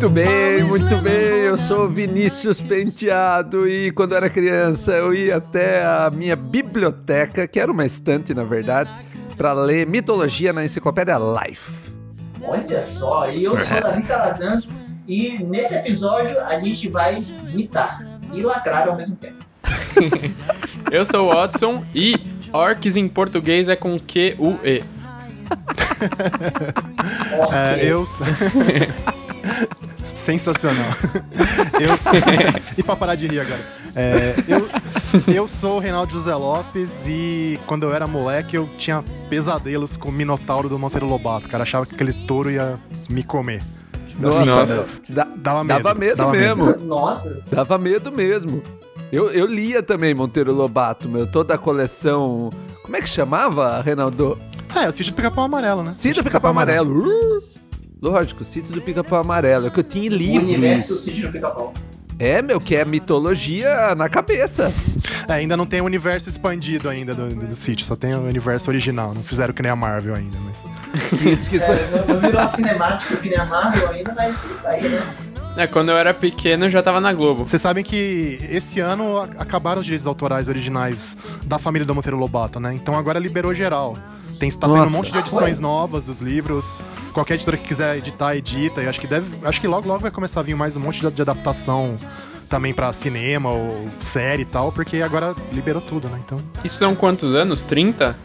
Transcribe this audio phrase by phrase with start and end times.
[0.00, 1.42] Muito bem, muito bem.
[1.44, 7.46] Eu sou Vinícius Penteado e quando eu era criança eu ia até a minha biblioteca,
[7.46, 8.90] que era uma estante na verdade,
[9.36, 11.92] para ler mitologia na enciclopédia Life.
[12.40, 18.00] Olha só, e eu sou Davi Calazans e nesse episódio a gente vai mitar
[18.32, 19.44] e lacrar ao mesmo tempo.
[20.90, 22.14] eu sou o Watson e
[22.50, 24.82] orcs em português é com Q-U-E.
[27.52, 28.02] é, eu.
[30.20, 30.90] Sensacional.
[31.80, 31.90] Eu
[32.76, 33.60] E pra parar de rir agora.
[33.96, 34.68] É, eu,
[35.26, 40.10] eu sou o Reinaldo José Lopes e quando eu era moleque eu tinha pesadelos com
[40.10, 41.48] o Minotauro do Monteiro Lobato.
[41.48, 43.62] Cara achava que aquele touro ia me comer.
[44.18, 44.86] Nossa, Nossa.
[45.08, 45.82] Da, dava medo.
[45.82, 46.66] Dava medo dava mesmo.
[46.66, 46.84] Medo.
[46.84, 47.42] Nossa.
[47.50, 48.62] Dava medo mesmo.
[49.10, 52.50] Eu, eu lia também Monteiro Lobato, meu, toda a coleção.
[52.82, 54.38] Como é que chamava, Reinaldo?
[54.76, 55.94] É, o sítio do pica-pau amarelo, né?
[55.96, 57.08] Sítio do pica-pau amarelo.
[57.08, 57.59] Uh!
[58.02, 59.66] Lógico, sítio do pica-pau amarelo.
[59.66, 60.48] É que eu tinha livros.
[60.48, 61.74] O universo do sítio do pica-pau.
[62.18, 64.72] É, meu, que é mitologia na cabeça.
[65.26, 68.20] É, ainda não tem o universo expandido ainda do, do, do, sítio, só tem o
[68.20, 69.14] universo original.
[69.14, 70.66] Não fizeram que nem a Marvel ainda, mas.
[71.60, 75.02] É, não, não virou a cinemática que nem a Marvel ainda, mas aí, né?
[75.56, 77.46] É, quando eu era pequeno eu já tava na Globo.
[77.46, 82.60] Vocês sabem que esse ano acabaram os direitos autorais originais da família do Monteiro Lobato,
[82.60, 82.74] né?
[82.74, 83.96] Então agora liberou geral.
[84.40, 86.80] Tem, tá saindo um monte de edições novas dos livros.
[87.12, 88.82] Qualquer editora que quiser editar, edita.
[88.82, 89.46] E acho que deve.
[89.46, 91.94] Acho que logo logo vai começar a vir mais um monte de, de adaptação
[92.48, 96.18] também para cinema ou série e tal, porque agora liberou tudo, né?
[96.24, 96.42] Então.
[96.64, 97.62] Isso são quantos anos?
[97.64, 98.16] 30?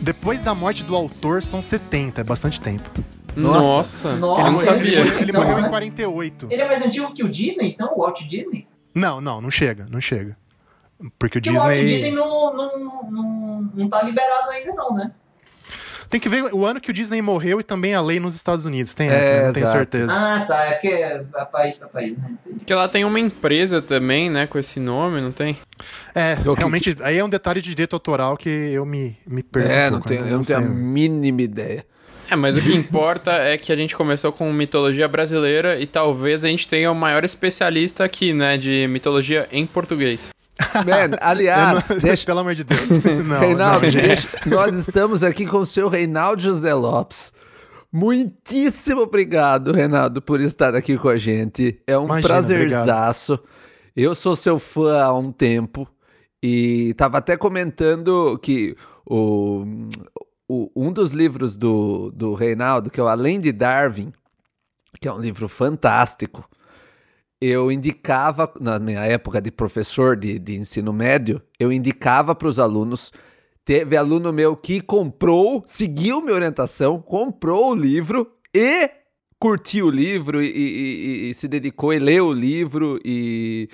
[0.00, 2.88] Depois da morte do autor são 70, é bastante tempo.
[3.34, 4.42] Nossa, Nossa.
[4.42, 5.00] eu não sabia.
[5.00, 6.46] Ele, ele então, morreu em 48.
[6.50, 7.92] Ele é mais antigo que o Disney, então?
[7.94, 8.66] O Walt Disney?
[8.94, 10.36] Não, não, não chega, não chega.
[11.18, 11.82] Porque o Disney.
[11.82, 12.78] O Disney não, não,
[13.10, 15.10] não, não tá liberado ainda, não, né?
[16.08, 18.64] Tem que ver o ano que o Disney morreu e também a lei nos Estados
[18.64, 18.94] Unidos.
[18.94, 20.12] Tem essa, é, não tenho certeza.
[20.12, 20.64] Ah, tá.
[20.66, 21.18] É que é
[21.50, 22.30] país pra país, né?
[22.44, 25.56] Porque lá tem uma empresa também, né, com esse nome, não tem?
[26.14, 27.02] É, eu realmente, que...
[27.02, 29.68] aí é um detalhe de direito autoral que eu me, me perco.
[29.68, 31.84] É, não tenho, eu não, não tenho a mínima ideia.
[32.30, 36.44] É, mas o que importa é que a gente começou com mitologia brasileira e talvez
[36.44, 40.30] a gente tenha o maior especialista aqui, né, de mitologia em português.
[40.86, 42.24] Man, aliás, não, deixa...
[42.26, 42.80] pelo amor de Deus.
[43.04, 44.28] Não, Reinaldo, não, deixa...
[44.46, 47.32] nós estamos aqui com o seu Reinaldo José Lopes.
[47.92, 51.80] Muitíssimo obrigado, Reinaldo, por estar aqui com a gente.
[51.86, 53.34] É um Imagina, prazerzaço.
[53.34, 53.56] Obrigado.
[53.94, 55.88] Eu sou seu fã há um tempo
[56.42, 59.64] e tava até comentando que o,
[60.48, 64.12] o, um dos livros do, do Reinaldo, que é o Além de Darwin,
[65.00, 66.48] que é um livro fantástico,
[67.40, 72.58] eu indicava, na minha época de professor de, de ensino médio, eu indicava para os
[72.58, 73.12] alunos.
[73.64, 78.88] Teve aluno meu que comprou, seguiu minha orientação, comprou o livro e
[79.38, 82.98] curtiu o livro e, e, e, e se dedicou e leu o livro.
[83.04, 83.68] E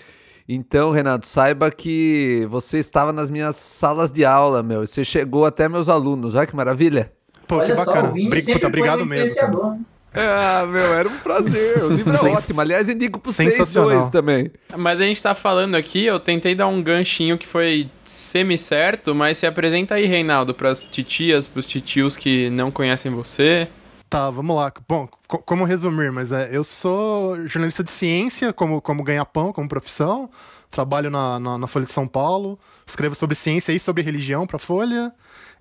[0.49, 4.87] então, Renato, saiba que você estava nas minhas salas de aula, meu.
[4.87, 6.35] Você chegou até meus alunos.
[6.35, 7.13] Olha que maravilha.
[7.47, 8.09] Pô, Olha que bacana.
[8.09, 9.85] Só, Puta, obrigado mesmo.
[10.15, 11.83] Ah, meu, era um prazer.
[11.83, 12.39] O livro é Sens...
[12.39, 12.61] ótimo.
[12.61, 14.51] Aliás, indico pro 6-2 também.
[14.77, 19.39] Mas a gente tá falando aqui, eu tentei dar um ganchinho que foi semi-certo, mas
[19.39, 23.69] se apresenta aí, Reinaldo, pras titias, pros titios que não conhecem você.
[24.13, 24.71] Tá, vamos lá.
[24.87, 30.29] Bom, como resumir, mas é, eu sou jornalista de ciência como, como ganha-pão, como profissão.
[30.71, 32.59] Trabalho na, na, na Folha de São Paulo.
[32.87, 35.13] Escrevo sobre ciência e sobre religião pra Folha.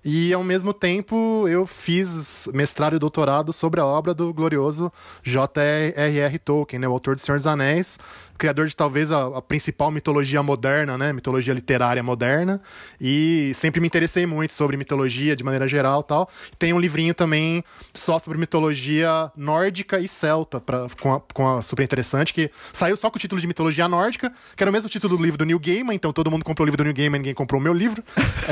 [0.04, 4.92] E ao mesmo tempo eu fiz mestrado e doutorado sobre a obra do glorioso
[5.22, 6.38] J.R.R.
[6.40, 8.00] Tolkien, né, o autor de Senhor dos Anéis,
[8.42, 11.12] criador de talvez a, a, principal mitologia moderna, né?
[11.12, 12.60] Mitologia literária moderna.
[13.00, 16.28] E sempre me interessei muito sobre mitologia de maneira geral tal.
[16.58, 17.62] Tem um livrinho também
[17.94, 22.96] só sobre mitologia nórdica e celta, pra, com, a, com a super interessante, que saiu
[22.96, 25.44] só com o título de mitologia nórdica, que era o mesmo título do livro do
[25.44, 27.72] Neil Gaiman, então todo mundo comprou o livro do Neil Gaiman, ninguém comprou o meu
[27.72, 28.02] livro.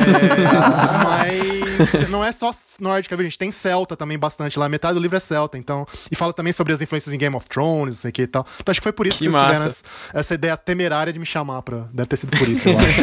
[1.20, 3.38] É, mas não é só nórdica, viu, gente?
[3.38, 4.68] Tem celta também bastante lá.
[4.68, 5.86] Metade do livro é celta, então.
[6.10, 8.26] E fala também sobre as influências em Game of Thrones, não sei o que e
[8.26, 8.46] tal.
[8.60, 9.66] Então acho que foi por isso que, que vocês tiveram
[10.12, 11.86] essa ideia temerária de me chamar pra.
[11.92, 13.00] Deve ter sido por isso, eu acho.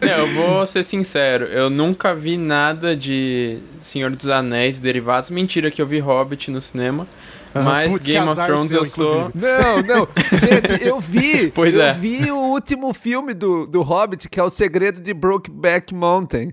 [0.00, 5.30] é, eu vou ser sincero, eu nunca vi nada de Senhor dos Anéis derivados.
[5.30, 7.06] Mentira que eu vi Hobbit no cinema.
[7.54, 9.32] Mas Putz, Game of Thrones seu, eu sou.
[9.34, 10.08] Não, não.
[10.38, 11.50] Gente, eu vi.
[11.56, 11.92] Pois eu é.
[11.94, 16.52] vi o último filme do, do Hobbit, que é O Segredo de Brokeback Mountain.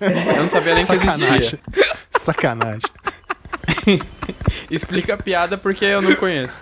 [0.00, 1.28] eu não sabia nem Sacanagem.
[1.28, 1.60] que existia.
[2.20, 2.80] Sacanagem.
[4.70, 6.60] Explica a piada porque eu não conheço.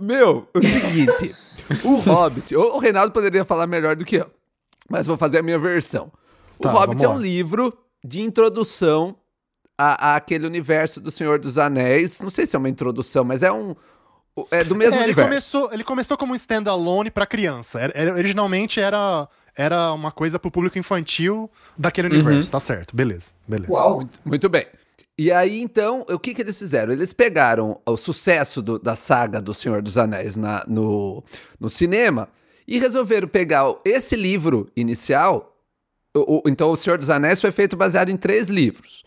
[0.00, 1.34] Meu, o seguinte:
[1.84, 4.30] o Hobbit, o Reinaldo poderia falar melhor do que eu,
[4.88, 6.12] mas vou fazer a minha versão.
[6.60, 9.16] Tá, o Hobbit é um livro de introdução
[9.78, 12.20] a, a, aquele universo do Senhor dos Anéis.
[12.20, 13.74] Não sei se é uma introdução, mas é um.
[14.50, 15.20] É do mesmo é, universo.
[15.20, 17.80] Ele começou, ele começou como um standalone para criança.
[17.80, 22.14] Era, era, originalmente era, era uma coisa pro público infantil daquele uhum.
[22.14, 22.50] universo.
[22.50, 23.32] Tá certo, beleza.
[23.48, 23.72] beleza.
[23.72, 23.96] Uau.
[23.96, 24.66] Muito, muito bem.
[25.18, 26.92] E aí, então, o que, que eles fizeram?
[26.92, 31.24] Eles pegaram o sucesso do, da saga do Senhor dos Anéis na, no,
[31.58, 32.28] no cinema
[32.68, 35.56] e resolveram pegar esse livro inicial.
[36.14, 39.04] O, o, então, O Senhor dos Anéis foi feito baseado em três livros.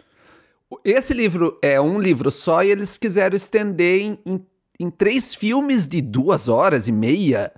[0.84, 4.46] Esse livro é um livro só e eles quiseram estender em, em,
[4.80, 7.52] em três filmes de duas horas e meia.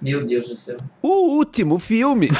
[0.00, 0.78] Meu Deus do céu.
[1.02, 2.30] O último filme.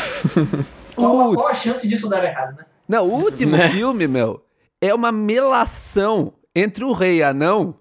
[0.97, 2.65] qual, qual, a chance disso dar errado, né?
[2.89, 3.69] Não, o último né?
[3.71, 4.48] filme, meu
[4.81, 7.77] é uma melação entre o rei anão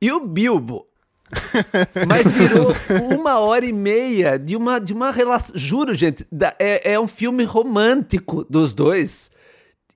[0.00, 0.86] e o Bilbo.
[2.06, 2.72] Mas virou
[3.16, 5.56] uma hora e meia de uma, de uma relação.
[5.56, 6.26] Juro, gente,
[6.58, 9.30] é, é um filme romântico dos dois.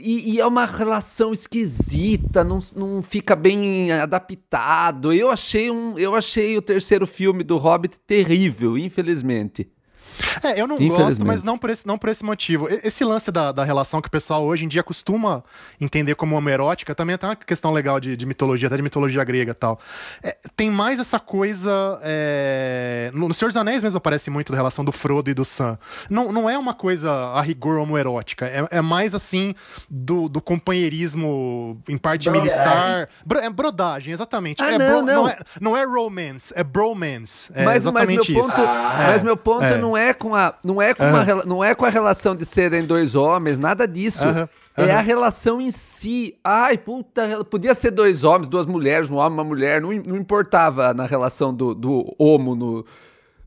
[0.01, 5.13] E, e, é uma relação esquisita, não, não fica bem adaptado.
[5.13, 9.69] Eu achei, um, eu achei o terceiro filme do Hobbit terrível, infelizmente.
[10.43, 12.69] É, eu não gosto, mas não por esse, não por esse motivo.
[12.69, 15.43] Esse lance da, da relação que o pessoal hoje em dia costuma
[15.81, 19.53] entender como homerótica também é uma questão legal de, de mitologia, até de mitologia grega
[19.53, 19.79] e tal.
[20.23, 22.01] É, tem mais essa coisa.
[22.03, 23.11] É...
[23.15, 25.79] No Senhor dos Anéis mesmo aparece muito da relação do Frodo e do Sam.
[26.09, 29.55] Não, não é uma coisa a rigor homoerótica, é, é mais assim
[29.89, 32.55] do, do companheirismo em parte brodagem.
[32.55, 33.09] militar.
[33.25, 34.63] Bro, é brodagem, exatamente.
[34.63, 35.23] Ah, é não, bro, não.
[35.23, 37.51] Não, é, não é romance, é bromance.
[37.55, 38.57] É mas, exatamente mas meu isso.
[38.57, 39.79] ponto, ah, mas meu ponto é.
[39.79, 41.11] não é é com a não é com, uhum.
[41.11, 44.25] uma, não é com a relação de serem dois homens, nada disso.
[44.27, 44.41] Uhum.
[44.41, 44.49] Uhum.
[44.77, 46.37] É a relação em si.
[46.43, 50.95] Ai, puta, podia ser dois homens, duas mulheres, um homem, uma mulher, não, não importava
[50.95, 52.87] na relação do, do homo no,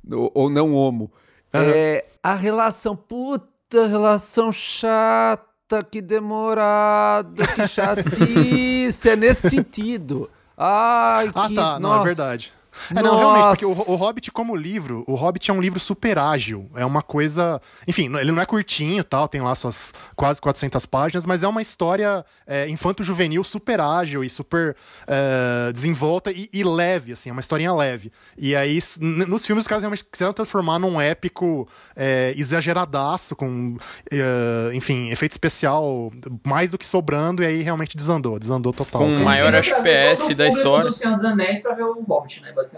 [0.03, 1.11] no, ou não homo.
[1.53, 9.09] É a relação, puta, relação chata, que demorada, que chatice.
[9.09, 10.29] é nesse sentido.
[10.57, 11.79] Ai, ah, que, tá, nossa.
[11.79, 12.53] não, é verdade.
[12.89, 16.17] É, não, realmente, porque o, o, Hobbit, como livro, o Hobbit é um livro super
[16.17, 16.69] ágil.
[16.75, 17.61] É uma coisa.
[17.87, 21.61] Enfim, ele não é curtinho tal, tem lá suas quase 400 páginas, mas é uma
[21.61, 24.75] história é, infanto-juvenil super ágil e super
[25.07, 28.11] é, desenvolta e, e, leve, assim, é uma historinha leve.
[28.37, 33.77] E aí, nos filmes, os caras realmente quiseram transformar num épico é, exageradaço, com,
[34.11, 36.11] é, enfim, efeito especial
[36.45, 39.01] mais do que sobrando, e aí realmente desandou, desandou total.
[39.01, 40.89] Com o maior FPS da história.
[40.89, 42.51] do Senhor dos Anéis pra ver o Hobbit, né?
[42.51, 42.70] basicamente.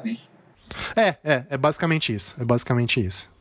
[0.95, 2.35] É, é, é basicamente isso.
[2.39, 3.31] É basicamente isso.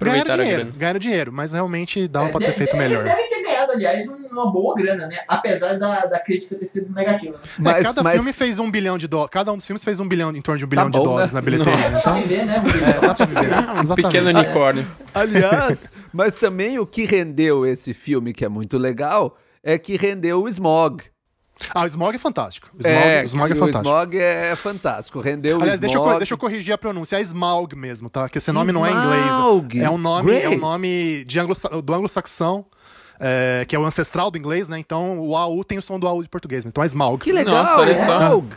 [0.00, 3.04] Ganharam dinheiro, ganharam dinheiro, mas realmente dava é, pra ter feito melhor.
[3.04, 5.18] Eles devem ter ganhado, aliás, uma boa grana, né?
[5.26, 7.36] Apesar da, da crítica ter sido negativa.
[7.36, 7.48] Né?
[7.58, 8.14] Mas, é, cada mas...
[8.14, 9.32] filme fez um bilhão de dólares.
[9.32, 11.04] Cada um dos filmes fez um bilhão, em torno de um bilhão tá bom, de
[11.04, 11.40] dólares né?
[11.40, 11.90] na bilheteria.
[11.90, 12.62] Dá pra viver, né?
[12.96, 13.94] É, dá pra viver.
[13.96, 14.86] pequeno unicórnio.
[15.12, 20.42] Aliás, mas também o que rendeu esse filme, que é muito legal, é que rendeu
[20.42, 21.02] o Smog.
[21.74, 22.68] Ah, o Smog é fantástico.
[22.74, 23.78] O Smog é, o Smog é fantástico.
[23.78, 25.20] O Smog é fantástico.
[25.20, 27.16] Rendeu Aliás, o Deixa eu, deixa eu corrigir a pronúncia.
[27.16, 28.28] É Smaug mesmo, tá?
[28.28, 28.90] Que esse nome Smaug.
[28.90, 29.84] não é inglês.
[29.84, 32.64] É um nome, é um nome de anglo, do anglo-saxão.
[33.20, 34.78] É, que é o ancestral do inglês, né?
[34.78, 36.64] Então o AU tem o som do AU de português.
[36.64, 37.22] Então é Smaug.
[37.22, 38.36] Que legal, Nossa, olha só.
[38.36, 38.48] Uhum.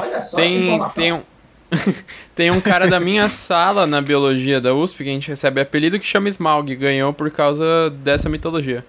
[0.00, 1.22] Olha só tem, tem um,
[2.34, 6.00] tem um cara da minha sala na biologia da USP que a gente recebe apelido
[6.00, 6.74] que chama Smaug.
[6.76, 8.84] Ganhou por causa dessa mitologia.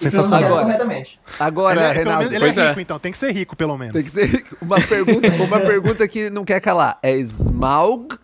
[0.00, 0.44] Sensacional.
[0.44, 1.20] Agora, corretamente.
[1.38, 2.18] Agora, ele é, Renato.
[2.18, 2.82] Menos, ele é rico, é.
[2.82, 2.98] então.
[2.98, 3.92] Tem que ser rico, pelo menos.
[3.92, 4.56] Tem que ser rico.
[4.60, 6.98] Uma pergunta, uma pergunta que não quer calar.
[7.02, 8.18] É Smaug uh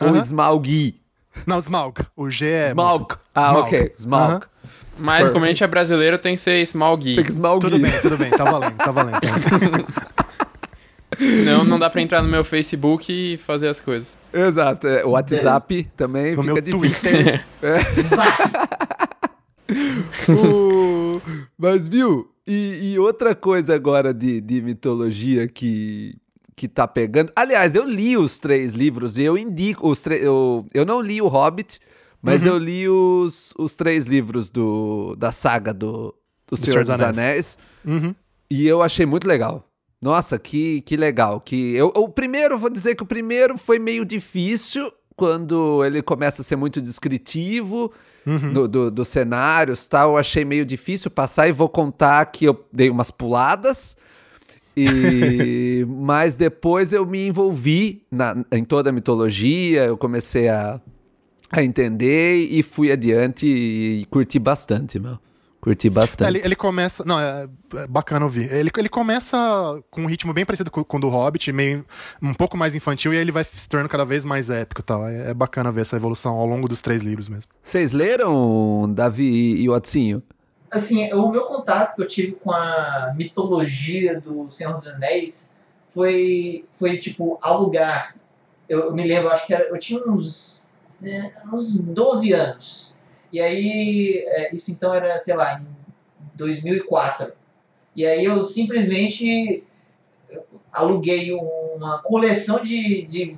[0.00, 0.08] -huh.
[0.08, 1.00] ou Smaug?
[1.46, 2.00] Não, Smaug.
[2.16, 2.68] O G é.
[2.70, 3.14] Smaug.
[3.34, 3.66] Ah, Smaug.
[3.66, 3.92] ok.
[3.96, 4.34] Smaug.
[4.34, 4.42] Uh -huh.
[4.98, 7.14] Mas como a gente é brasileiro, tem que ser Smaug.
[7.14, 7.60] Tem que Smaug.
[7.60, 8.30] Tudo bem, tudo bem.
[8.30, 9.18] Tá valendo, tá valendo.
[11.44, 14.16] não, não dá pra entrar no meu Facebook e fazer as coisas.
[14.32, 14.86] Exato.
[14.88, 15.86] É, o WhatsApp yes.
[15.96, 17.10] também no fica meu difícil.
[17.10, 17.44] Twitter.
[17.62, 19.01] É.
[20.28, 21.20] o...
[21.58, 22.30] Mas viu?
[22.46, 26.16] E, e, outra coisa agora de, de mitologia que,
[26.56, 27.32] que tá pegando.
[27.36, 29.88] Aliás, eu li os três livros e eu indico.
[29.88, 31.78] Os eu, eu não li o Hobbit,
[32.20, 32.48] mas uhum.
[32.48, 36.14] eu li os, os três livros do, da saga do,
[36.46, 37.18] do, do Senhor, dos Anéis.
[37.18, 38.14] Anéis uhum.
[38.50, 39.68] E eu achei muito legal.
[40.00, 41.40] Nossa, que, que legal.
[41.40, 46.42] Que eu, o primeiro, vou dizer que o primeiro foi meio difícil quando ele começa
[46.42, 47.92] a ser muito descritivo
[48.26, 48.52] uhum.
[48.52, 52.64] do, do, dos cenários tal, eu achei meio difícil passar e vou contar que eu
[52.72, 53.96] dei umas puladas.
[54.76, 60.80] E mas depois eu me envolvi na, em toda a mitologia, eu comecei a,
[61.50, 65.18] a entender e fui adiante e, e curti bastante, meu.
[65.62, 66.26] Curti bastante.
[66.26, 67.04] É, ele, ele, começa.
[67.04, 68.52] Não, é, é, bacana ouvir.
[68.52, 69.36] Ele, ele começa
[69.90, 71.86] com um ritmo bem parecido com, com o do Hobbit, meio
[72.20, 74.84] um pouco mais infantil, e aí ele vai se tornando cada vez mais épico e
[74.84, 75.06] tal.
[75.06, 77.50] É, é bacana ver essa evolução ao longo dos três livros mesmo.
[77.62, 80.22] Vocês leram Davi e o Otzinho?
[80.72, 85.54] assim, o meu contato que eu tive com a mitologia do Senhor dos Anéis
[85.90, 88.16] foi, foi tipo, alugar.
[88.66, 92.91] Eu, eu me lembro, acho que era, eu tinha uns, né, uns 12 anos.
[93.32, 95.66] E aí, é, isso então era, sei lá, em
[96.34, 97.32] 2004.
[97.96, 99.64] E aí eu simplesmente
[100.72, 103.36] aluguei uma coleção de, de,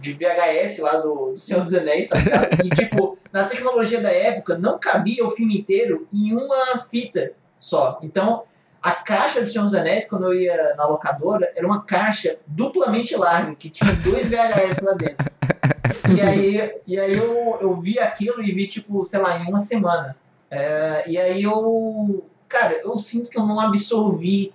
[0.00, 2.64] de VHS lá do, do Senhor dos Anéis, tá ligado?
[2.64, 7.98] E tipo, na tecnologia da época não cabia o filme inteiro em uma fita só.
[8.02, 8.44] Então,
[8.82, 13.16] a caixa do Senhor dos Anéis, quando eu ia na locadora, era uma caixa duplamente
[13.16, 15.26] larga, que tinha dois VHS lá dentro.
[16.16, 19.58] E aí, e aí eu, eu vi aquilo e vi, tipo, sei lá, em uma
[19.58, 20.16] semana.
[20.50, 22.24] É, e aí eu.
[22.48, 24.52] Cara, eu sinto que eu não absorvi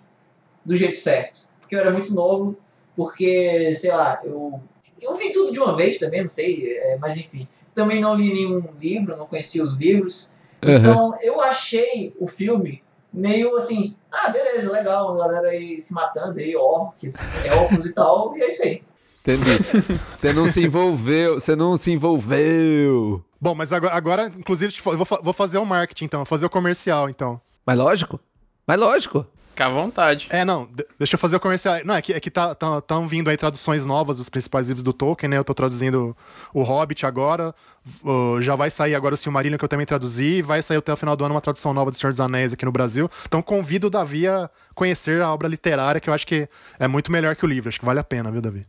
[0.64, 1.50] do jeito certo.
[1.60, 2.58] Porque eu era muito novo,
[2.96, 4.62] porque, sei lá, eu.
[5.02, 7.48] Eu vi tudo de uma vez também, não sei, é, mas enfim.
[7.74, 10.34] Também não li nenhum livro, não conhecia os livros.
[10.62, 10.76] Uhum.
[10.76, 16.40] Então eu achei o filme meio assim, ah, beleza, legal, a galera aí se matando
[16.40, 17.16] aí, orcs,
[17.46, 18.84] elfos e tal, e é isso aí.
[19.22, 20.00] Entendi.
[20.16, 23.24] Você não se envolveu, você não se envolveu.
[23.40, 27.40] Bom, mas agora, agora inclusive, vou, vou fazer o marketing então, fazer o comercial então.
[27.66, 28.20] Mas lógico.
[28.66, 29.26] Mas lógico.
[29.60, 30.28] Fica à vontade.
[30.30, 31.82] É, não, deixa eu fazer o comercial.
[31.84, 34.84] Não, é que, é que tá, tá, tão vindo aí traduções novas dos principais livros
[34.84, 35.38] do Tolkien, né?
[35.38, 36.16] Eu tô traduzindo
[36.54, 37.54] o Hobbit agora.
[38.02, 40.42] Uh, já vai sair agora o Silmarillion, que eu também traduzi.
[40.42, 42.64] Vai sair até o final do ano uma tradução nova do Senhor dos Anéis aqui
[42.64, 43.10] no Brasil.
[43.28, 46.48] Então convido o Davi a conhecer a obra literária, que eu acho que
[46.80, 47.68] é muito melhor que o livro.
[47.68, 48.66] Acho que vale a pena, viu, Davi?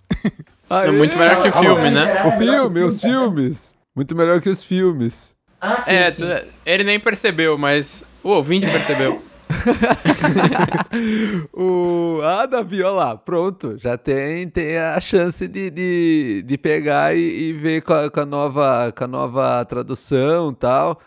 [0.71, 2.27] é muito melhor que o filme, né?
[2.27, 3.77] O filme, os filmes.
[3.95, 5.37] Muito melhor que os filmes.
[5.61, 6.25] Ah, sim, é, sim.
[6.67, 9.30] ele nem percebeu, mas o ouvinte percebeu.
[11.53, 12.21] o...
[12.23, 13.79] Ah, Davi, olha lá, pronto.
[13.79, 18.21] Já tem, tem a chance de, de, de pegar e, e ver com a, com
[18.21, 21.01] a, nova, com a nova tradução e tal.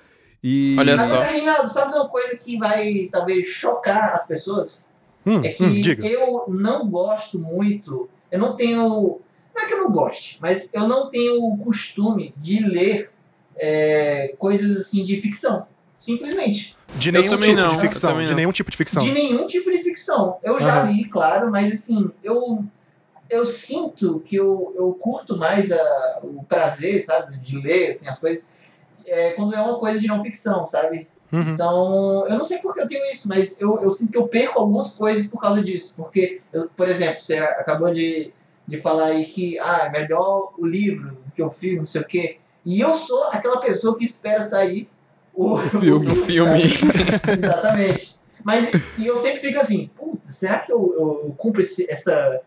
[0.44, 0.76] E...
[0.78, 1.16] Olha só.
[1.16, 4.90] Agora, Reinaldo, sabe uma coisa que vai talvez chocar as pessoas?
[5.26, 9.22] Hum, é que hum, eu não gosto muito, eu não tenho.
[9.56, 13.12] Não é que eu não goste, mas eu não tenho o costume de ler
[13.56, 15.68] é, coisas assim de ficção.
[16.04, 16.76] Simplesmente.
[16.96, 18.18] De nenhum tipo não, de ficção.
[18.22, 18.36] De não.
[18.36, 19.02] nenhum tipo de ficção.
[19.02, 20.38] De nenhum tipo de ficção.
[20.44, 20.92] Eu já Aham.
[20.92, 22.62] li, claro, mas assim, eu,
[23.30, 28.20] eu sinto que eu, eu curto mais a, o prazer, sabe, de ler assim, as
[28.20, 28.46] coisas,
[29.06, 31.08] é, quando é uma coisa de não ficção, sabe?
[31.32, 31.54] Uhum.
[31.54, 34.28] Então, eu não sei por que eu tenho isso, mas eu, eu sinto que eu
[34.28, 35.94] perco algumas coisas por causa disso.
[35.96, 38.34] Porque, eu, por exemplo, você acabou de,
[38.68, 42.02] de falar aí que ah, é melhor o livro do que o filme, não sei
[42.02, 42.40] o quê.
[42.66, 44.90] E eu sou aquela pessoa que espera sair
[45.34, 46.12] o, filme.
[46.12, 46.70] O filme.
[46.78, 47.32] sabe?
[47.40, 48.16] Exatamente.
[48.44, 49.90] Mas e eu sempre fico assim,
[50.22, 50.94] será que eu,
[51.28, 52.42] eu cumpro esse- essa,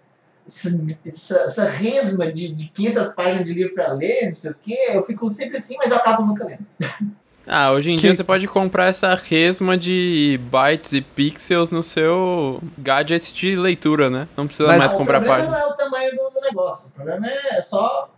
[0.46, 0.68] essa,
[1.06, 4.76] essa, essa resma de, de 500 páginas de livro para ler, não sei o quê?
[4.92, 6.66] Eu fico sempre assim, mas eu acabo nunca lendo.
[7.48, 11.80] Ah, hoje em Que- dia você pode comprar essa resma de bytes e pixels no
[11.80, 14.26] seu gadget de leitura, né?
[14.36, 15.56] Não precisa Mas- mais o comprar problema página.
[15.56, 18.12] não é o tamanho do, do negócio, o problema é só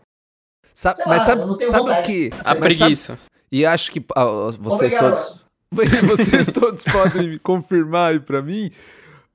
[0.72, 2.30] Sabe, Sei mas lá, sabe, eu não tenho sabe o que?
[2.42, 3.18] A mas preguiça.
[3.50, 4.24] E acho que ah,
[4.58, 5.16] vocês Obrigado.
[5.16, 5.48] todos.
[6.08, 8.70] Vocês todos podem confirmar aí pra mim.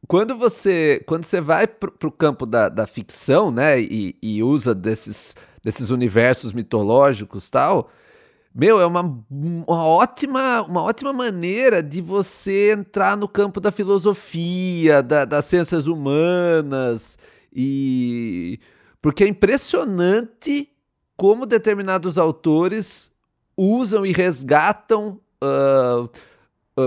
[0.07, 4.73] Quando você, quando você vai pro, pro campo da, da ficção, né, e, e usa
[4.73, 7.89] desses, desses universos mitológicos tal,
[8.53, 15.01] meu, é uma, uma, ótima, uma ótima maneira de você entrar no campo da filosofia,
[15.01, 17.17] da, das ciências humanas,
[17.51, 18.59] e
[19.01, 20.69] porque é impressionante
[21.15, 23.12] como determinados autores
[23.57, 26.07] usam e resgatam ah,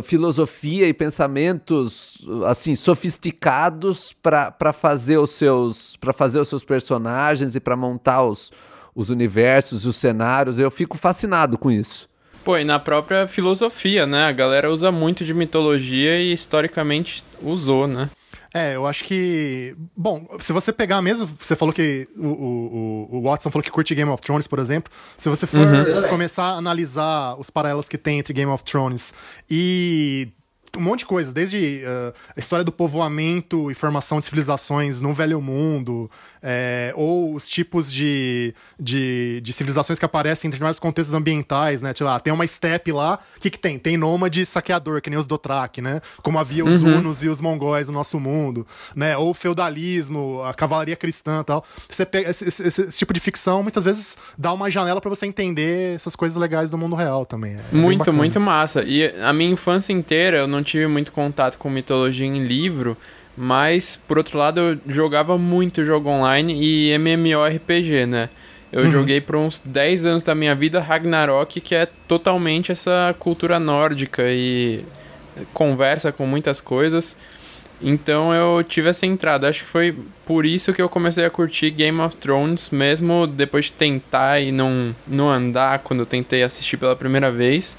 [0.03, 7.61] filosofia e pensamentos assim sofisticados para fazer os seus para fazer os seus personagens e
[7.61, 8.51] para montar os,
[8.95, 10.59] os universos os cenários.
[10.59, 12.09] Eu fico fascinado com isso.
[12.45, 14.27] Pô, e na própria filosofia, né?
[14.27, 18.11] A galera usa muito de mitologia e historicamente usou, né?
[18.57, 19.77] É, eu acho que.
[19.97, 21.29] Bom, se você pegar mesmo.
[21.39, 22.09] Você falou que.
[22.17, 24.93] O, o, o- Watson falou que curte Game of Thrones, por exemplo.
[25.19, 26.09] Se você for Uhum.
[26.09, 29.13] começar a analisar os paralelos que tem entre Game of Thrones
[29.51, 30.29] e.
[30.77, 35.15] Um monte de coisa, desde eh, a história do povoamento e formação de civilizações no
[35.15, 36.11] Velho Mundo,
[36.49, 41.93] eh, ou os tipos de, de, de civilizações que aparecem em determinados contextos ambientais, né?
[41.93, 43.81] Tipo, tem uma steppe lá, o que, que tem?
[43.81, 46.01] Tem nômade saqueador, que nem os Dothraki, né?
[46.23, 49.17] Como havia os Hunos e os mongóis no nosso mundo, né?
[49.17, 51.65] Ou o feudalismo, a cavalaria cristã e tal.
[51.89, 55.27] Você pega esse, esse- esse- tipo de ficção, muitas vezes dá uma janela pra você
[55.27, 57.55] entender essas coisas legais do mundo real também.
[57.55, 58.85] É bem Muito, muito massa.
[58.85, 62.97] E a minha infância inteira eu não tive muito contato com mitologia em livro,
[63.37, 68.29] mas por outro lado eu jogava muito jogo online e MMORPG, né?
[68.73, 68.91] Eu Uhum.
[68.91, 74.23] joguei por uns 10 anos da minha vida Ragnarok, que é totalmente essa cultura nórdica
[74.27, 74.85] e
[75.55, 77.17] conversa com muitas coisas.
[77.81, 79.49] Então eu tive essa entrada.
[79.49, 83.67] Acho que foi por isso que eu comecei a curtir Game of Thrones, mesmo depois
[83.67, 87.77] de tentar e não, não andar quando eu tentei assistir pela primeira vez.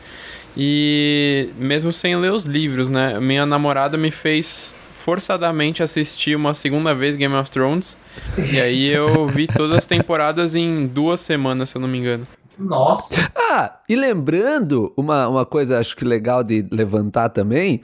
[0.55, 3.19] E mesmo sem ler os livros, né?
[3.19, 4.75] Minha namorada me fez
[5.07, 7.95] forçadamente assistir uma segunda vez Game of Thrones.
[8.51, 12.27] e aí eu vi todas as temporadas em duas semanas, se eu não me engano.
[12.59, 13.31] Nossa!
[13.33, 17.81] Ah, e lembrando, uma, uma coisa acho que legal de levantar também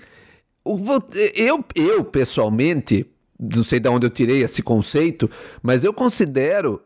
[1.33, 3.05] eu, eu, pessoalmente,
[3.39, 5.29] não sei de onde eu tirei esse conceito,
[5.61, 6.81] mas eu considero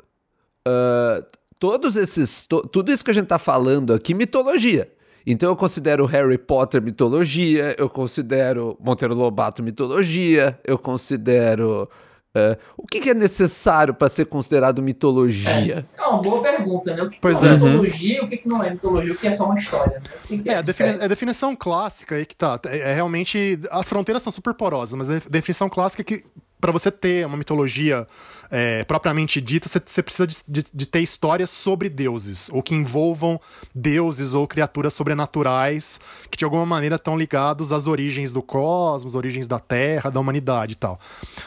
[0.68, 1.26] uh,
[1.58, 2.46] todos esses.
[2.46, 4.92] To, tudo isso que a gente está falando aqui mitologia.
[5.30, 11.90] Então eu considero Harry Potter mitologia, eu considero Monteiro Lobato mitologia, eu considero
[12.38, 15.88] Uh, o que, que, é necessário para ser considerado mitologia?
[15.98, 17.02] É, é uma boa pergunta, né?
[17.02, 19.14] O que, pois que é, é mitologia e o que, que não é mitologia?
[19.14, 20.42] O que é só uma história, né?
[20.46, 22.60] é, a, defini a, definição clássica aí que tá.
[22.68, 23.60] É, é, realmente.
[23.72, 26.24] As fronteiras são super porosas, mas a definição clássica é que
[26.60, 28.08] para você ter uma mitologia
[28.50, 33.40] é, propriamente dita, você precisa de, de, de, ter histórias sobre deuses, ou que envolvam
[33.74, 36.00] deuses ou criaturas sobrenaturais
[36.32, 40.74] que de alguma maneira estão ligados às origens do cosmos, origens da Terra, da humanidade
[40.74, 41.00] e tal.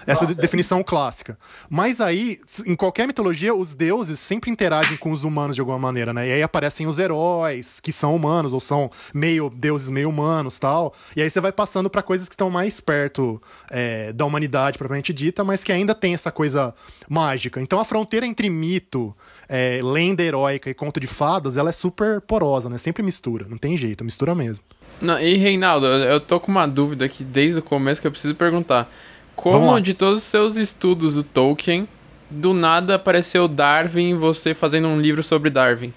[0.07, 0.85] Essa Nossa, é definição é.
[0.85, 1.39] clássica.
[1.69, 6.13] Mas aí, em qualquer mitologia, os deuses sempre interagem com os humanos de alguma maneira,
[6.13, 6.29] né?
[6.29, 10.95] E aí aparecem os heróis, que são humanos, ou são meio deuses meio humanos tal.
[11.17, 13.41] E aí você vai passando para coisas que estão mais perto
[13.71, 16.75] é, da humanidade propriamente dita, mas que ainda tem essa coisa
[17.09, 17.61] mágica.
[17.61, 19.15] Então a fronteira entre mito,
[19.49, 22.79] é, lenda heróica e conto de fadas, ela é super porosa, né?
[22.79, 24.65] Sempre mistura, não tem jeito, mistura mesmo.
[25.01, 28.35] Não, e Reinaldo, eu tô com uma dúvida aqui desde o começo que eu preciso
[28.35, 28.91] perguntar.
[29.35, 31.89] Como de todos os seus estudos do Tolkien,
[32.29, 35.95] do nada apareceu Darwin você fazendo um livro sobre Darwin?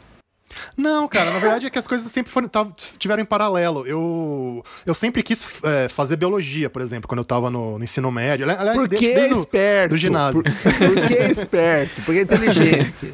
[0.76, 2.50] Não, cara, na verdade é que as coisas sempre foram,
[2.98, 3.86] tiveram em paralelo.
[3.86, 8.12] Eu, eu sempre quis é, fazer biologia, por exemplo, quando eu tava no, no ensino
[8.12, 8.50] médio.
[8.50, 9.90] Aliás, por que desde, esperto?
[9.92, 10.44] Do ginásio.
[10.44, 12.02] Por, por que esperto?
[12.04, 13.14] Porque é inteligente.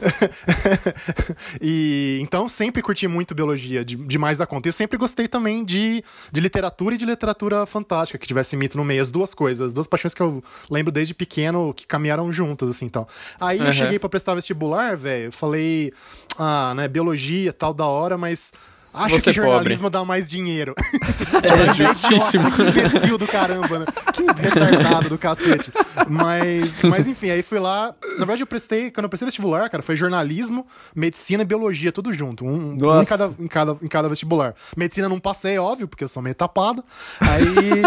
[1.62, 4.68] e então sempre curti muito biologia, de, demais da conta.
[4.68, 8.78] E eu sempre gostei também de, de literatura e de literatura fantástica, que tivesse mito
[8.78, 12.32] no meio, as duas coisas, as duas paixões que eu lembro desde pequeno que caminharam
[12.32, 13.08] juntas, assim, então.
[13.40, 13.66] Aí uhum.
[13.66, 15.94] eu cheguei para prestar vestibular, velho, falei,
[16.40, 18.52] ah, né, biologia tal, da hora, mas
[18.94, 20.00] Acho Você que jornalismo pobre.
[20.00, 20.74] dá mais dinheiro.
[21.42, 22.52] É justíssimo.
[22.52, 23.86] Que imbecil do caramba, né?
[24.14, 25.72] Que retardado do cacete.
[26.10, 27.94] Mas, mas enfim, aí fui lá.
[28.14, 32.12] Na verdade, eu prestei, quando eu prestei vestibular, cara, foi jornalismo, medicina e biologia, tudo
[32.14, 32.46] junto.
[32.46, 34.54] Um, um em, cada, em, cada, em cada vestibular.
[34.76, 36.84] Medicina não passei, óbvio, porque eu sou meio tapado.
[37.22, 37.82] Aí,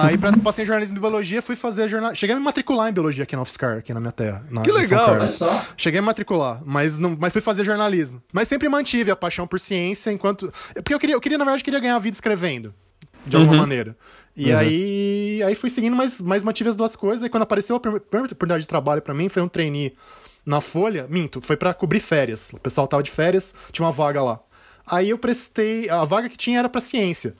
[0.00, 2.14] aí passei em jornalismo e biologia, fui fazer jornal.
[2.14, 4.44] Cheguei a me matricular em biologia aqui na UFSCar, aqui na minha terra.
[4.50, 5.64] Na, que legal, olha só.
[5.76, 8.20] Cheguei a me matricular, mas, não, mas fui fazer jornalismo.
[8.32, 10.37] Mas sempre mantive a paixão por ciência enquanto
[10.74, 12.74] porque eu queria, eu queria, na verdade, queria ganhar a vida escrevendo.
[13.26, 13.60] De alguma uhum.
[13.60, 13.96] maneira.
[14.34, 14.58] E uhum.
[14.58, 17.26] aí, aí fui seguindo, mas, mas mantive as duas coisas.
[17.26, 19.92] E quando apareceu a primeira oportunidade de trabalho para mim, foi um trainee
[20.46, 21.06] na Folha.
[21.08, 22.50] Minto, foi para cobrir férias.
[22.52, 24.40] O pessoal tava de férias, tinha uma vaga lá.
[24.86, 25.90] Aí eu prestei.
[25.90, 27.34] A vaga que tinha era para ciência.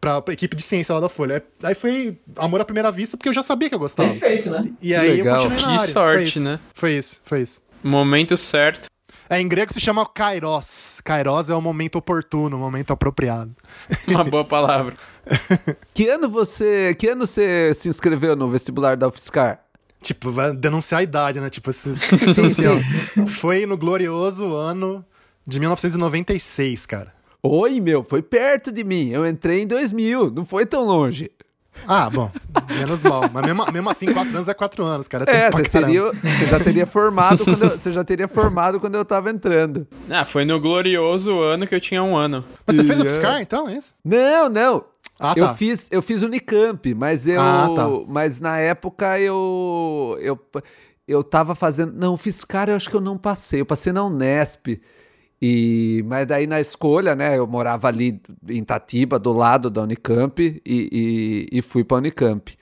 [0.00, 1.42] Pra, pra, equipe de ciência lá da Folha.
[1.62, 4.10] Aí foi amor à primeira vista, porque eu já sabia que eu gostava.
[4.10, 4.70] Perfeito, né?
[4.80, 5.42] E aí Legal.
[5.42, 5.92] eu continuei na que área.
[5.92, 6.60] sorte, né?
[6.72, 7.62] Foi isso, foi isso.
[7.82, 8.88] Momento certo.
[9.30, 11.00] É, em grego se chama kairos.
[11.04, 13.54] Kairos é o momento oportuno, o momento apropriado.
[14.08, 14.96] Uma boa palavra.
[15.94, 19.60] que ano você, que ano você se inscreveu no vestibular da UFSCar?
[20.02, 21.48] Tipo, vai denunciar a idade, né?
[21.48, 21.94] Tipo, esse,
[22.34, 23.26] sim, sim.
[23.28, 25.04] foi no glorioso ano
[25.46, 27.14] de 1996, cara.
[27.40, 29.10] Oi, meu, foi perto de mim.
[29.10, 31.30] Eu entrei em 2000, não foi tão longe.
[31.86, 32.30] Ah, bom,
[32.68, 33.22] menos mal.
[33.32, 35.24] Mas mesmo, mesmo assim, quatro anos é quatro anos, cara.
[35.30, 39.04] É, você, seria, você já teria formado quando eu, você já teria formado quando eu
[39.04, 39.86] tava entrando.
[40.08, 42.44] Ah, foi no glorioso ano que eu tinha um ano.
[42.66, 43.94] Mas você fez o UFSCar, então, é isso?
[44.04, 44.84] Não, não.
[45.18, 45.40] Ah, tá.
[45.40, 47.88] Eu fiz, eu fiz Unicamp, mas eu, ah, tá.
[48.08, 50.38] mas na época eu, eu,
[51.06, 54.80] eu tava fazendo, não, Fiscar eu acho que eu não passei, eu passei na Unesp.
[55.42, 60.38] E, mas daí na escolha, né, eu morava ali em Tatiba, do lado da Unicamp,
[60.40, 62.54] e, e, e fui para Unicamp.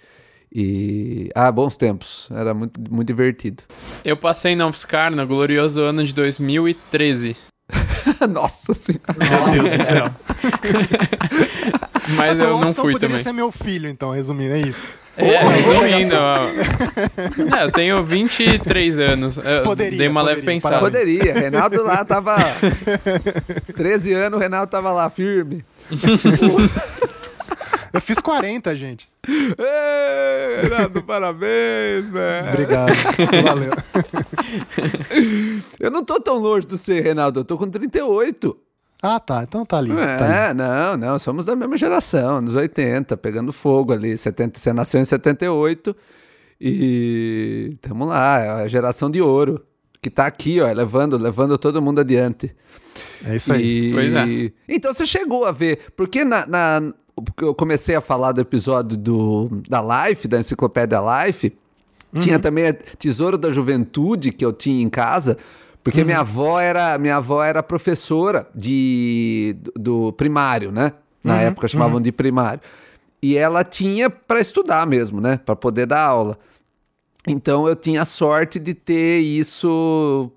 [0.53, 1.29] E.
[1.35, 2.29] Ah, bons tempos.
[2.31, 3.63] Era muito, muito divertido.
[4.05, 7.37] Eu passei na UFSCar no glorioso ano de 2013.
[8.31, 9.15] Nossa senhora.
[9.19, 10.11] Meu Deus do céu.
[12.17, 13.23] Mas eu não fui poderia também.
[13.23, 14.87] ser meu filho, então, resumindo, é isso.
[15.19, 16.15] É, resumindo,
[17.59, 19.37] é, eu tenho 23 anos.
[19.37, 20.79] Eu poderia, dei uma poderia, leve pensada.
[20.79, 21.35] Poderia.
[21.35, 22.37] Reinaldo lá tava.
[23.75, 25.65] 13 anos, o Reinaldo tava lá firme.
[27.91, 29.09] Eu fiz 40, gente.
[29.27, 32.49] Ei, Renato, parabéns, velho.
[32.51, 32.93] Obrigado.
[33.43, 33.73] Valeu.
[35.81, 37.41] Eu não tô tão longe do você, Reinaldo.
[37.41, 38.57] Eu tô com 38.
[39.03, 39.45] Ah, tá.
[39.45, 39.93] Então tá ali.
[39.93, 40.55] É, tá ali.
[40.55, 41.19] não, não.
[41.19, 44.17] Somos da mesma geração, nos 80, pegando fogo ali.
[44.19, 45.95] 70, você nasceu em 78
[46.61, 49.65] e estamos lá, é a geração de ouro.
[50.01, 52.55] Que tá aqui, ó, levando, levando todo mundo adiante.
[53.25, 53.89] É isso aí.
[53.89, 53.93] E...
[53.93, 54.53] Pois é.
[54.69, 56.93] Então você chegou a ver, porque na, na,
[57.41, 61.53] eu comecei a falar do episódio do, da Life, da Enciclopédia Life,
[62.13, 62.21] uhum.
[62.21, 65.37] tinha também a Tesouro da Juventude que eu tinha em casa,
[65.89, 66.07] porque uhum.
[66.07, 70.93] minha avó era minha avó era professora de do, primário, né?
[71.25, 71.41] Na uhum.
[71.41, 72.03] época chamavam uhum.
[72.03, 72.61] de primário.
[73.23, 75.41] E ela tinha para estudar mesmo, né?
[75.47, 76.39] Para poder dar aula.
[77.27, 80.31] Então eu tinha a sorte de ter isso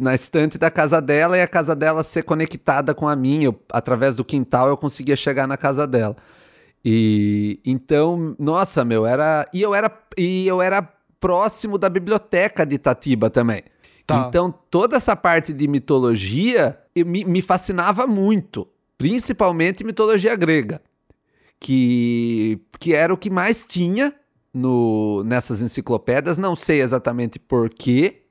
[0.00, 3.44] na estante da casa dela e a casa dela ser conectada com a minha.
[3.44, 6.16] Eu, através do quintal eu conseguia chegar na casa dela.
[6.84, 10.82] E então, nossa, meu, era e eu era e eu era
[11.20, 13.62] próximo da biblioteca de Itatiba também.
[14.08, 14.24] Tá.
[14.26, 18.66] Então, toda essa parte de mitologia me, me fascinava muito,
[18.96, 20.80] principalmente mitologia grega,
[21.60, 24.14] que, que era o que mais tinha
[24.52, 26.38] no, nessas enciclopédias.
[26.38, 28.22] Não sei exatamente porquê,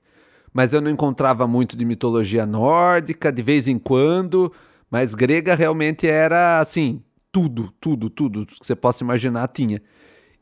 [0.51, 4.51] mas eu não encontrava muito de mitologia nórdica, de vez em quando,
[4.89, 9.79] mas grega realmente era assim, tudo, tudo, tudo que você possa imaginar tinha.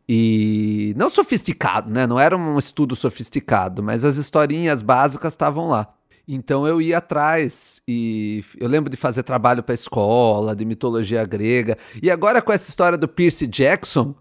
[0.07, 2.05] E não sofisticado, né?
[2.05, 5.87] Não era um estudo sofisticado, mas as historinhas básicas estavam lá.
[6.27, 11.77] Então eu ia atrás e eu lembro de fazer trabalho para escola, de mitologia grega.
[12.01, 14.15] E agora com essa história do Percy Jackson,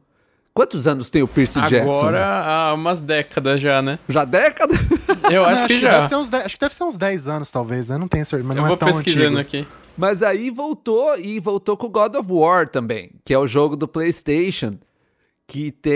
[0.55, 1.99] Quantos anos tem o Percy Agora, Jackson?
[1.99, 3.99] Agora há umas décadas já, né?
[4.09, 4.79] Já décadas?
[5.29, 6.03] Eu acho, que, que já.
[6.03, 7.99] Deve uns 10, acho que deve ser uns 10 anos, talvez, né?
[7.99, 9.64] Não tenho certeza, mas Eu não vou é tão pesquisando antigo.
[9.64, 9.66] aqui.
[9.99, 13.88] Mas aí voltou e voltou com God of War também, que é o jogo do
[13.88, 14.79] PlayStation,
[15.55, 15.95] que tem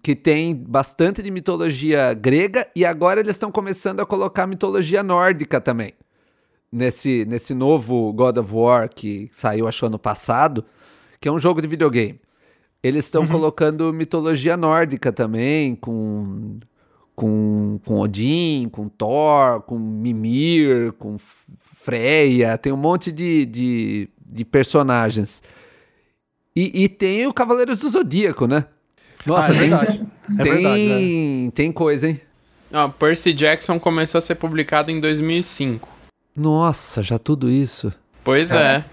[0.00, 5.60] que tem bastante de mitologia grega e agora eles estão começando a colocar mitologia nórdica
[5.60, 5.90] também.
[6.70, 10.64] Nesse nesse novo God of War que saiu acho ano passado,
[11.20, 12.20] que é um jogo de videogame.
[12.84, 13.28] Eles estão uhum.
[13.28, 16.60] colocando mitologia nórdica também, com,
[17.16, 21.16] com, com Odin, com Thor, com Mimir, com
[21.58, 25.42] Freya, tem um monte de, de, de personagens.
[26.56, 28.64] E, e, tem o Cavaleiros do Zodíaco, né?
[29.26, 30.06] Nossa, ah, é tem, verdade.
[30.38, 31.50] É tem, verdade, né?
[31.54, 32.20] tem coisa, hein?
[32.72, 35.88] Ah, Percy Jackson começou a ser publicado em 2005.
[36.34, 37.92] Nossa, já tudo isso.
[38.24, 38.76] Pois é.
[38.76, 38.84] é.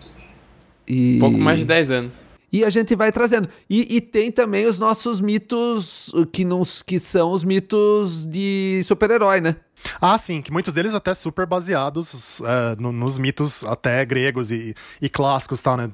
[0.88, 1.18] E...
[1.20, 2.24] Pouco mais de 10 anos
[2.54, 3.50] e a gente vai trazendo.
[3.68, 9.42] E, e, tem também os nossos mitos, que, nos, que são os mitos de super-herói,
[9.42, 9.56] né?
[10.02, 14.76] Ah, sim, que muitos deles até super baseados é, no, nos mitos até gregos e,
[15.02, 15.90] e clássicos tal, né?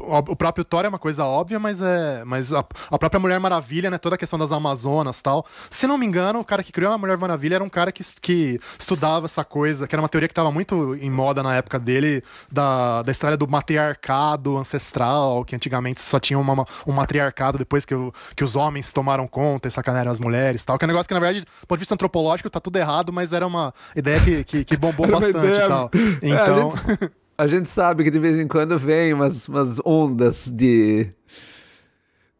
[0.00, 2.24] O, o, próprio Thor é uma coisa óbvia, mas é.
[2.24, 3.98] Mas a, a, própria Mulher Maravilha, né?
[3.98, 5.46] Toda a questão das Amazonas tal.
[5.70, 8.02] Se não me engano, o cara que criou a Mulher Maravilha era um cara que,
[8.20, 11.78] que estudava essa coisa, que era uma teoria que estava muito em moda na época
[11.78, 17.84] dele, da, da história do matriarcado ancestral, que antigamente só tinha uma, um matriarcado depois
[17.84, 20.78] que, o, que os homens tomaram conta e sacanaram as mulheres tal.
[20.78, 23.12] Que é um negócio que, na verdade, do ponto de vista antropológico, tá tudo errado,
[23.12, 25.64] mas era uma ideia que, que, que bombou bastante ideia...
[25.64, 25.90] e tal.
[26.22, 26.24] Então.
[26.24, 29.80] É, a, gente, então a, gente, sabe que de vez em quando vem umas, umas
[29.84, 31.08] ondas de.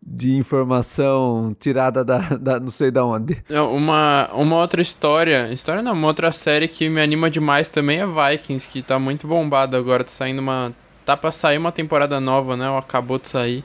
[0.06, 3.42] De informação tirada da, da não sei da onde.
[3.48, 5.50] É, uma, uma outra história.
[5.50, 9.26] História não, uma outra série que me anima demais também é Vikings, que tá muito
[9.26, 10.04] bombada agora.
[10.04, 10.74] Tá saindo uma.
[11.06, 12.68] Tá pra sair uma temporada nova, né?
[12.68, 13.64] Ou acabou de sair.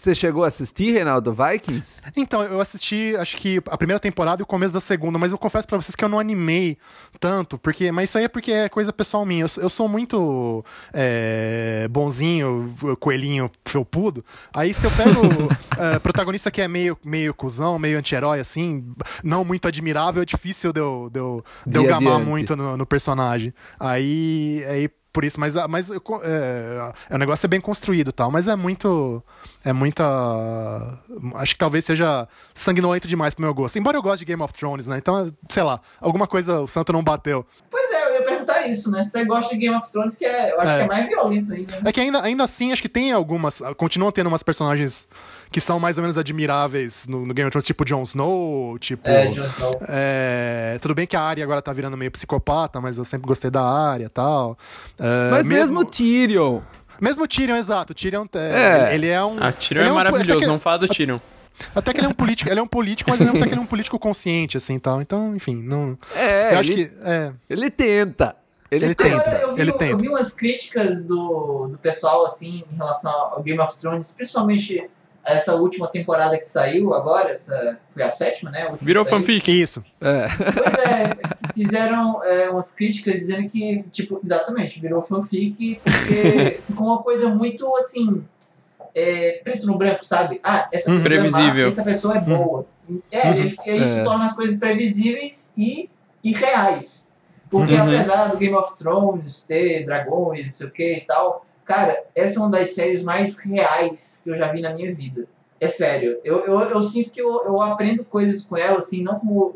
[0.00, 2.00] Você chegou a assistir, Reinaldo, Vikings?
[2.16, 5.36] Então, eu assisti, acho que a primeira temporada e o começo da segunda, mas eu
[5.36, 6.78] confesso para vocês que eu não animei
[7.18, 9.42] tanto, porque, mas isso aí é porque é coisa pessoal minha.
[9.42, 14.24] Eu, eu sou muito é, bonzinho, coelhinho felpudo.
[14.54, 15.20] Aí se eu pego
[15.78, 20.72] é, protagonista que é meio, meio cuzão, meio anti-herói, assim, não muito admirável, é difícil
[20.72, 23.52] de eu, de eu, de eu gamar muito no, no personagem.
[23.78, 25.96] Aí, aí por isso, mas, mas é,
[27.10, 29.22] é, o negócio é bem construído tal, mas é muito.
[29.64, 30.04] É muita.
[31.34, 33.78] Acho que talvez seja sanguinolento demais pro meu gosto.
[33.78, 34.98] Embora eu goste de Game of Thrones, né?
[34.98, 37.44] Então, sei lá, alguma coisa o santo não bateu.
[37.70, 37.99] Pois é,
[38.60, 39.06] perguntar isso, né?
[39.06, 40.76] Você gosta de Game of Thrones, que é, eu acho é.
[40.78, 41.76] que é mais violento ainda.
[41.76, 41.82] Né?
[41.84, 43.60] É que ainda, ainda assim, acho que tem algumas.
[43.76, 45.08] Continuam tendo umas personagens
[45.50, 49.08] que são mais ou menos admiráveis no, no Game of Thrones, tipo Jon Snow, tipo.
[49.08, 49.80] É, Jon Snow.
[49.88, 53.50] É, tudo bem que a Arya agora tá virando meio psicopata, mas eu sempre gostei
[53.50, 54.58] da Arya e tal.
[54.98, 56.60] É, mas mesmo, mesmo Tyrion.
[57.00, 57.94] Mesmo Tyrion, exato.
[57.94, 59.38] Tyrion é, ele é um.
[59.40, 61.18] Ah, Tyrion é, é um, maravilhoso, não fala do Tyrion.
[61.74, 63.60] Até que ele é um político, ele é um político, mas até que ele é
[63.60, 65.00] um político consciente, assim, tal.
[65.00, 65.98] Então, enfim, não.
[66.14, 66.94] É, eu acho ele, que.
[67.04, 67.32] É.
[67.48, 68.36] Ele tenta.
[68.70, 69.30] Ele, ele tenta.
[69.30, 69.92] Eu, eu, vi, ele tenta.
[69.92, 74.88] eu vi umas críticas do, do pessoal, assim, em relação ao Game of Thrones, principalmente
[75.24, 78.62] essa última temporada que saiu agora, essa foi a sétima, né?
[78.62, 79.50] A Virou fanfic.
[79.50, 79.84] Isso.
[80.00, 80.26] É.
[80.52, 81.16] Pois é,
[81.54, 87.74] fizeram é, umas críticas dizendo que, tipo, exatamente, virou fanfic porque ficou uma coisa muito
[87.76, 88.24] assim.
[88.92, 90.40] É, preto no branco, sabe?
[90.42, 91.60] Ah, essa pessoa Previsível.
[91.60, 92.66] é má, essa pessoa é boa.
[93.12, 93.44] É, uhum.
[93.44, 94.02] isso é.
[94.02, 95.88] torna as coisas previsíveis e,
[96.24, 97.09] e reais.
[97.50, 97.82] Porque uhum.
[97.82, 102.40] apesar do Game of Thrones ter dragões, não sei o que e tal, Cara, essa
[102.40, 105.28] é uma das séries mais reais que eu já vi na minha vida.
[105.60, 106.18] É sério.
[106.24, 109.54] Eu, eu, eu sinto que eu, eu aprendo coisas com ela, assim, não como.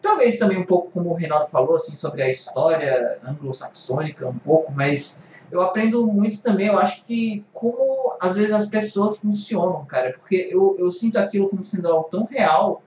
[0.00, 4.70] Talvez também um pouco como o Reinaldo falou, assim, sobre a história anglo-saxônica, um pouco,
[4.70, 10.12] mas eu aprendo muito também, eu acho que como às vezes as pessoas funcionam, cara,
[10.12, 12.82] porque eu, eu sinto aquilo como sendo algo tão real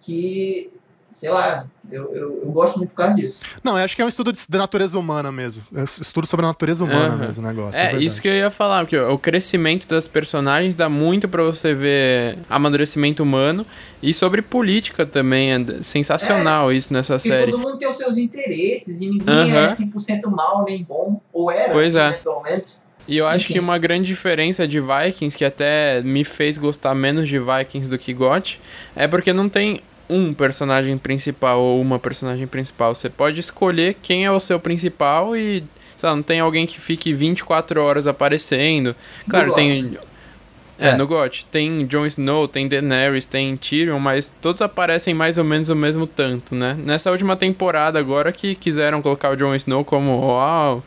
[0.00, 0.72] que
[1.12, 3.38] sei lá, eu, eu, eu, gosto muito por causa disso.
[3.62, 5.62] Não, eu acho que é um estudo de, de natureza humana mesmo.
[5.74, 7.18] É um estudo sobre a natureza humana uhum.
[7.18, 7.78] mesmo o negócio.
[7.78, 11.42] É, é isso que eu ia falar, porque o crescimento das personagens dá muito para
[11.42, 13.66] você ver amadurecimento humano
[14.02, 15.52] e sobre política também.
[15.52, 17.52] É sensacional é, isso nessa série.
[17.52, 19.58] todo mundo tem os seus interesses e ninguém uhum.
[19.58, 22.16] é 100% mal nem bom, ou era pois assim, é.
[22.16, 22.86] Né, pelo menos.
[23.06, 27.28] E eu acho que uma grande diferença de Vikings, que até me fez gostar menos
[27.28, 28.60] de Vikings do que GOT,
[28.94, 32.94] é porque não tem um personagem principal ou uma personagem principal.
[32.94, 35.64] Você pode escolher quem é o seu principal e,
[35.96, 38.94] sei lá, não tem alguém que fique 24 horas aparecendo.
[39.28, 39.98] Claro, no tem.
[40.78, 41.46] É, é, no GOT.
[41.46, 46.06] Tem Jon Snow, tem Daenerys, tem Tyrion, mas todos aparecem mais ou menos o mesmo
[46.06, 46.76] tanto, né?
[46.84, 50.82] Nessa última temporada agora que quiseram colocar o Jon Snow como, uau,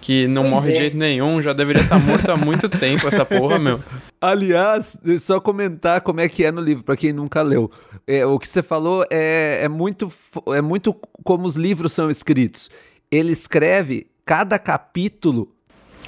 [0.00, 0.72] que não pois morre é.
[0.72, 3.80] de jeito nenhum, já deveria estar tá morto há muito tempo essa porra, meu.
[4.20, 7.70] Aliás, só comentar como é que é no livro, para quem nunca leu.
[8.06, 10.12] É, o que você falou é, é, muito,
[10.54, 12.70] é muito como os livros são escritos.
[13.10, 15.52] Ele escreve cada capítulo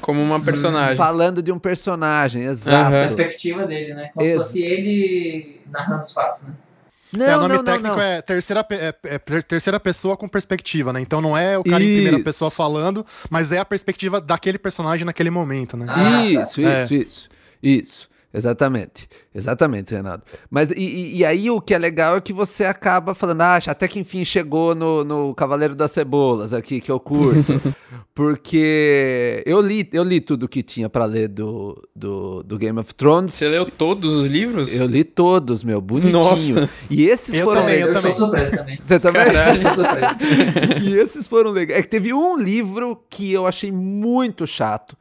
[0.01, 0.97] como uma personagem.
[0.97, 2.93] Falando de um personagem, exato.
[2.93, 3.03] Uhum.
[3.03, 4.11] A perspectiva dele, né?
[4.15, 6.55] Como Ex se fosse ele narrando os fatos, né?
[7.17, 10.93] Não, é, o nome não, técnico não, é, terceira, é, é, terceira pessoa com perspectiva,
[10.93, 11.01] né?
[11.01, 11.93] Então não é o cara isso.
[11.93, 15.87] em primeira pessoa falando, mas é a perspectiva daquele personagem naquele momento, né?
[15.89, 16.83] Ah, isso, tá.
[16.83, 17.29] isso, isso,
[17.63, 18.11] isso.
[18.33, 20.25] Exatamente, exatamente, Renato.
[20.49, 23.89] Mas e, e, aí o que é legal é que você acaba falando, ah, até
[23.89, 27.61] que enfim chegou no, no Cavaleiro das Cebolas aqui, que eu curto.
[28.15, 32.95] porque eu li, eu li tudo que tinha para ler do, do, do, Game of
[32.95, 33.35] Thrones.
[33.35, 34.73] Você leu todos os livros?
[34.73, 36.13] Eu li todos, meu, bonitinho.
[36.13, 36.71] Nossa.
[36.89, 38.13] E esses eu foram também, eu também.
[38.13, 38.79] sou surpreso também.
[38.79, 39.23] Você também?
[40.83, 41.81] E esses foram legais.
[41.81, 44.97] É que teve um livro que eu achei muito chato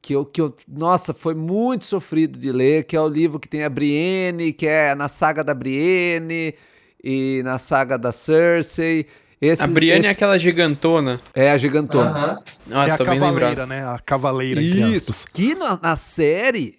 [0.00, 3.48] que eu, que eu, nossa, foi muito sofrido de ler, que é o livro que
[3.48, 6.54] tem a Brienne, que é na saga da Brienne
[7.02, 9.06] e na saga da Cersei.
[9.40, 10.08] Esses, a Brienne esse...
[10.08, 11.20] é aquela gigantona.
[11.34, 12.34] É a gigantona.
[12.34, 12.72] Uhum.
[12.72, 13.86] Ah, é a cavaleira, né?
[13.86, 14.60] A cavaleira.
[14.60, 15.26] Isso.
[15.32, 16.78] Que na, na série,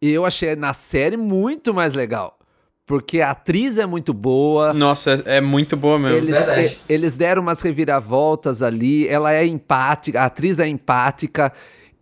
[0.00, 2.38] eu achei na série muito mais legal.
[2.86, 4.74] Porque a atriz é muito boa.
[4.74, 6.18] Nossa, é, é muito boa mesmo.
[6.18, 9.08] Eles, eles deram umas reviravoltas ali.
[9.08, 11.52] Ela é empática, a atriz é empática.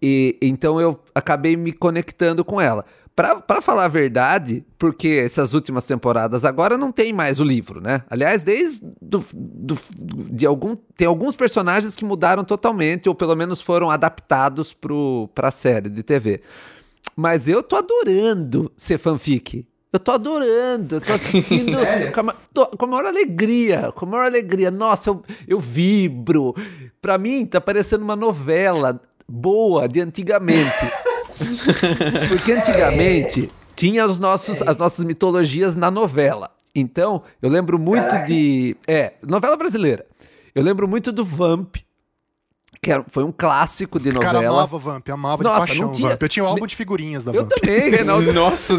[0.03, 2.85] E então eu acabei me conectando com ela.
[3.15, 8.03] Para falar a verdade, porque essas últimas temporadas agora não tem mais o livro, né?
[8.09, 9.79] Aliás, desde do, do,
[10.31, 15.51] de algum tem alguns personagens que mudaram totalmente ou pelo menos foram adaptados para a
[15.51, 16.41] série de TV.
[17.15, 19.67] Mas eu tô adorando ser fanfic.
[19.93, 21.77] Eu tô adorando, eu tô assistindo
[22.15, 24.71] com, a, tô, com a maior alegria, com a maior alegria.
[24.71, 26.55] Nossa, eu, eu vibro.
[26.99, 28.99] Pra mim, tá parecendo uma novela
[29.33, 30.87] boa de antigamente.
[32.29, 36.51] Porque antigamente tinha os nossos, as nossas mitologias na novela.
[36.75, 38.27] Então, eu lembro muito Caraca.
[38.27, 38.77] de.
[38.87, 40.07] É, novela brasileira.
[40.55, 41.77] Eu lembro muito do Vamp,
[42.83, 44.35] que era, foi um clássico de novela.
[44.35, 46.09] Cara, amava Vamp, amava Nossa, de paixão não tinha...
[46.11, 46.23] Vamp.
[46.23, 47.53] Eu tinha um álbum de figurinhas da eu Vamp.
[47.53, 48.33] Eu também, Reinaldo.
[48.35, 48.75] Nossa,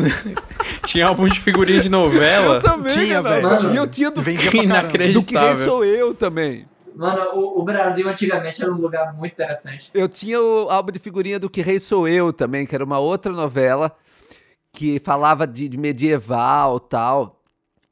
[0.86, 2.56] tinha álbum de figurinha de novela?
[2.56, 3.74] Eu também, tinha, velho.
[3.74, 4.52] E eu tinha do, Vendia
[5.14, 6.66] do que Rei Sou Eu também.
[6.96, 9.90] Mano, o, o, Brasil antigamente era um lugar muito interessante.
[9.94, 13.00] Eu tinha o álbum de figurinha do Que Rei Sou Eu também, que era uma
[13.00, 13.96] outra novela
[14.72, 17.40] que falava de, de medieval tal.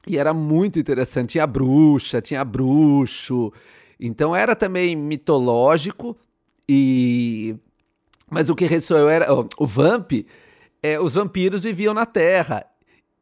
[0.08, 1.34] E era muito interessante.
[1.34, 3.54] Tinha bruxa, tinha bruxo.
[4.00, 6.18] Então era também mitológico.
[6.68, 7.56] E.
[8.30, 9.28] Mas o que Rei Sou Eu era.
[9.58, 10.12] O Vamp.
[10.84, 12.66] É, os vampiros viviam na Terra.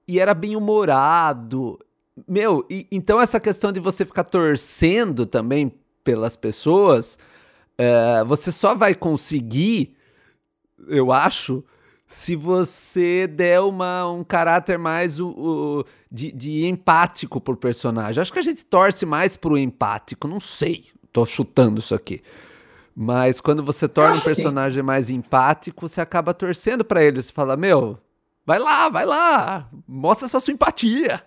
[0.08, 1.78] E era bem humorado.
[2.27, 7.17] Meu, e, então essa questão de você ficar torcendo também pelas pessoas,
[7.77, 9.95] é, você só vai conseguir,
[10.88, 11.63] eu acho,
[12.08, 18.21] se você der uma, um caráter mais o, o, de, de empático pro personagem.
[18.21, 20.86] Acho que a gente torce mais pro empático, não sei.
[21.13, 22.21] Tô chutando isso aqui.
[22.95, 27.21] Mas quando você torna um personagem mais empático, você acaba torcendo para ele.
[27.21, 27.97] Você fala, meu,
[28.49, 29.69] Vai lá, vai lá.
[29.88, 31.21] Mostra essa sua empatia.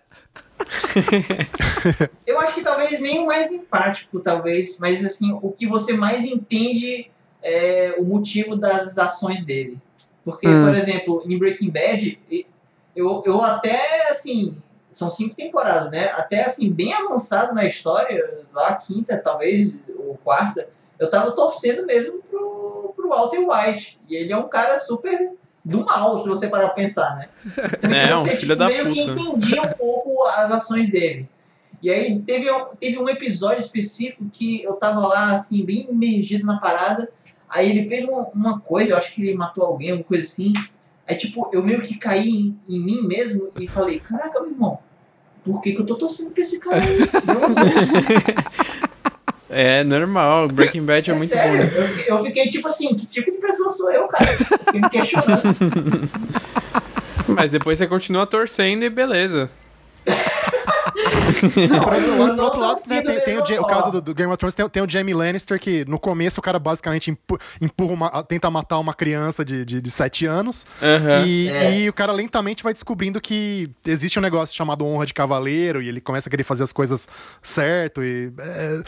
[2.26, 6.24] eu acho que talvez nem o mais empático, talvez, mas assim, o que você mais
[6.24, 7.10] entende
[7.42, 9.78] é o motivo das ações dele.
[10.24, 10.66] Porque, hum.
[10.66, 12.18] por exemplo, em Breaking Bad,
[12.94, 14.56] eu, eu até, assim,
[14.90, 16.10] são cinco temporadas, né?
[16.10, 21.84] Até, assim, bem avançado na história, lá a quinta, talvez, ou quarta, eu tava torcendo
[21.84, 23.98] mesmo pro, pro Walter White.
[24.08, 25.32] E ele é um cara super
[25.64, 27.28] do mal, se você parar pra pensar, né?
[27.44, 28.94] Você, é, um filho da meio puta.
[28.94, 31.28] que entendia um pouco as ações dele.
[31.82, 32.46] E aí teve,
[32.80, 37.10] teve um episódio específico que eu tava lá, assim, bem imergido na parada.
[37.48, 40.52] Aí ele fez uma, uma coisa, eu acho que ele matou alguém, alguma coisa assim.
[41.06, 44.78] Aí, tipo, eu meio que caí em, em mim mesmo e falei, caraca, meu irmão,
[45.44, 46.98] por que, que eu tô torcendo pra esse cara aí?
[49.54, 51.76] É normal, Breaking Bad é, é muito sério, bom.
[51.76, 54.26] Eu, eu, fiquei tipo assim, que tipo de pessoa sou eu, cara?
[54.26, 56.10] Fiquei me questionando.
[57.28, 59.50] Mas depois você continua torcendo e beleza.
[61.68, 64.68] Não, outro lado, né, tem, tem o, o, caso do, do, Game of Thrones, tem,
[64.68, 67.16] tem, o Jamie Lannister, que no começo o cara basicamente
[67.60, 70.66] empurra uma, tenta matar uma criança de, de, de 7 anos.
[70.80, 71.26] Uhum.
[71.26, 71.80] E, é.
[71.80, 75.88] e, o cara lentamente vai descobrindo que existe um negócio chamado honra de cavaleiro, e
[75.88, 77.08] ele começa a querer fazer as coisas
[77.42, 78.02] certo.
[78.02, 78.82] E é,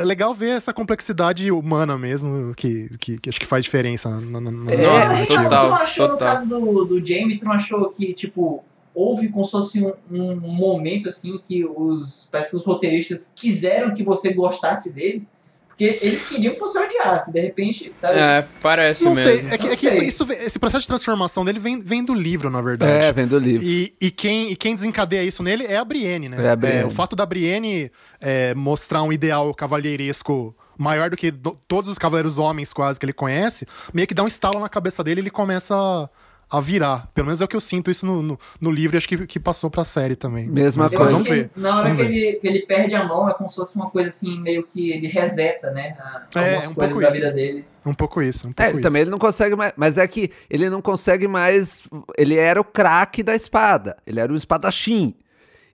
[0.00, 4.08] é legal ver essa complexidade humana mesmo, que, que, que acho que faz diferença.
[4.08, 4.72] Na, na, na...
[4.72, 6.28] É, Nossa, total, tu não achou total.
[6.28, 8.64] no caso do, do Jamie, tu não achou que, tipo
[8.96, 13.94] houve como se fosse um, um, momento assim que os, parece que os roteiristas quiseram
[13.94, 15.28] que você gostasse dele.
[15.68, 18.18] Porque eles queriam que você odiasse, de repente, sabe?
[18.18, 19.30] É, parece não mesmo.
[19.30, 19.50] Sei.
[19.50, 22.48] É que, é que isso, isso, esse processo de transformação dele vem, vem do livro,
[22.48, 22.90] na verdade.
[22.90, 23.66] É, vem do livro.
[23.66, 26.42] E, e, quem, e quem desencadeia isso nele é a Brienne, né?
[26.42, 26.80] É a Brienne.
[26.80, 31.90] É, o fato da Brienne é, mostrar um ideal cavalheiresco maior do que do, todos
[31.90, 35.20] os cavaleiros homens quase que ele conhece, meio que dá um estalo na cabeça dele
[35.20, 36.08] e ele começa a
[36.48, 37.10] a virar.
[37.12, 39.40] Pelo menos é o que eu sinto isso no, no, no livro, acho que, que
[39.40, 40.46] passou pra série também.
[40.46, 41.12] Mesma Mas coisa.
[41.12, 41.50] Vamos ver.
[41.56, 44.08] Na hora que ele, que ele perde a mão, é como se fosse uma coisa
[44.08, 45.96] assim, meio que ele reseta, né?
[45.98, 47.12] A, é, é um pouco da isso.
[47.12, 47.64] vida dele.
[47.84, 48.48] Um pouco isso.
[48.48, 48.80] Um pouco é, isso.
[48.80, 49.72] também ele não consegue mais.
[49.76, 51.82] Mas é que ele não consegue mais.
[52.16, 53.96] Ele era o craque da espada.
[54.06, 55.14] Ele era o espadachim.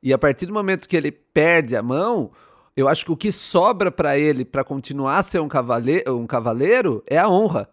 [0.03, 2.33] E a partir do momento que ele perde a mão,
[2.77, 6.27] eu acho que o que sobra para ele para continuar a ser um cavaleiro, um
[6.27, 7.69] cavaleiro é a honra.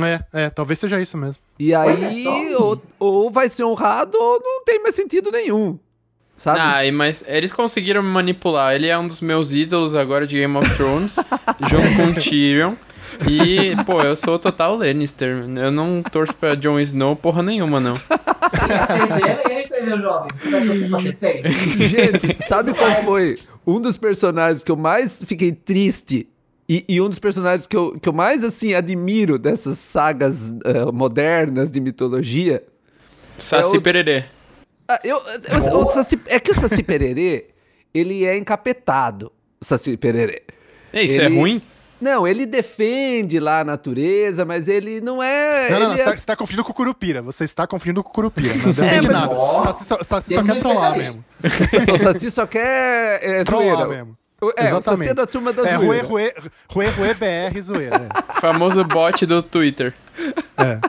[0.00, 1.43] É, é, talvez seja isso mesmo.
[1.58, 5.78] E aí, ou, ou vai ser honrado ou não tem mais sentido nenhum.
[6.36, 6.58] Sabe?
[6.60, 8.74] Ah, mas eles conseguiram me manipular.
[8.74, 11.14] Ele é um dos meus ídolos agora de Game of Thrones,
[11.70, 12.74] junto com Tyrion.
[13.28, 15.44] E, pô, eu sou total Lannister.
[15.56, 17.96] Eu não torço pra Jon Snow porra nenhuma, não.
[17.96, 18.10] Sim,
[19.72, 20.30] é meu jovem.
[20.34, 21.42] Você
[21.88, 23.36] Gente, sabe qual foi
[23.66, 26.28] um dos personagens que eu mais fiquei triste
[26.68, 30.92] e, e, um dos personagens que eu, que eu mais, assim, admiro dessas sagas uh,
[30.92, 32.64] modernas de mitologia...
[33.36, 33.82] Saci é o...
[33.82, 34.24] Pererê.
[34.88, 37.48] Ah, eu, eu, o Saci, é que o Saci Pererê,
[37.92, 40.42] ele é encapetado, o Saci Pererê.
[40.92, 41.34] É, isso é ele...
[41.34, 41.62] é ruim?
[42.00, 45.70] Não, ele defende lá a natureza, mas ele não é.
[45.70, 46.10] Não, não, não você, é...
[46.10, 47.22] está, tá confundindo com o Curupira.
[47.22, 48.54] Você está confundindo com o Curupira.
[48.54, 49.12] Não defende é, mas...
[49.12, 49.32] nada.
[49.32, 51.24] O Saci só, Saci só quer trollar mesmo.
[51.92, 53.20] o Saci só quer.
[53.22, 54.18] É, trollar mesmo.
[54.56, 55.10] É, Exatamente.
[55.10, 56.06] o da turma da é, zoeira.
[56.06, 56.32] Rue,
[56.68, 58.08] Rue, Rue, BR zoeira.
[58.08, 58.40] É.
[58.40, 59.94] Famoso bot do Twitter.
[60.56, 60.80] É.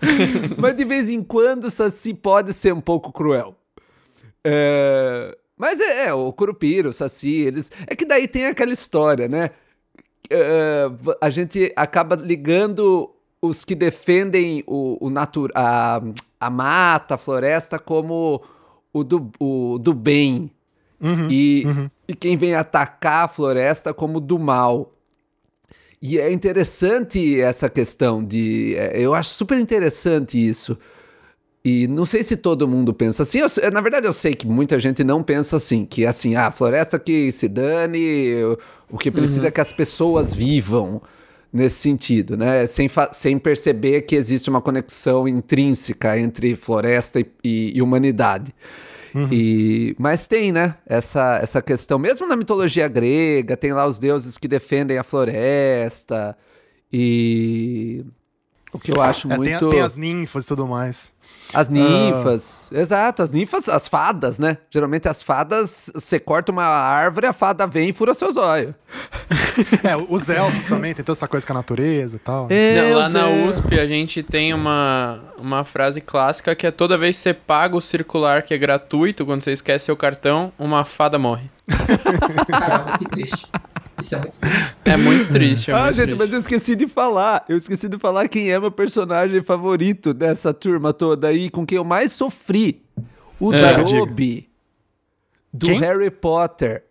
[0.58, 3.54] Mas de vez em quando o Saci pode ser um pouco cruel.
[4.44, 5.36] É...
[5.56, 7.70] Mas é, é, o Curupira, o Saci, eles...
[7.86, 9.50] É que daí tem aquela história, né?
[10.28, 16.02] É, a gente acaba ligando os que defendem o, o natura, a,
[16.40, 18.42] a mata, a floresta, como
[18.92, 20.50] o do, o do bem,
[21.04, 21.90] Uhum, e, uhum.
[22.08, 24.90] e quem vem atacar a floresta como do mal.
[26.00, 28.74] E é interessante essa questão de.
[28.74, 30.78] É, eu acho super interessante isso.
[31.62, 33.38] E não sei se todo mundo pensa assim.
[33.38, 35.84] Eu, na verdade, eu sei que muita gente não pensa assim.
[35.84, 38.42] Que é assim, ah, floresta que se dane,
[38.90, 39.48] o que precisa uhum.
[39.48, 41.02] é que as pessoas vivam
[41.52, 42.66] nesse sentido, né?
[42.66, 48.54] Sem, sem perceber que existe uma conexão intrínseca entre floresta e, e, e humanidade.
[49.14, 49.28] Uhum.
[49.30, 50.76] E, mas tem, né?
[50.84, 56.36] Essa, essa questão, mesmo na mitologia grega, tem lá os deuses que defendem a floresta.
[56.92, 58.04] E
[58.72, 59.60] o que eu acho é, muito.
[59.60, 61.13] Tem, tem, as ninfas e tudo mais.
[61.52, 62.78] As ninfas, uh...
[62.78, 64.58] exato, as ninfas, as fadas, né?
[64.70, 68.74] Geralmente as fadas, você corta uma árvore, a fada vem e fura seus olhos.
[69.84, 72.48] é, os elfos também, tem toda essa coisa com a natureza e tal.
[72.48, 72.56] Né?
[72.56, 76.98] É, Não, lá na USP a gente tem uma, uma frase clássica que é toda
[76.98, 80.84] vez que você paga o circular que é gratuito, quando você esquece seu cartão, uma
[80.84, 81.50] fada morre.
[82.48, 83.46] Caramba, que triste.
[84.04, 84.84] Isso é muito triste.
[84.84, 85.70] É muito triste.
[85.70, 86.18] É ah, muito gente, triste.
[86.18, 87.44] mas eu esqueci de falar.
[87.48, 91.76] Eu esqueci de falar quem é meu personagem favorito dessa turma toda aí, com quem
[91.76, 92.82] eu mais sofri.
[93.40, 93.82] O É.
[93.82, 94.48] Dobby.
[95.52, 95.78] Do Quem?
[95.78, 96.84] Harry Potter.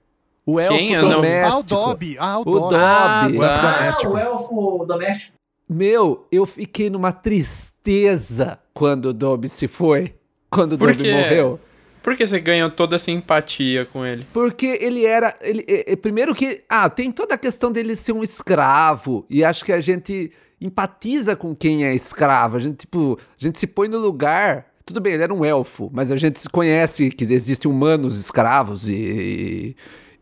[0.45, 0.97] O elfo Quem?
[0.97, 1.69] Não- Ah, o doméstico.
[1.69, 2.17] Dobby.
[2.19, 2.59] Ah, o O Dobby.
[2.75, 3.37] Dobby.
[3.37, 4.13] O elfo Ah, doméstico.
[4.13, 5.33] o elfo doméstico.
[5.69, 10.13] Meu, eu fiquei numa tristeza quando o Dobby se foi.
[10.49, 11.11] Quando o Por Dobby quê?
[11.13, 11.59] morreu.
[12.03, 14.25] Por que você ganhou toda essa empatia com ele?
[14.33, 15.33] Porque ele era.
[15.41, 16.61] Ele, é- é- primeiro que.
[16.69, 19.25] Ah, tem toda a questão dele ser um escravo.
[19.29, 22.57] E acho que a gente empatiza com quem é escravo.
[22.57, 24.67] A gente, tipo, a gente se põe no lugar.
[24.85, 29.75] Tudo bem, ele era um elfo, mas a gente conhece que existem humanos escravos e,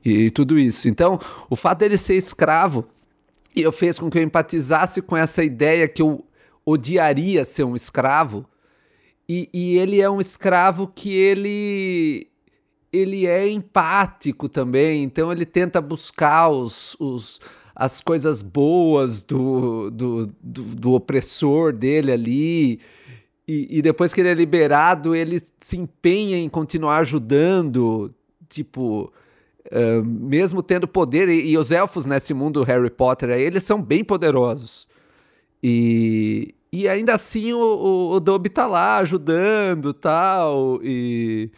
[0.06, 0.88] e, e tudo isso.
[0.88, 1.20] Então,
[1.50, 2.88] o fato dele ser escravo
[3.56, 6.24] e eu fez com que eu empatizasse com essa ideia que eu
[6.64, 8.46] odiaria ser um escravo.
[9.28, 12.28] E, e ele é um escravo que ele
[12.92, 17.40] ele é empático também, então ele tenta buscar os, os,
[17.74, 22.82] as coisas boas do, do, do, do opressor dele ali.
[23.48, 28.14] E, e depois que ele é liberado, ele se empenha em continuar ajudando,
[28.50, 29.10] tipo,
[29.72, 31.30] ah, mesmo tendo poder.
[31.30, 34.88] E, e os elfos nesse mundo Harry Potter, eles são bem poderosos.
[35.64, 40.80] E, e ainda assim o, o, o Dobby tá lá ajudando tal.
[40.84, 41.50] E.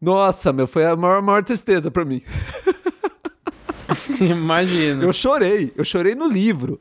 [0.00, 2.22] Nossa, meu, foi a maior, maior tristeza pra mim.
[4.20, 5.02] Imagina.
[5.04, 6.80] Eu chorei, eu chorei no livro.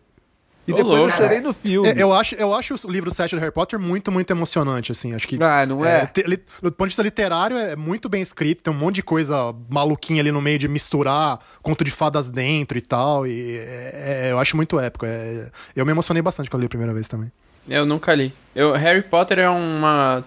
[0.65, 1.13] E Ô, depois louco.
[1.13, 1.89] eu chorei no filme.
[1.89, 5.13] É, eu, acho, eu acho o livro 7 do Harry Potter muito, muito emocionante, assim.
[5.13, 5.37] Acho que.
[5.43, 6.05] Ah, não é?
[6.05, 9.03] te- li- do ponto de vista literário, é muito bem escrito, tem um monte de
[9.03, 13.27] coisa maluquinha ali no meio de misturar conto de fadas dentro e tal.
[13.27, 15.05] E é- é- eu acho muito épico.
[15.05, 17.29] é- eu me emocionei bastante quando li a primeira vez também.
[17.69, 18.33] Eu nunca li.
[18.55, 20.23] Eu, Harry Potter é uma.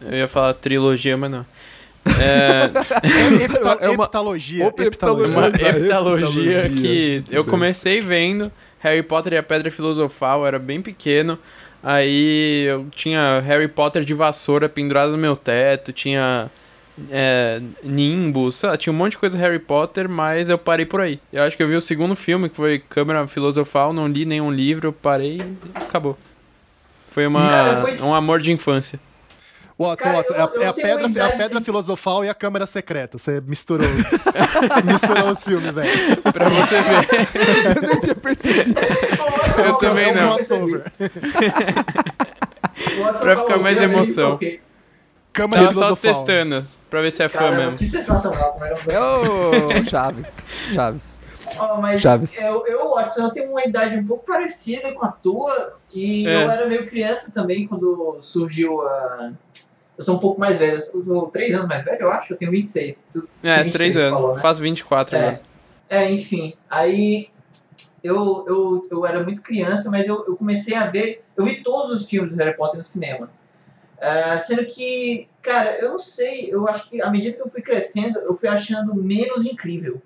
[0.00, 1.46] Eu ia falar trilogia, mas não.
[2.20, 2.70] É
[3.80, 4.66] É uma- heptalogia.
[4.66, 5.26] Heptalogia.
[5.26, 5.68] uma heptalogia
[6.66, 6.68] heptalogia.
[6.70, 11.38] que eu comecei vendo Harry Potter e a Pedra Filosofal, eu era bem pequeno.
[11.82, 16.50] Aí eu tinha Harry Potter de vassoura pendurado no meu teto, tinha
[17.10, 21.00] é, Nimbus, sei lá, tinha um monte de coisa Harry Potter, mas eu parei por
[21.00, 21.20] aí.
[21.32, 24.50] Eu acho que eu vi o segundo filme, que foi Câmara Filosofal, não li nenhum
[24.50, 26.16] livro, eu parei e acabou.
[27.08, 28.98] Foi uma, Cara, pois- um amor de infância.
[29.78, 32.28] Watson, Cara, Watson, eu- é, a- eu é a pedra, é a pedra filosofal e
[32.30, 33.18] a câmera secreta.
[33.18, 33.94] Você misturou os,
[34.84, 36.16] misturou os filmes, velho.
[36.32, 37.76] Pra você ver.
[37.76, 38.80] Eu nem tinha percebido.
[39.66, 40.36] Eu também É não.
[43.20, 44.38] Pra ficar mais emoção.
[45.32, 45.96] Câmera Tava só filosofal.
[45.96, 47.76] testando, pra ver se é fã Cara, mesmo.
[47.76, 48.52] que sensacional.
[48.52, 48.74] Como era
[49.20, 50.46] Ô, Chaves.
[50.72, 51.20] Chaves.
[51.58, 52.44] Ó, mas Chaves.
[52.44, 55.78] Eu, eu, Watson, eu tenho uma idade um pouco parecida com a tua.
[55.92, 56.44] E É.
[56.44, 59.32] eu era meio criança também quando surgiu a.
[59.98, 62.32] Eu sou um pouco mais velho, eu sou três anos mais velho, eu acho.
[62.34, 63.08] Eu tenho 26.
[63.12, 64.18] Tu, É, 23 três anos.
[64.20, 64.42] falou, né?
[64.42, 65.40] Faço 24 agora.
[65.88, 66.54] É, é, enfim.
[66.68, 67.30] Aí
[68.04, 71.24] eu, eu, eu era muito criança, mas eu, eu comecei a ver.
[71.36, 73.30] Eu vi todos os filmes do Harry Potter no cinema.
[73.98, 77.62] Ah, sendo que, cara, eu não sei, eu acho que à medida que eu fui
[77.62, 80.02] crescendo, eu fui achando menos incrível,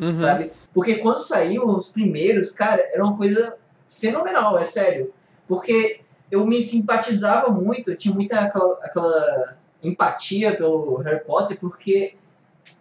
[0.00, 0.20] Uhum.
[0.20, 0.52] sabe?
[0.74, 3.56] Porque quando saiu os primeiros, cara, era uma coisa
[3.88, 5.12] fenomenal, é sério.
[5.46, 6.00] Porque
[6.30, 12.14] eu me simpatizava muito, eu tinha muita aquela, aquela empatia pelo Harry Potter, porque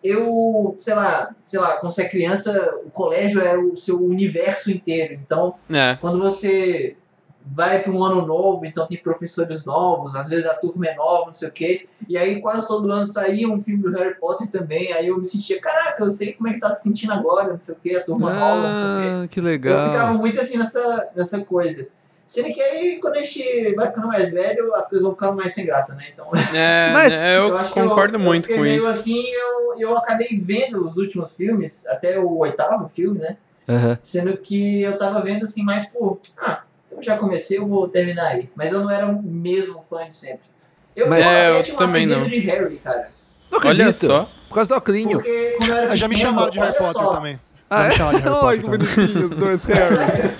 [0.03, 4.71] eu, sei lá, sei lá, quando você é criança, o colégio era o seu universo
[4.71, 5.13] inteiro.
[5.13, 5.97] Então, É.
[5.99, 6.95] quando você
[7.45, 11.27] vai para um ano novo, então tem professores novos, às vezes a turma é nova,
[11.27, 14.47] não sei o quê, e aí quase todo ano saía um filme do Harry Potter
[14.49, 17.49] também, aí eu me sentia, caraca, eu sei como é que tá se sentindo agora,
[17.49, 19.07] não sei o quê, a turma nova, não sei o quê.
[19.23, 20.13] Ah, que Eu ficava legal.
[20.15, 21.87] muito assim nessa, nessa coisa.
[22.31, 25.53] Sendo que aí, quando a gente vai ficando mais velho, as coisas vão ficando mais
[25.53, 26.05] sem graça, né?
[26.13, 28.87] Então, É, Mas é, eu, que concordo eu, muito eu com meio isso.
[28.87, 33.35] assim, eu, eu acabei vendo os últimos filmes, até o oitavo filme, né?
[33.67, 33.97] Aham.
[33.99, 36.63] Sendo que eu tava vendo assim mais por, ah,
[37.01, 38.49] eu já comecei, eu vou terminar aí.
[38.55, 40.45] Mas eu não era o mesmo fã de sempre.
[40.95, 42.29] Eu, Mas- É, eu tinha um também apelido não.
[42.29, 43.09] de Harry, cara.
[43.51, 44.29] Não Olha só.
[44.47, 45.19] Por causa do Oclinho.
[45.21, 47.39] Porque era Já me pequeno, chamaram de Harry Potter só, também.
[47.69, 47.89] Ah, Já é?
[47.89, 48.79] me chamaram de Harry Ai, que também.
[48.79, 50.31] bonitinho, os dois Harry.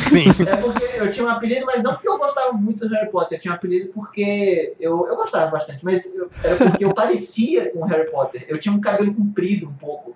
[0.00, 0.24] Sim.
[0.48, 3.38] É porque eu tinha um apelido, mas não porque eu gostava muito do Harry Potter.
[3.38, 7.70] Eu tinha um apelido porque eu, eu gostava bastante, mas eu- era porque eu parecia
[7.70, 8.44] com o Harry Potter.
[8.48, 10.14] Eu tinha um cabelo comprido um pouco.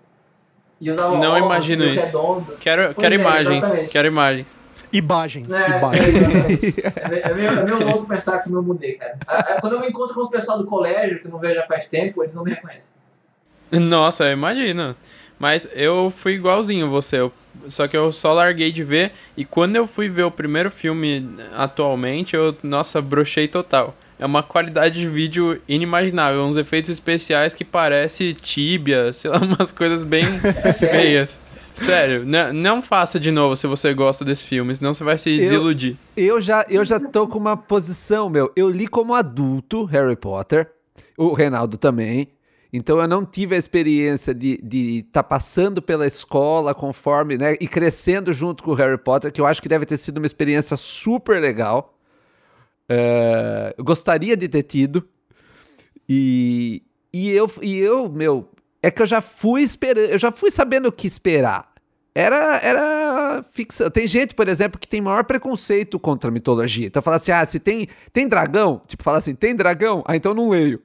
[0.80, 2.06] E usava Não óculos, imagino cabelo isso.
[2.06, 2.56] redondo.
[2.60, 3.64] Quero, Pois quero é, imagens.
[3.64, 3.90] exatamente.
[3.90, 4.58] Quero imagens.
[4.92, 5.50] Imagens.
[5.52, 6.14] É, Imagens.
[6.14, 7.02] é.
[7.04, 9.18] É meio- é meio, é meio louco pensar como eu mudei, cara.
[9.26, 11.54] Ah, ah, Quando eu me encontro com os pessoal do colégio, que eu não vejo
[11.56, 12.92] já faz tempo, eles não me reconhecem.
[13.70, 14.96] Nossa, eu imagino.
[15.38, 17.18] Mas eu fui igualzinho você.
[17.18, 17.32] eu-
[17.68, 19.12] só que eu só larguei de ver.
[19.36, 23.94] E quando eu fui ver o primeiro filme atualmente, eu, nossa, brochei total.
[24.18, 26.42] É uma qualidade de vídeo inimaginável.
[26.42, 30.24] Uns efeitos especiais que parece tíbia, sei lá, umas coisas bem
[30.64, 30.96] É sério?
[31.00, 31.38] feias.
[31.78, 35.38] Sério, não, faça de novo se você gosta desse filme, senão você vai se Eu-
[35.38, 35.96] desiludir.
[36.16, 38.52] Eu já, eu já tô com uma posição, meu.
[38.56, 40.70] Eu li como adulto Harry Potter,
[41.16, 42.28] o Reinaldo também.
[42.72, 47.56] Então eu não tive a experiência de estar de tá passando pela escola conforme, né?
[47.60, 50.26] E crescendo junto com o Harry Potter, que eu acho que deve ter sido uma
[50.26, 51.94] experiência super legal.
[53.76, 55.06] Eu gostaria de ter tido.
[56.08, 58.48] E, e, eu, e eu, meu,
[58.82, 61.68] é que eu já fui esperando, eu já fui sabendo o que esperar.
[62.14, 63.88] Era, era ficção.
[63.90, 66.86] Tem gente, por exemplo, que tem maior preconceito contra a mitologia.
[66.86, 70.02] Então fala assim: ah, se tem, tem dragão, tipo, fala assim, tem dragão?
[70.06, 70.80] Ah, então eu não leio.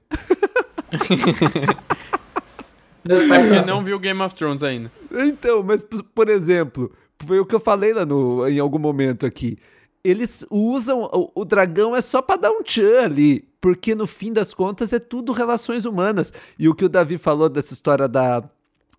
[3.06, 3.68] É porque são assim.
[3.68, 4.92] não viu Game of Thrones ainda.
[5.12, 5.86] Então, mas
[6.16, 6.92] por exemplo,
[7.26, 9.58] foi o que eu falei lá no, em algum momento aqui.
[10.04, 14.34] Eles usam o, o dragão é só pra dar um tchan ali, porque no fim
[14.34, 16.34] das contas é tudo relações humanas.
[16.60, 18.44] E o que o Davi falou dessa história da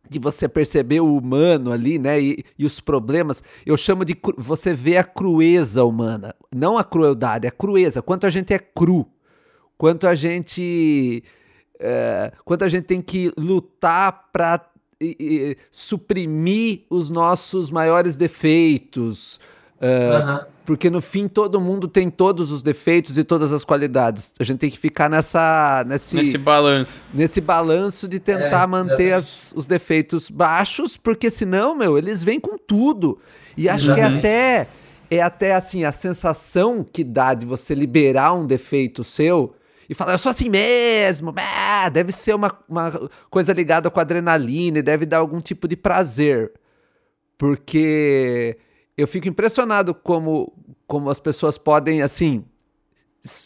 [0.08, 4.74] de você perceber o humano ali, né, e, e os problemas, eu chamo de você
[4.74, 9.06] vê a crueza humana, não a crueldade, a crueza, quanto a gente é cru,
[9.78, 11.24] quanto a gente
[11.80, 14.70] é, quanto a gente tem que lutar para
[15.70, 19.40] suprimir os nossos maiores defeitos.
[19.82, 20.46] Aham.
[20.64, 24.32] Porque no fim todo mundo tem todos os defeitos e todas as qualidades.
[24.40, 27.02] A gente tem que ficar nessa, nesse, Nesse balanço.
[27.12, 32.40] nesse balanço de tentar É, manter as- os defeitos baixos, porque senão, meu, eles vêm
[32.40, 33.18] com tudo.
[33.56, 34.68] E acho que é até
[35.10, 39.54] é até assim a sensação que dá de você liberar um defeito seu
[39.88, 42.90] e falar, eu sou assim mesmo, bah, deve ser uma, uma
[43.30, 46.50] coisa ligada com adrenalina e deve dar algum tipo de prazer.
[47.36, 48.56] Porque
[48.96, 50.53] eu fico impressionado como,
[50.86, 52.44] como as pessoas podem, assim,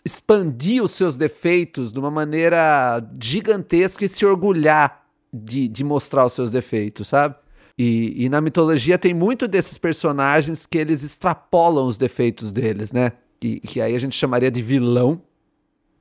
[0.05, 6.33] expandir os seus defeitos de uma maneira gigantesca e se orgulhar de, de mostrar os
[6.33, 7.37] seus defeitos, sabe?
[7.79, 13.13] E, e na mitologia tem muito desses personagens que eles extrapolam os defeitos deles, né?
[13.39, 15.23] Que aí a gente chamaria de vilão.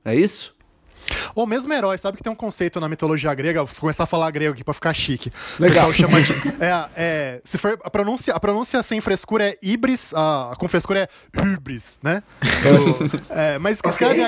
[0.04, 0.57] É isso?
[1.34, 4.30] Ou mesmo herói, sabe que tem um conceito na mitologia grega, vou começar a falar
[4.30, 5.32] grego aqui pra ficar chique.
[5.58, 5.88] Legal.
[5.88, 6.32] O pessoal chama de.
[6.60, 11.00] É, é, se for, a, pronúncia, a pronúncia sem frescura é ibris, a, com frescura
[11.00, 11.08] é
[11.40, 12.22] hybris, né?
[12.42, 14.22] O- é, mas escreve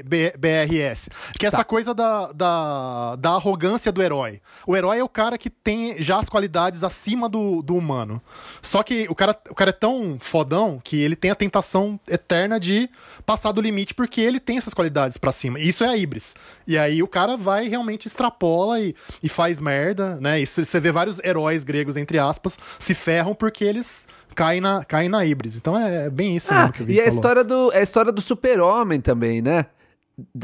[0.00, 1.10] H-I-B-R-S.
[1.38, 4.40] Que é essa coisa da, da, da arrogância do herói.
[4.66, 8.22] O herói é o cara que tem já as qualidades acima do, do humano.
[8.62, 12.58] Só que o cara, o cara é tão fodão que ele tem a tentação eterna
[12.58, 12.88] de
[13.26, 15.58] passar do limite porque ele tem essas qualidades pra cima.
[15.60, 16.34] Isso é a Ibris.
[16.66, 20.40] E aí o cara vai realmente extrapola e, e faz merda, né?
[20.40, 25.08] E você vê vários heróis gregos, entre aspas, se ferram porque eles caem na, caem
[25.08, 25.56] na Ibris.
[25.56, 27.16] Então é, é bem isso Ah, mesmo que o Vini e a falou.
[27.18, 29.66] história do, é a história do super-homem também, né?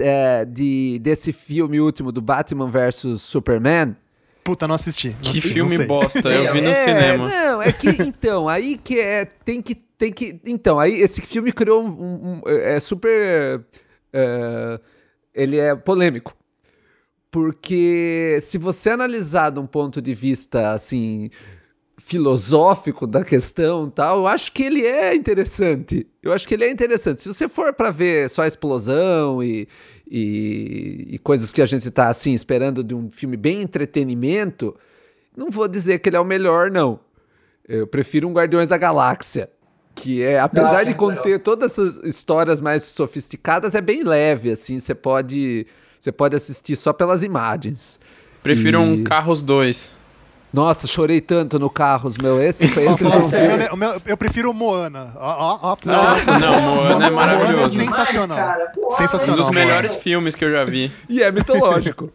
[0.01, 3.95] É, de, desse filme último do Batman vs Superman.
[4.43, 5.09] Puta, não assisti.
[5.09, 7.29] Não Que assisti, filme bosta, eu vi no é, cinema.
[7.29, 9.24] Não, é que então, aí que é.
[9.24, 9.74] Tem que.
[9.74, 10.41] Tem que.
[10.47, 11.89] Então, aí esse filme criou um.
[11.89, 13.64] um- um- é super.
[14.13, 14.81] É,
[15.35, 16.37] ele é polêmico.
[17.31, 21.31] Porque se você analisar de um ponto de vista assim
[21.99, 26.07] filosófico da questão tal, eu acho que ele é interessante.
[26.23, 27.21] Eu acho que ele é interessante.
[27.21, 29.67] Se você for pra ver só explosão e,
[30.09, 34.77] e, e coisas que a gente tá assim esperando de um filme bem entretenimento,
[35.37, 37.01] não vou dizer que ele é o melhor, não.
[37.69, 39.51] Eu prefiro um Guardiões da Galáxia.
[39.99, 44.79] Que é, apesar de conter todas essas histórias mais sofisticadas, é bem leve, assim.
[44.79, 45.67] Você pode,
[45.99, 47.99] você pode assistir só pelas imagens.
[48.43, 50.05] Prefiro E- um Carros 2.
[50.53, 52.41] Nossa, chorei tanto no Carros, meu.
[52.43, 55.13] Esse foi esse filme- eu- meu- eu prefiro o Moana.
[55.17, 57.79] Ó, ó, ó, Nossa, não, Moana é maravilhoso.
[57.79, 58.37] sensacional.
[58.37, 58.73] cara.
[58.91, 59.35] Sensacional.
[59.35, 60.03] Um dos melhores mano.
[60.03, 60.93] filmes que eu já vi.
[61.09, 62.13] E é mitológico.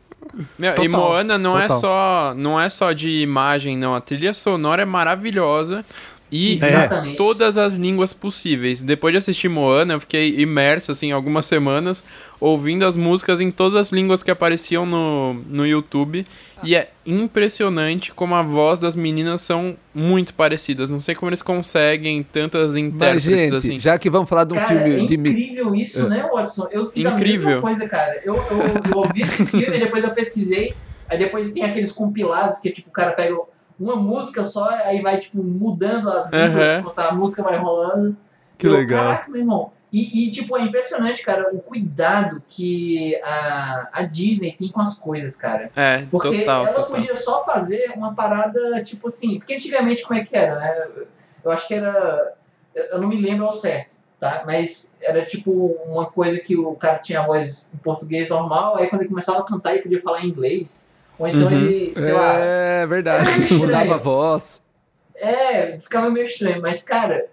[0.57, 3.95] Meu, e Total, Moana não é só não é só de imagem, não.
[3.95, 5.83] A trilha sonora é maravilhosa
[6.31, 7.17] e Exatamente.
[7.17, 8.81] todas as línguas possíveis.
[8.81, 12.01] Depois de assistir Moana, eu fiquei imerso assim algumas semanas
[12.39, 16.23] ouvindo as músicas em todas as línguas que apareciam no, no YouTube
[16.63, 20.89] e é impressionante como a voz das meninas são muito parecidas.
[20.89, 23.79] Não sei como eles conseguem tantas Mas, intérpretes gente, assim.
[23.79, 26.09] já que vamos falar de um Cara, filme é de incrível isso, É.
[26.09, 26.67] né, Watson?
[26.71, 27.47] Eu fiz a Incrível.
[27.47, 28.21] mesma coisa, cara.
[28.23, 30.73] Eu, eu, eu ouvi esse filme, depois eu pesquisei,
[31.09, 33.35] aí depois tem aqueles compilados que, tipo, o cara pega
[33.81, 38.15] uma música só, aí vai, tipo, mudando as línguas, enquanto a música vai rolando.
[38.57, 39.05] Que Eu, legal.
[39.05, 39.71] Caraca, meu irmão.
[39.91, 44.97] E, e, tipo, é impressionante, cara, o cuidado que a, a Disney tem com as
[44.97, 45.69] coisas, cara.
[45.75, 46.91] É, Porque total, ela total.
[46.91, 49.39] podia só fazer uma parada, tipo assim.
[49.39, 50.79] Porque antigamente, como é que era, né?
[51.43, 52.35] Eu acho que era.
[52.73, 54.43] Eu não me lembro ao certo, tá?
[54.45, 55.51] Mas era tipo
[55.85, 59.39] uma coisa que o cara tinha a voz em português normal, aí quando ele começava
[59.39, 60.90] a cantar ele podia falar em inglês.
[61.21, 61.51] Ou então uhum.
[61.51, 62.33] ele, sei é, lá.
[62.39, 64.59] É verdade, mudava a voz.
[65.13, 67.27] É, ficava meio estranho, mas cara,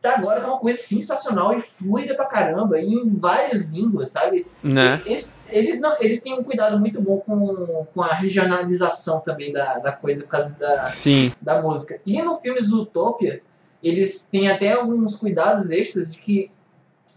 [0.00, 4.46] tá agora tá uma coisa sensacional e fluida pra caramba, e em várias línguas, sabe?
[4.62, 5.02] Né?
[5.04, 9.78] Eles, eles, não, eles têm um cuidado muito bom com, com a regionalização também da,
[9.78, 11.34] da coisa, por causa da, Sim.
[11.42, 12.00] da música.
[12.06, 13.42] E no filme Zootopia,
[13.82, 16.50] eles têm até alguns cuidados extras de que,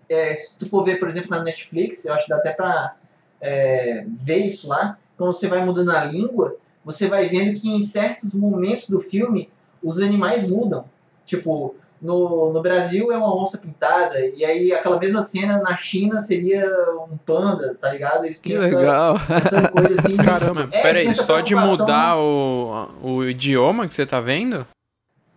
[0.09, 2.95] é, se tu for ver, por exemplo, na Netflix, eu acho que dá até pra
[3.39, 7.82] é, ver isso lá, quando você vai mudando a língua, você vai vendo que em
[7.82, 9.49] certos momentos do filme
[9.82, 10.86] os animais mudam.
[11.26, 16.22] Tipo, no, no Brasil é uma onça pintada, e aí aquela mesma cena na China
[16.22, 16.63] seria
[17.09, 18.26] um panda, tá ligado?
[18.26, 19.16] Eles têm que essa, legal.
[19.30, 20.18] essa coisa assim.
[20.18, 24.68] Caramba, é, peraí, só de mudar o, o idioma que você tá vendo?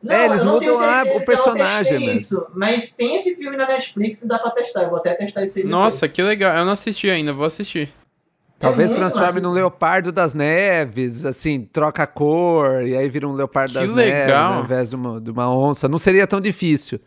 [0.02, 2.12] Não, é, eles mudam a, o personagem, né?
[2.12, 4.82] isso, mas tem esse filme na Netflix e dá pra testar.
[4.82, 5.64] Eu vou até testar isso aí.
[5.64, 6.56] Nossa, que legal.
[6.56, 7.92] Eu não assisti ainda, vou assistir.
[8.58, 13.32] Talvez é transforme num leopardo das neves, assim, troca a cor e aí vira um
[13.32, 14.18] leopardo que das legal.
[14.20, 15.88] neves ao invés de uma, de uma onça.
[15.88, 16.98] Não seria tão difícil.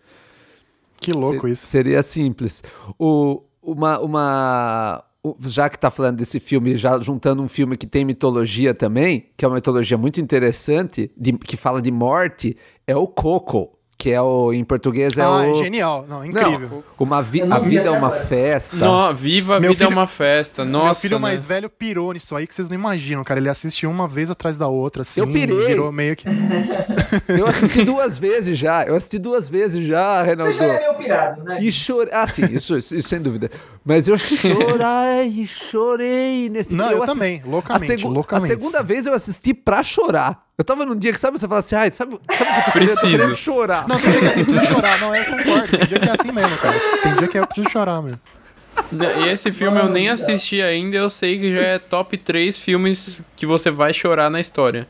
[0.95, 1.67] Que louco Ser, isso.
[1.67, 2.63] Seria simples.
[2.97, 5.03] O, uma, uma,
[5.41, 9.43] já que tá falando desse filme, já juntando um filme que tem mitologia também, que
[9.43, 12.55] é uma mitologia muito interessante, de, que fala de morte,
[12.87, 16.69] é o Coco que é o em português é ah, o é genial, não, incrível.
[16.71, 17.43] Não, uma vi...
[17.43, 18.75] a vida é uma festa.
[18.75, 19.95] Não, viva a meu vida é filho...
[19.95, 20.65] é uma festa.
[20.65, 20.85] Nossa.
[20.85, 21.21] Meu filho né?
[21.21, 23.39] mais velho pirou nisso aí que vocês não imaginam, cara.
[23.39, 25.21] Ele assistiu uma vez atrás da outra, assim.
[25.21, 25.67] Eu pirei.
[25.67, 26.25] Virou meio que.
[27.29, 28.81] eu assisti duas vezes já.
[28.85, 30.51] Eu assisti duas vezes já, Reinaldo.
[30.51, 31.59] Você já é meio pirado, né?
[31.61, 32.11] E chorei.
[32.11, 33.51] Ah, sim, isso, isso, isso, sem dúvida.
[33.85, 38.09] Mas eu chorei, chorei nesse Não, eu também, loucamente, a, segu...
[38.09, 38.51] loucamente.
[38.51, 40.49] a segunda vez eu assisti pra chorar.
[40.61, 42.71] Eu tava num dia que, sabe, você fala assim, ai, sabe, sabe que eu tô
[42.71, 43.01] preciso.
[43.01, 43.87] Querendo, tô chorar.
[43.87, 44.99] Não, tem dia que é assim, preciso chorar.
[44.99, 45.67] Não, eu concordo.
[45.67, 46.79] Tem dia que é assim mesmo, cara.
[47.01, 48.19] Tem dia que eu preciso chorar mesmo.
[49.23, 53.19] E esse filme eu nem assisti ainda, eu sei que já é top 3 filmes
[53.35, 54.85] que você vai chorar na história.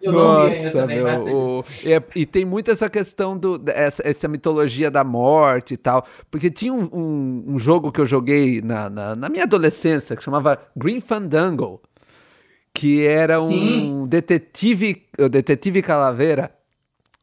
[0.00, 1.58] Eu Nossa, também, meu.
[1.58, 6.06] O, é, e tem muito essa questão do essa, essa mitologia da morte e tal.
[6.30, 10.22] Porque tinha um, um, um jogo que eu joguei na, na, na, minha adolescência que
[10.22, 11.82] chamava Green Fandango
[12.74, 13.92] que era Sim.
[13.92, 16.54] um detetive, o detetive Calaveira,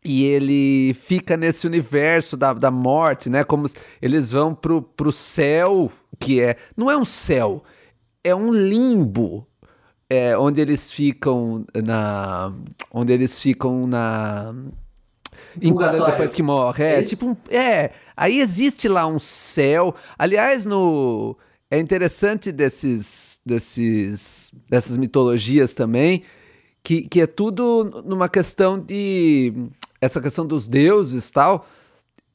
[0.04, 3.44] e ele fica nesse universo da, da morte, né?
[3.44, 3.66] Como
[4.02, 6.56] eles vão pro, pro céu, que é.
[6.76, 7.64] Não é um céu,
[8.24, 9.46] é um limbo.
[10.10, 12.54] É, onde eles ficam na.
[12.90, 14.56] Onde eles ficam na.
[15.62, 16.84] Enquanto, depois que morre.
[16.84, 17.92] É, é tipo um, É.
[18.16, 19.94] Aí existe lá um céu.
[20.18, 21.38] Aliás, no.
[21.70, 26.24] É interessante desses, desses, dessas mitologias também,
[26.82, 29.54] que, que é tudo numa questão de.
[30.00, 31.68] Essa questão dos deuses tal.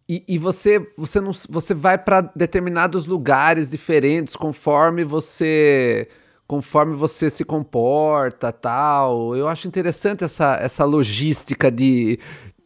[0.08, 6.08] E, e você, você, não, você vai para determinados lugares diferentes conforme você
[6.46, 9.34] conforme você se comporta tal.
[9.34, 12.18] Eu acho interessante essa, essa logística de,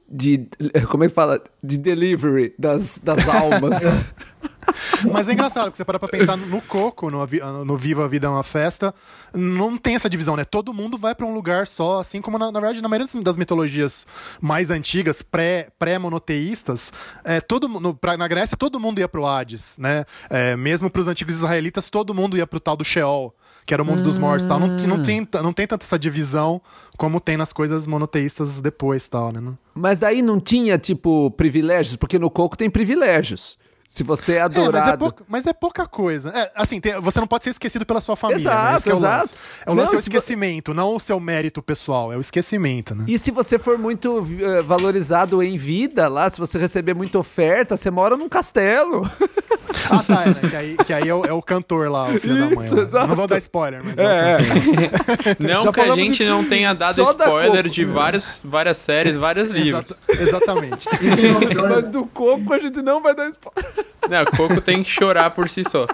[0.08, 0.48] de.
[0.90, 1.40] Como é que fala?
[1.62, 3.78] De delivery das, das almas.
[5.12, 7.26] Mas é engraçado, porque você para pra pensar no Coco, no,
[7.64, 8.94] no Viva a Vida é uma Festa,
[9.34, 10.44] não tem essa divisão, né?
[10.44, 13.36] Todo mundo vai para um lugar só, assim como, na, na, verdade, na maioria das
[13.36, 14.07] mitologias
[14.40, 16.92] mais antigas, pré-monoteístas,
[17.22, 20.05] pré é, todo, no, pra, na Grécia todo mundo ia pro Hades, né?
[20.30, 23.34] É, mesmo pros antigos israelitas, todo mundo ia pro tal do Sheol,
[23.64, 24.61] que era o mundo dos mortos tal.
[24.61, 26.61] Não, não, tem, não tem tanta essa divisão
[26.97, 29.55] como tem nas coisas monoteístas depois tal, né?
[29.74, 33.59] Mas daí não tinha, tipo, privilégios, porque no Coco tem privilégios.
[33.89, 34.76] Se você é adorado.
[34.76, 36.30] É, mas, é pouca, mas, é pouca, coisa.
[36.30, 38.43] É, assim, tem, você não pode ser esquecido pela sua família.
[38.43, 38.76] Exato, né?
[38.76, 39.16] Esse é o exato.
[39.16, 39.34] Lance.
[39.64, 42.95] É o lance não, é o esquecimento, não o seu mérito pessoal, é o esquecimento,
[42.95, 43.05] né?
[43.07, 47.76] E se você for muito uh, valorizado em vida lá, se você receber muita oferta,
[47.76, 49.09] você mora num castelo.
[49.91, 50.51] ah, tá, é, né?
[50.51, 52.91] que aí, que aí é, o, é, o, cantor lá, o filho Isso, da mãe.
[52.91, 53.07] Lá.
[53.07, 56.30] Não vou dar spoiler, mas é, é Não Já que a gente de...
[56.30, 59.93] não tenha dado spoiler de várias, várias séries, vários livros.
[60.09, 60.89] exatamente.
[61.68, 63.75] mas do Coco a gente não vai dar spoiler.
[64.08, 65.86] Não, Coco tem que chorar por si só.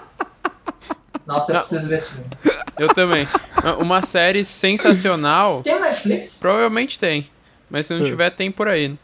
[1.25, 1.61] Nossa, eu não.
[1.61, 2.29] preciso ver esse filme.
[2.77, 3.27] Eu também.
[3.79, 5.61] Uma série sensacional.
[5.63, 6.37] Tem no Netflix?
[6.39, 7.29] Provavelmente tem.
[7.69, 8.95] Mas se não tiver, tem por aí.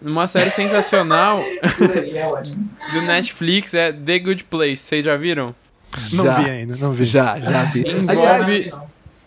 [0.00, 4.76] Uma série sensacional é do Netflix é The Good Place.
[4.76, 5.54] Vocês já viram?
[6.12, 6.40] Não já.
[6.40, 7.04] vi ainda, não vi.
[7.04, 7.84] Já, já vi.
[7.88, 8.72] Envolve,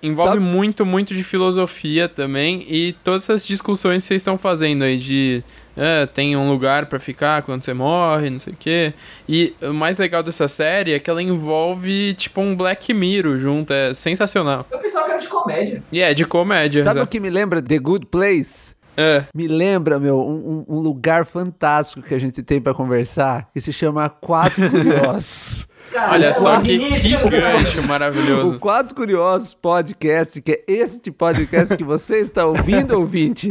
[0.04, 4.98] envolve muito, muito de filosofia também e todas essas discussões que vocês estão fazendo aí
[4.98, 5.44] de
[5.76, 8.94] é, tem um lugar para ficar quando você morre, não sei o quê.
[9.28, 13.74] E o mais legal dessa série é que ela envolve, tipo, um Black Mirror junto.
[13.74, 14.66] É sensacional.
[14.72, 15.84] Eu pensava que era de comédia.
[15.92, 16.84] E yeah, é, de comédia.
[16.84, 18.76] Sabe o que me lembra The Good Place?
[18.98, 19.26] É.
[19.34, 23.74] Me lembra, meu, um, um lugar fantástico que a gente tem para conversar que se
[23.74, 25.68] chama Quatro Curiosos.
[25.92, 28.56] Cara, Olha só que, que gancho maravilhoso.
[28.56, 33.48] O Quatro Curiosos Podcast, que é este podcast que você está ouvindo, ouvinte,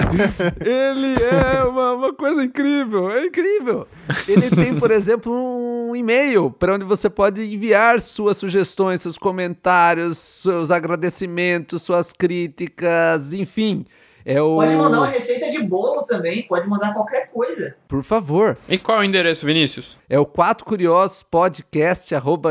[0.60, 3.86] ele é uma, uma coisa incrível, é incrível.
[4.28, 10.18] Ele tem, por exemplo, um e-mail para onde você pode enviar suas sugestões, seus comentários,
[10.18, 13.86] seus agradecimentos, suas críticas, enfim.
[14.24, 14.56] É o...
[14.56, 17.76] Pode mandar uma receita de bolo também, pode mandar qualquer coisa.
[17.86, 18.56] Por favor.
[18.66, 19.98] E qual é o endereço, Vinícius?
[20.08, 20.64] É o 4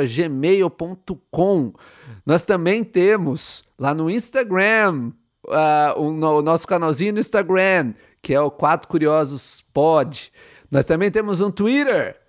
[0.07, 1.73] gmail.com.
[2.23, 5.11] Nós também temos lá no Instagram,
[5.47, 10.31] uh, o, no, o, nosso canalzinho no Instagram, que é o 4 Curiosos Pod.
[10.69, 12.21] Nós também temos um Twitter,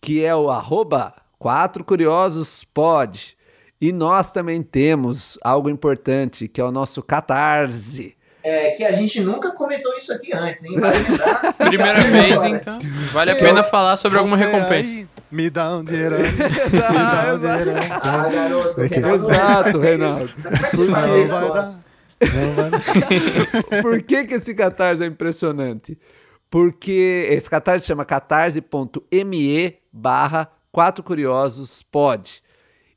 [0.00, 3.36] que é o arroba 4 Curiosos Pod.
[3.80, 9.20] E nós também temos algo importante, que é o nosso Catarse é, que a gente
[9.20, 10.78] nunca comentou isso aqui antes, hein?
[10.78, 11.52] Vale lembrar.
[11.54, 12.78] Primeira vez, então.
[13.12, 14.98] Vale a pena falar sobre alguma recompensa.
[14.98, 16.16] Aí, me dá um dinheiro.
[16.18, 17.70] me dá um dinheiro.
[18.02, 18.80] Ah, garoto.
[18.80, 20.30] Exato, Reinaldo.
[20.70, 21.90] Por que vai dar?
[23.82, 25.98] Por que, que esse catarse é impressionante?
[26.50, 32.42] Porque esse catarse chama catarse.me barra 4 curiosos pod.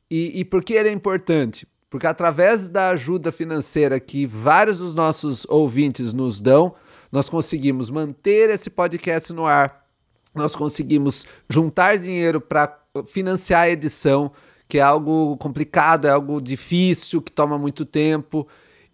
[0.10, 1.68] E, e por que ele é importante?
[1.94, 6.74] Porque através da ajuda financeira que vários dos nossos ouvintes nos dão,
[7.12, 9.86] nós conseguimos manter esse podcast no ar,
[10.34, 14.32] nós conseguimos juntar dinheiro para financiar a edição,
[14.68, 18.48] que é algo complicado, é algo difícil, que toma muito tempo.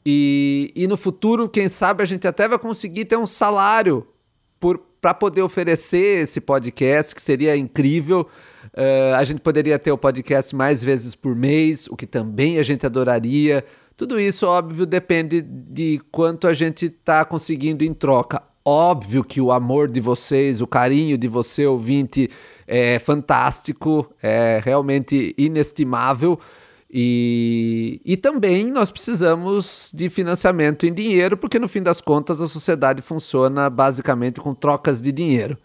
[0.05, 4.05] E, e no futuro, quem sabe, a gente até vai conseguir ter um salário
[4.99, 8.27] para poder oferecer esse podcast, que seria incrível.
[8.79, 12.63] Uh, a gente poderia ter o podcast mais vezes por mês, o que também a
[12.63, 13.65] gente adoraria.
[13.97, 18.41] Tudo isso, óbvio, depende de quanto a gente está conseguindo em troca.
[18.63, 22.29] Óbvio que o amor de vocês, o carinho de você, ouvinte,
[22.65, 26.39] é fantástico, é realmente inestimável.
[26.89, 32.47] E, e também nós precisamos de financiamento em dinheiro, porque no fim das contas a
[32.47, 35.57] sociedade funciona basicamente com trocas de dinheiro.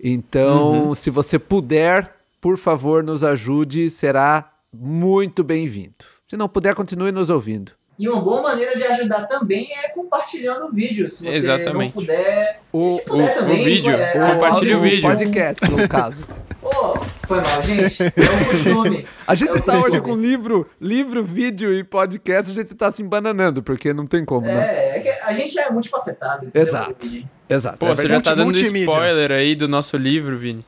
[0.00, 0.94] Então, uhum.
[0.96, 6.04] se você puder por favor, nos ajude, será muito bem-vindo.
[6.26, 7.72] Se não puder, continue nos ouvindo.
[7.98, 11.10] E uma boa maneira de ajudar também é compartilhando o vídeo.
[11.10, 11.96] Se você Exatamente.
[11.96, 12.60] não puder.
[12.72, 13.92] O, se puder o, também, o vídeo.
[13.92, 15.02] É, compartilhe o, o vídeo.
[15.02, 16.24] podcast, no caso.
[16.62, 16.94] Pô,
[17.26, 18.02] foi mal, gente.
[18.02, 19.06] É um costume.
[19.26, 19.78] A gente é tá costume.
[19.78, 24.24] hoje com livro, livro, vídeo e podcast, a gente tá se embananando, porque não tem
[24.24, 24.96] como, é, né?
[24.96, 26.48] É, que a gente é multifacetado.
[26.54, 27.06] Exato.
[27.48, 27.78] Exato.
[27.78, 30.64] Pô, é você já tá dando spoiler aí do nosso livro, Vini.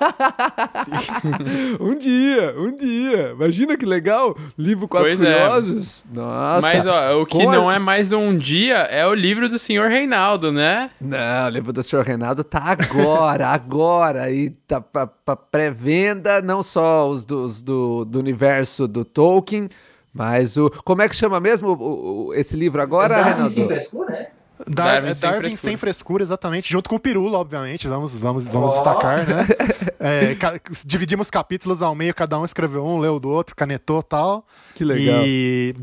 [1.80, 3.30] um dia, um dia.
[3.30, 4.36] Imagina que legal.
[4.58, 5.32] Livro Quatro pois é.
[5.32, 6.04] Curiosos.
[6.10, 6.16] É.
[6.16, 6.60] Nossa.
[6.66, 10.50] Mas ó, o que não é mais um dia é o livro do senhor Reinaldo,
[10.50, 10.90] né?
[11.00, 14.30] Não, o livro do senhor Reinaldo tá agora, agora.
[14.30, 19.68] E tá pra, pra pré-venda, não só os dos, do, do universo do Tolkien,
[20.12, 20.70] mas o.
[20.84, 23.50] Como é que chama mesmo o, o, esse livro agora, é Reinaldo?
[23.50, 24.26] Sem frescura, né?
[24.66, 25.70] Dar Darwin, sem, Darwin frescura.
[25.70, 26.22] sem, frescura.
[26.22, 26.70] exatamente.
[26.70, 27.88] Junto com o Pirula, obviamente.
[27.88, 28.74] Vamos, vamos, vamos oh.
[28.74, 29.46] destacar, né?
[29.98, 30.36] é,
[30.84, 34.44] dividimos capítulos ao meio, cada um escreveu um, leu do outro, canetou tal.
[34.74, 35.22] Que legal.
[35.24, 35.74] E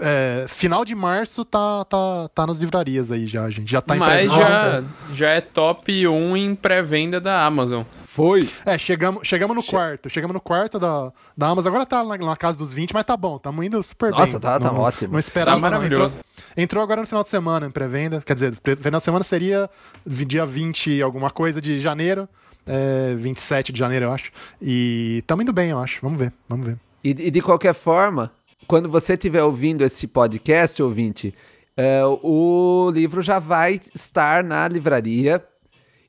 [0.00, 3.70] é, final de março tá, tá, tá nas livrarias aí já, gente.
[3.70, 7.84] Já tá em Mas já, já é top 1 em pré-venda da Amazon.
[8.14, 8.48] Foi?
[8.64, 9.70] É, chegamos, chegamos no che...
[9.70, 10.08] quarto.
[10.08, 11.72] Chegamos no quarto da, da Amazon.
[11.72, 13.38] Agora tá na, na casa dos 20, mas tá bom.
[13.38, 14.32] Estamos indo super Nossa, bem.
[14.34, 15.14] Nossa, tá, tá não, ótimo.
[15.14, 15.56] Não esperava.
[15.56, 16.18] Tá maravilhoso.
[16.18, 16.24] Entrou,
[16.56, 18.22] entrou, agora no final de semana em pré-venda.
[18.24, 19.68] Quer dizer, final de semana seria
[20.06, 22.28] dia 20 alguma coisa de janeiro.
[22.64, 24.30] É, 27 de janeiro, eu acho.
[24.62, 25.98] E estamos indo bem, eu acho.
[26.00, 26.78] Vamos ver, vamos ver.
[27.02, 28.30] E, e de qualquer forma,
[28.68, 31.34] quando você estiver ouvindo esse podcast, ouvinte,
[31.76, 35.44] uh, o livro já vai estar na livraria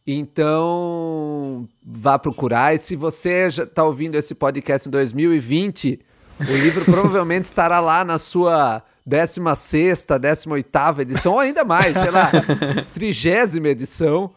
[0.08, 2.76] então, vá procurar.
[2.76, 6.00] E se você já está ouvindo esse podcast em 2020,
[6.40, 12.30] o livro provavelmente estará lá na sua 16, 18 edição, ou ainda mais, sei lá,
[12.94, 14.32] trigésima edição.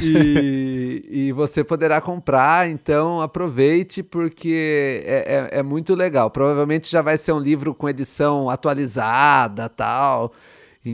[0.00, 2.68] E, e você poderá comprar.
[2.68, 6.30] Então, aproveite, porque é, é, é muito legal.
[6.30, 10.32] Provavelmente já vai ser um livro com edição atualizada tal.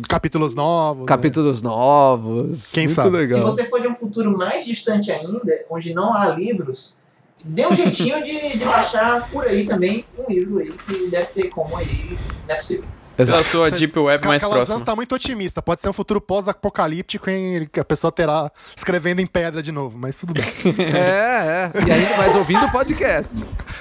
[0.08, 1.06] Capítulos novos.
[1.06, 1.68] Capítulos né?
[1.68, 2.70] novos.
[2.70, 3.10] Quem Muito sabe?
[3.10, 3.38] Legal.
[3.38, 6.96] Se você for de um futuro mais distante ainda, onde não há livros,
[7.44, 11.48] dê um jeitinho de, de baixar por aí também um livro aí que deve ter
[11.48, 12.16] como aí,
[12.46, 12.88] não é possível.
[13.22, 13.40] Exato.
[13.40, 14.78] a sua Deep Web mais próxima.
[14.78, 15.60] está muito otimista.
[15.62, 19.98] Pode ser um futuro pós-apocalíptico em que a pessoa terá escrevendo em pedra de novo,
[19.98, 20.44] mas tudo bem.
[20.94, 21.86] é, é.
[21.86, 23.34] E ainda mais ouvindo o podcast.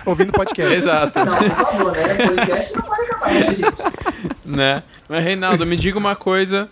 [0.05, 0.73] Ouvindo podcast.
[0.73, 1.19] Exato.
[1.19, 2.27] Não, por favor, né?
[2.27, 4.45] Podcast não pode acabar, né, gente?
[4.45, 4.83] Né?
[5.07, 6.69] Mas, Reinaldo, me diga uma coisa.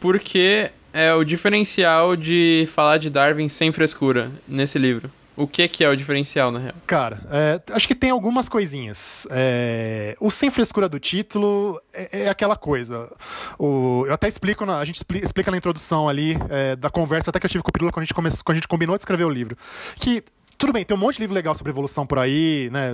[0.00, 5.10] Por que é o diferencial de falar de Darwin sem frescura nesse livro?
[5.36, 6.74] O que, que é o diferencial, na real?
[6.86, 9.26] Cara, é, acho que tem algumas coisinhas.
[9.30, 13.12] É, o sem frescura do título é, é aquela coisa.
[13.58, 17.38] O, eu até explico, na, a gente explica na introdução ali é, da conversa, até
[17.38, 19.02] que eu tive com o Pirula quando a gente, come, quando a gente combinou de
[19.02, 19.56] escrever o livro.
[19.96, 20.24] Que
[20.58, 22.92] tudo bem, tem um monte de livro legal sobre evolução por aí, né?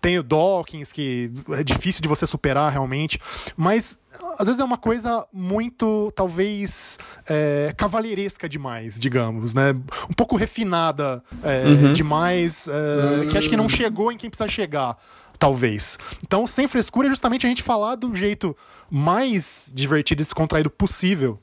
[0.00, 3.18] Tem o Dawkins, que é difícil de você superar realmente,
[3.56, 3.98] mas
[4.38, 6.98] às vezes é uma coisa muito, talvez,
[7.28, 9.72] é, cavalheiresca demais, digamos, né?
[10.08, 11.92] Um pouco refinada é, uhum.
[11.92, 14.96] demais, é, que acho que não chegou em quem precisa chegar
[15.38, 15.98] talvez.
[16.22, 18.54] Então, sem frescura é justamente a gente falar do jeito
[18.90, 21.40] mais divertido e descontraído possível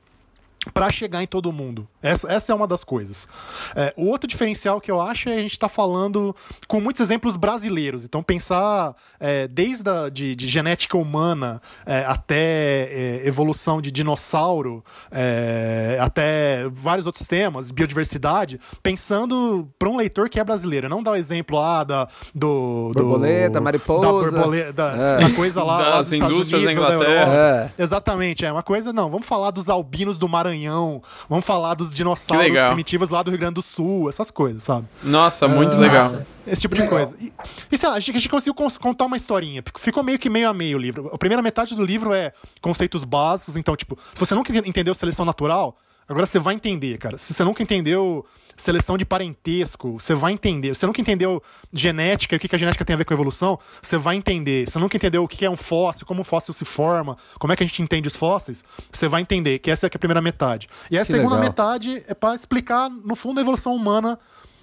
[0.70, 1.88] para chegar em todo mundo.
[2.02, 3.28] Essa, essa é uma das coisas.
[3.76, 6.36] É, o outro diferencial que eu acho é a gente estar tá falando
[6.68, 8.06] com muitos exemplos brasileiros.
[8.06, 14.84] Então, pensar é, desde a, de, de genética humana é, até é, evolução de dinossauro,
[15.12, 20.90] é, até vários outros temas, biodiversidade, pensando para um leitor que é brasileiro.
[20.90, 25.18] Não dar o exemplo lá da, do, do borboleta, mariposa, da, borboleta, da, é.
[25.20, 27.74] da coisa lá, das lá indústrias Unidos, da Inglaterra.
[27.76, 28.94] Da Exatamente, é uma coisa.
[28.94, 33.30] Não, vamos falar dos albinos do Maranhão Maranhão, vamos falar dos dinossauros primitivos lá do
[33.30, 34.88] Rio Grande do Sul, essas coisas, sabe?
[35.04, 36.26] Nossa, muito uh, legal.
[36.46, 36.98] Esse tipo de legal.
[36.98, 37.16] coisa.
[37.20, 37.32] E,
[37.72, 39.64] e sei lá, a gente, a gente conseguiu contar uma historinha.
[39.78, 41.10] Ficou meio que meio a meio o livro.
[41.14, 45.26] A primeira metade do livro é conceitos básicos, então, tipo, se você nunca entendeu seleção
[45.26, 45.78] natural,
[46.08, 47.18] agora você vai entender, cara.
[47.18, 48.26] Se você nunca entendeu
[48.58, 50.76] seleção de parentesco, você vai entender.
[50.76, 51.42] Você nunca entendeu
[51.72, 54.68] genética, o que a genética tem a ver com evolução, você vai entender.
[54.68, 57.56] Você nunca entendeu o que é um fóssil, como um fóssil se forma, como é
[57.56, 60.68] que a gente entende os fósseis, você vai entender que essa é a primeira metade.
[60.90, 61.50] E a que segunda legal.
[61.50, 64.20] metade é para explicar, no fundo, a evolução humana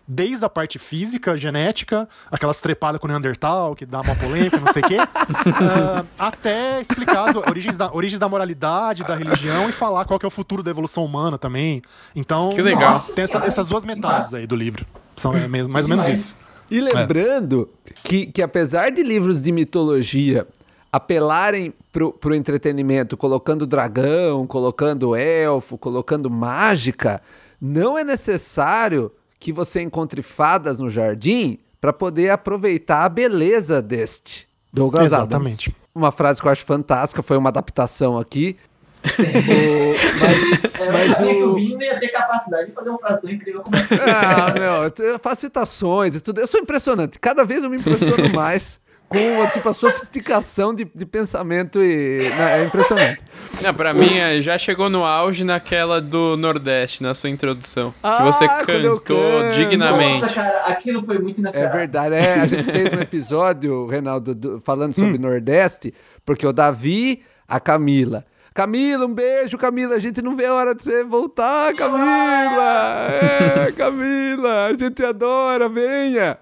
[0.07, 4.73] desde a parte física, genética, aquelas trepadas com o Neandertal, que dá uma polêmica, não
[4.73, 9.73] sei o quê, uh, até explicar as origens da, origens da moralidade, da religião e
[9.73, 11.81] falar qual que é o futuro da evolução humana também.
[12.15, 12.99] Então, que legal.
[13.15, 14.85] tem essa, essas duas metades aí do livro.
[15.17, 16.37] São é, mais ou menos isso.
[16.71, 17.93] E lembrando é.
[18.03, 20.47] que, que apesar de livros de mitologia
[20.93, 27.21] apelarem pro, pro entretenimento, colocando dragão, colocando elfo, colocando mágica,
[27.61, 29.11] não é necessário
[29.45, 34.49] que você encontre fadas no jardim para poder aproveitar a beleza deste.
[34.73, 35.69] Douglas Exatamente.
[35.69, 35.85] Adams.
[35.95, 38.57] Uma frase que eu acho fantástica, foi uma adaptação aqui.
[39.05, 41.23] o, mas, é, mas o...
[41.23, 43.95] que o Vini ia ter capacidade de fazer uma frase tão incrível como essa.
[44.03, 46.41] Ah, meu, eu faço citações e tudo.
[46.41, 47.19] Eu sou impressionante.
[47.19, 52.29] Cada vez eu me impressiono mais com tipo, a sofisticação de, de pensamento e.
[52.29, 53.23] Né, é impressionante.
[53.63, 57.95] Não, pra mim, é, já chegou no auge naquela do Nordeste, na sua introdução.
[58.03, 60.23] Ah, que você cantou dignamente.
[60.23, 61.75] Nossa, cara, aquilo foi muito inesperado.
[61.75, 62.41] É verdade, é.
[62.41, 65.21] A gente fez um episódio, Reinaldo, do, falando sobre hum.
[65.21, 65.95] Nordeste,
[66.25, 68.25] porque o Davi, a Camila.
[68.53, 69.97] Camila, um beijo, Camila.
[69.97, 73.09] A gente não vê a hora de você voltar, Camila.
[73.11, 76.39] É, Camila, a gente adora, venha.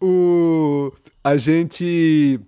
[0.00, 0.92] O
[1.24, 2.38] a gente.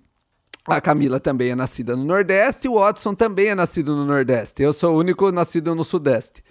[0.67, 4.61] A Camila também é nascida no Nordeste, o Watson também é nascido no Nordeste.
[4.61, 6.43] Eu sou o único nascido no Sudeste.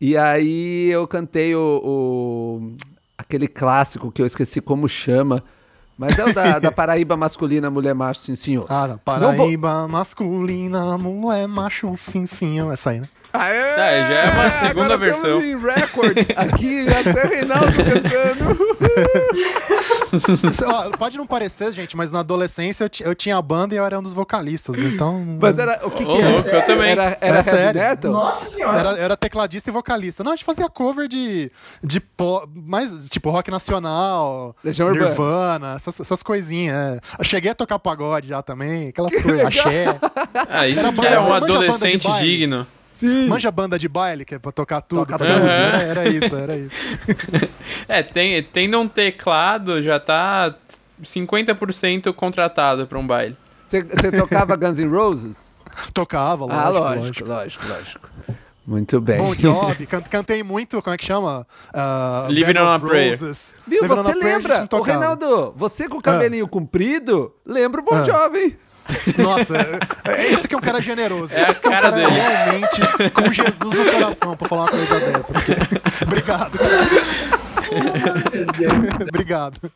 [0.00, 2.74] E aí eu cantei o, o
[3.18, 5.44] aquele clássico que eu esqueci como chama.
[5.98, 8.64] Mas é o da, da Paraíba masculina, mulher macho, sim senhor.
[8.66, 9.88] Ah, da Paraíba vou...
[9.88, 12.72] masculina, mulher macho, sim senhor.
[12.72, 13.08] Essa aí, né?
[13.32, 13.56] Aê!
[13.56, 15.40] É, já é uma segunda Agora versão.
[15.40, 18.56] Em record aqui, até Reinaldo cantando.
[20.98, 23.98] Pode não parecer, gente, mas na adolescência eu, eu, tinha a banda e eu era
[23.98, 25.24] um dos vocalistas, então...
[25.40, 25.80] Mas era...
[25.86, 26.56] O que que era?
[26.56, 26.90] eu também.
[26.90, 28.12] Era, era, era heavy metal?
[28.12, 28.78] Nossa senhora!
[28.78, 30.24] Era, era, tecladista e vocalista.
[30.24, 31.50] Não, a gente fazia cover de...
[31.82, 36.70] de pop, mais, tipo, rock nacional, Legião Nirvana, essas, essas coisinhas.
[36.70, 37.00] É.
[37.18, 39.98] Eu cheguei a tocar pagode já também, aquelas coisas, axé.
[40.48, 42.66] Ah, isso era que é um adolescente digno.
[42.90, 43.28] Sim.
[43.28, 45.06] Manja banda de baile, que é pra tocar tudo.
[45.06, 45.30] Toca tudo.
[45.30, 45.48] Uhum.
[45.48, 46.76] Era, era, isso, era isso.
[47.88, 50.54] é, tem, tem um teclado, já tá
[51.02, 53.36] 50% contratado pra um baile.
[53.64, 55.60] Você tocava Guns N' Roses?
[55.94, 56.60] Tocava, lógico.
[56.60, 57.66] Ah, lógico, lógico, lógico.
[57.68, 58.10] lógico.
[58.66, 59.18] Muito bem.
[59.18, 61.46] Bom job, cantei muito, como é que chama?
[61.74, 63.18] Uh, Living on a Prayer.
[63.18, 64.68] Viu, Living você lembra?
[64.70, 66.48] O Reinaldo, você com o cabelinho ah.
[66.48, 68.04] comprido, lembra o Bon ah.
[68.04, 68.58] Jovi.
[69.18, 69.56] Nossa,
[70.04, 71.32] é, é esse que é um cara generoso.
[71.34, 72.10] É esse cara, é um cara dele.
[72.10, 75.32] realmente com Jesus no coração pra falar uma coisa dessa.
[75.32, 75.52] Porque...
[76.04, 76.58] Obrigado.
[79.08, 79.72] Obrigado.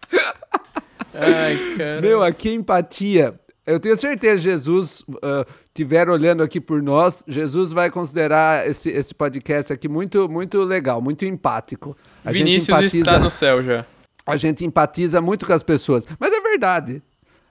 [1.14, 2.00] Ai, cara.
[2.00, 3.34] Meu, aqui empatia.
[3.66, 9.14] Eu tenho certeza Jesus uh, tiver olhando aqui por nós, Jesus vai considerar esse, esse
[9.14, 11.96] podcast aqui muito muito legal, muito empático.
[12.24, 13.86] A Vinícius empatiza, está no céu já.
[14.26, 17.02] A gente empatiza muito com as pessoas, mas é verdade.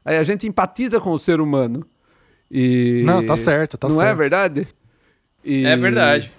[0.03, 1.85] Aí a gente empatiza com o ser humano.
[2.49, 3.03] E...
[3.05, 4.07] Não, tá certo, tá não é certo.
[4.07, 4.67] Não é verdade?
[5.43, 5.65] E...
[5.65, 6.31] É verdade.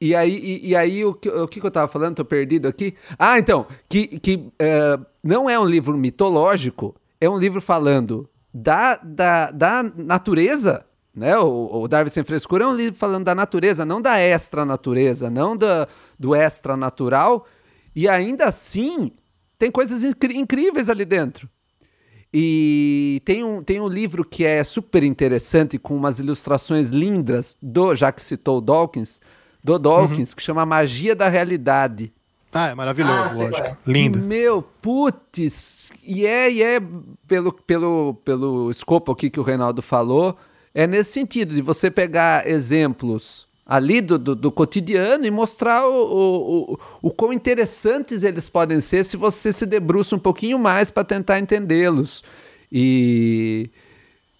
[0.00, 2.16] E aí, e, e aí o, que, o que eu tava falando?
[2.16, 2.96] Tô perdido aqui.
[3.16, 8.96] Ah, então, que, que uh, não é um livro mitológico, é um livro falando da,
[8.96, 10.84] da, da natureza,
[11.14, 11.38] né?
[11.38, 15.30] O, o Darwin Sem Frescura é um livro falando da natureza, não da extra natureza,
[15.30, 15.86] não da,
[16.18, 17.46] do extra natural.
[17.94, 19.12] E ainda assim,
[19.56, 21.48] tem coisas incríveis ali dentro.
[22.32, 27.94] E tem um, tem um livro que é super interessante, com umas ilustrações lindas, do,
[27.94, 29.20] já que citou o Dawkins,
[29.62, 30.36] do Dawkins, uhum.
[30.36, 32.12] que chama Magia da Realidade.
[32.54, 33.56] Ah, é maravilhoso, ah, lógico.
[33.56, 33.76] É.
[33.86, 34.18] Lindo.
[34.18, 36.80] Meu, putz, e é, e é
[37.26, 40.36] pelo, pelo, pelo escopo aqui que o Reinaldo falou,
[40.74, 45.94] é nesse sentido, de você pegar exemplos ali do, do, do, cotidiano e mostrar o,
[45.94, 50.90] o, o, o quão interessantes eles podem ser se você se debruça um pouquinho mais
[50.90, 52.22] para tentar entendê-los.
[52.70, 53.70] E,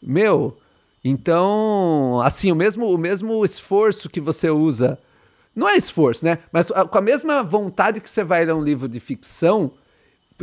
[0.03, 0.55] meu,
[1.03, 4.99] então, assim, o mesmo, o mesmo esforço que você usa,
[5.57, 6.37] não é esforço, né?
[6.53, 9.73] Mas com a mesma vontade que você vai ler um livro de ficção,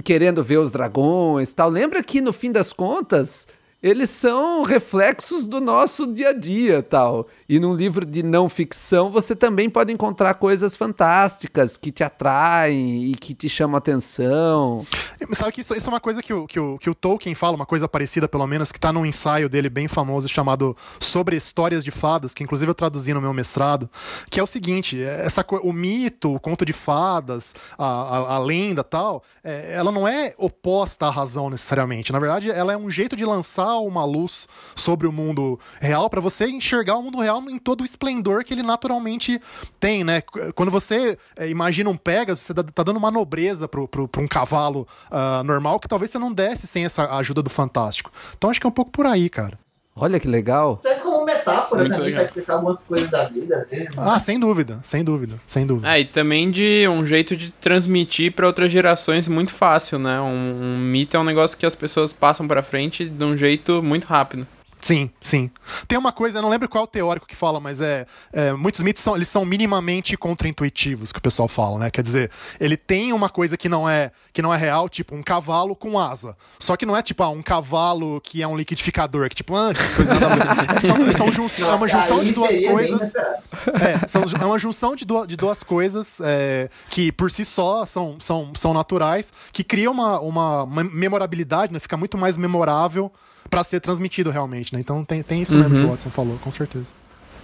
[0.03, 3.47] querendo ver os dragões tal, lembra que no fim das contas
[3.81, 7.27] eles são reflexos do nosso dia a dia, tal.
[7.47, 13.05] E num livro de não ficção, você também pode encontrar coisas fantásticas que te atraem
[13.05, 14.85] e que te chamam a atenção.
[15.33, 17.55] Sabe que isso, isso é uma coisa que o, que, o, que o Tolkien fala,
[17.55, 21.83] uma coisa parecida pelo menos, que está num ensaio dele bem famoso chamado Sobre Histórias
[21.83, 23.89] de Fadas, que inclusive eu traduzi no meu mestrado,
[24.29, 28.39] que é o seguinte, é, essa, o mito, o conto de fadas, a, a, a
[28.39, 32.11] lenda tal, é, ela não é oposta à razão necessariamente.
[32.11, 36.21] Na verdade, ela é um jeito de lançar uma luz sobre o mundo real para
[36.21, 39.41] você enxergar o mundo real em todo o esplendor que ele naturalmente
[39.79, 40.21] tem, né?
[40.55, 43.81] Quando você é, imagina um Pegasus, você tá, tá dando uma nobreza para
[44.21, 48.11] um cavalo uh, normal que talvez você não desse sem essa ajuda do Fantástico.
[48.37, 49.57] Então acho que é um pouco por aí, cara.
[49.99, 50.77] Olha que legal.
[50.77, 52.21] Serve como metáfora Muito também legal.
[52.23, 53.95] pra explicar algumas coisas da vida, às vezes.
[53.95, 54.03] Né?
[54.05, 55.93] Ah, sem dúvida, sem dúvida, sem dúvida.
[55.93, 60.19] É, e também de um jeito de transmitir para outras gerações muito fácil, né?
[60.21, 63.81] Um, um mito é um negócio que as pessoas passam para frente de um jeito
[63.83, 64.47] muito rápido.
[64.79, 65.51] Sim, sim.
[65.87, 68.53] Tem uma coisa, eu não lembro qual é o teórico que fala, mas é, é
[68.53, 71.91] muitos mitos são, eles são minimamente contraintuitivos, que o pessoal fala, né?
[71.91, 75.21] Quer dizer, ele tem uma coisa que não é que não é real, tipo um
[75.21, 76.35] cavalo com asa.
[76.59, 79.71] Só que não é tipo ah, um cavalo que é um liquidificador, que tipo, ah,
[80.75, 83.13] é, são, são junção, é uma junção de duas coisas.
[83.15, 87.85] É, são, é uma junção de, duas, de duas coisas é, que por si só
[87.85, 91.79] são, são, são naturais, que cria uma, uma, uma memorabilidade, né?
[91.79, 93.11] Fica muito mais memorável
[93.49, 94.79] para ser transmitido realmente, né?
[94.79, 95.61] Então tem, tem isso uhum.
[95.63, 96.93] mesmo que o Watson falou, com certeza.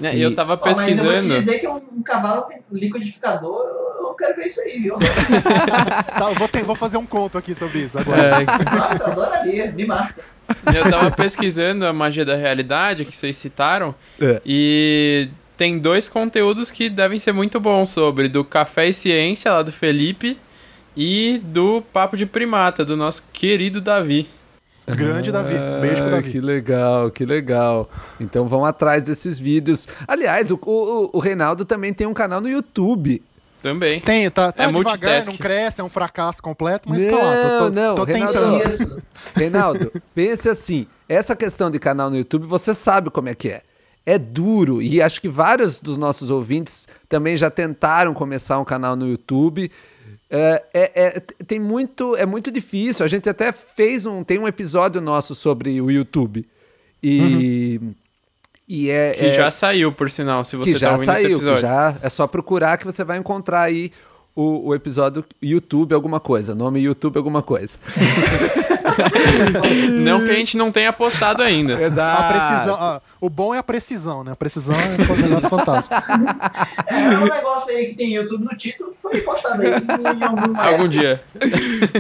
[0.01, 1.09] É, e eu tava pesquisando.
[1.09, 3.65] Oh, mas eu vou te dizer que um, um cavalo tem liquidificador,
[3.99, 4.97] eu quero ver isso aí, viu?
[6.17, 8.41] tá, eu vou, ter, vou fazer um conto aqui sobre isso agora.
[8.41, 8.75] É.
[8.75, 10.23] Nossa, adoraria, me marca.
[10.73, 14.41] Eu tava pesquisando a magia da realidade que vocês citaram é.
[14.45, 19.61] e tem dois conteúdos que devem ser muito bons sobre do Café e Ciência lá
[19.61, 20.37] do Felipe
[20.95, 24.27] e do Papo de Primata do nosso querido Davi.
[24.87, 25.55] Grande Davi.
[25.81, 26.31] Beijo pro Davi.
[26.31, 27.89] Que legal, que legal.
[28.19, 29.87] Então vão atrás desses vídeos.
[30.07, 33.21] Aliás, o, o, o Reinaldo também tem um canal no YouTube.
[33.61, 33.99] Também.
[33.99, 37.41] Tem, tá, tá é devagar, não cresce, é um fracasso completo, mas não, tá lá,
[37.41, 39.03] tô, tô, não, tô Reinaldo, tentando.
[39.33, 43.63] Reinaldo, pense assim, essa questão de canal no YouTube, você sabe como é que é.
[44.05, 48.95] É duro, e acho que vários dos nossos ouvintes também já tentaram começar um canal
[48.95, 49.71] no YouTube
[50.29, 53.05] é, é, é, tem muito, é muito difícil.
[53.05, 56.47] A gente até fez um, tem um episódio nosso sobre o YouTube
[57.01, 57.95] e uhum.
[58.67, 61.25] e é que é, já saiu por sinal, se você que já tá ouvindo saiu,
[61.25, 61.61] esse episódio.
[61.61, 63.91] já é só procurar que você vai encontrar aí
[64.35, 67.77] o, o episódio YouTube alguma coisa, nome YouTube alguma coisa.
[70.03, 71.79] não que a gente não tenha postado ainda.
[71.81, 72.21] Exato.
[72.21, 74.33] A precisão, a, o bom é a precisão, né?
[74.33, 75.95] A precisão é um negócio fantástico.
[76.87, 80.55] É um negócio aí que tem YouTube no título que foi postado aí em algum,
[80.59, 81.23] algum dia.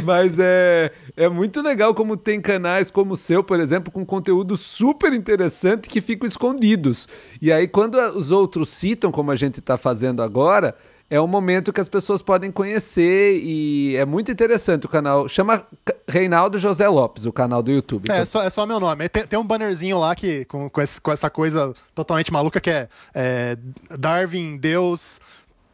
[0.03, 4.57] Mas é, é muito legal como tem canais como o seu, por exemplo, com conteúdo
[4.57, 7.07] super interessante que ficam escondidos.
[7.41, 10.75] E aí, quando os outros citam, como a gente está fazendo agora
[11.09, 15.27] é um momento que as pessoas podem conhecer e é muito interessante o canal.
[15.27, 15.65] Chama
[16.07, 18.09] Reinaldo José Lopes, o canal do YouTube.
[18.09, 19.07] É, é, só, é só meu nome.
[19.09, 22.71] Tem, tem um bannerzinho lá que, com, com, esse, com, essa coisa totalmente maluca que
[22.71, 23.57] é, é
[23.97, 25.19] Darwin, Deus.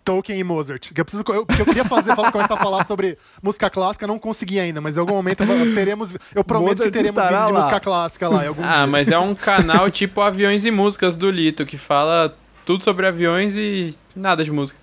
[0.04, 0.92] Tolkien e Mozart.
[0.92, 4.18] Que eu, preciso, eu, eu queria fazer, falar, começar a falar sobre música clássica, não
[4.18, 5.44] consegui ainda, mas em algum momento
[5.76, 6.16] teremos.
[6.34, 8.42] Eu prometo Mozart que teremos vídeos de música clássica lá.
[8.42, 8.88] ah, dia.
[8.88, 13.56] mas é um canal tipo Aviões e Músicas do Lito, que fala tudo sobre aviões
[13.56, 14.81] e nada de música.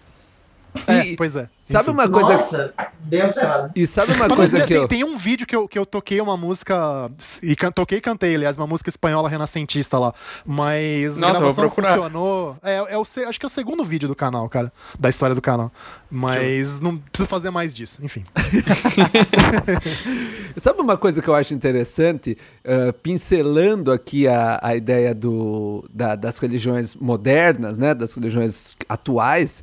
[0.86, 1.48] É, pois é.
[1.64, 2.32] Sabe uma coisa.
[2.32, 3.72] Nossa, bem observado.
[3.74, 4.88] E sabe uma coisa que tem, eu.
[4.88, 7.10] Tem um vídeo que eu, que eu toquei uma música.
[7.42, 10.14] E can, toquei e cantei, aliás, uma música espanhola renascentista lá.
[10.44, 11.88] Mas Nossa, a gravação vou procurar.
[11.88, 12.56] funcionou.
[12.62, 14.72] É, é o, acho que é o segundo vídeo do canal, cara.
[14.98, 15.72] Da história do canal.
[16.10, 18.00] Mas não preciso fazer mais disso.
[18.02, 18.24] Enfim.
[20.56, 26.16] Sabe uma coisa que eu acho interessante, uh, pincelando aqui a, a ideia do, da,
[26.16, 29.62] das religiões modernas, né, das religiões atuais,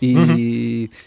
[0.00, 0.98] e uhum.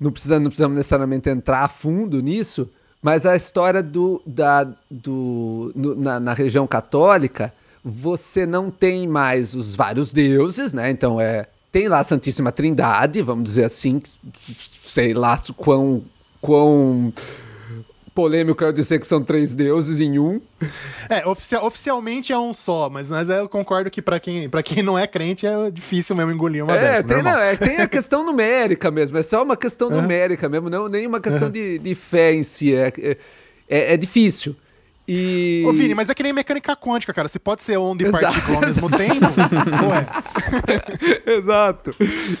[0.00, 2.68] não, precisa, não precisamos necessariamente entrar a fundo nisso,
[3.02, 7.52] mas a história do, da, do, no, na, na religião católica,
[7.84, 10.90] você não tem mais os vários deuses, né?
[10.90, 14.02] Então é tem lá a Santíssima Trindade, vamos dizer assim,
[14.82, 16.02] sei lá quão,
[16.40, 17.12] quão
[18.14, 20.40] polêmico eu dizer que são três deuses em um.
[21.08, 24.82] É, oficial, oficialmente é um só, mas, mas eu concordo que para quem, pra quem
[24.82, 27.04] não é crente é difícil mesmo engolir uma é, dessa.
[27.04, 29.94] Tem, não, é, tem a questão numérica mesmo, é só uma questão é.
[29.94, 31.50] numérica mesmo, não nem uma questão é.
[31.50, 32.74] de, de fé em si.
[32.74, 32.92] É,
[33.68, 34.54] é, é difícil.
[35.12, 35.64] E...
[35.66, 37.26] Ô, Vini, mas é que nem mecânica quântica, cara.
[37.26, 39.26] Você pode ser onda e partícula ao mesmo tempo,
[39.90, 40.06] Ué.
[41.26, 41.96] Exato.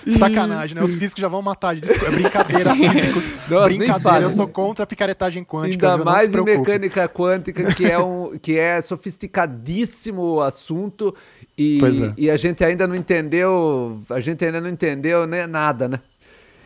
[0.06, 0.16] E...
[0.16, 0.84] Sacanagem, né?
[0.84, 1.76] Os físicos já vão matar.
[1.76, 3.24] É brincadeira, físicos.
[3.48, 5.88] Nossa, brincadeira, eu sou contra a picaretagem quântica.
[5.88, 6.04] Ainda viu?
[6.04, 11.12] mais em mecânica quântica, que é, um, que é sofisticadíssimo o assunto.
[11.58, 12.14] E, é.
[12.16, 15.98] e a gente ainda não entendeu, a gente ainda não entendeu né, nada, né?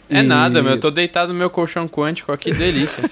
[0.09, 0.23] É e...
[0.23, 0.73] nada, meu.
[0.73, 3.03] Eu tô deitado no meu colchão quântico aqui, delícia.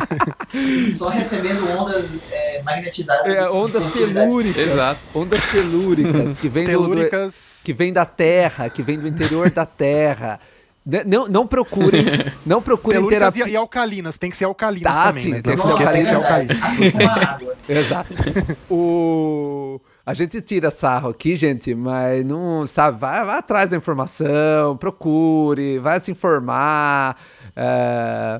[0.96, 3.26] Só recebendo ondas é, magnetizadas.
[3.26, 4.66] É, ondas telúricas.
[4.66, 5.00] Exato.
[5.14, 7.60] Ondas telúricas que vêm telúricas...
[7.60, 10.40] do, que vem da Terra, que vem do interior da Terra.
[11.06, 12.04] Não, não procurem,
[12.44, 13.48] não procurem terapia.
[13.48, 15.42] E, alcalinas, tem que ser alcalinas tá, também, sim, né?
[15.42, 16.60] tem, que ser, tem que ser alcalinas.
[17.66, 18.14] Exato.
[18.70, 19.80] o...
[20.06, 22.98] A gente tira sarro aqui, gente, mas não sabe.
[22.98, 27.16] Vai, vai atrás da informação, procure, vai se informar.
[27.56, 28.38] É,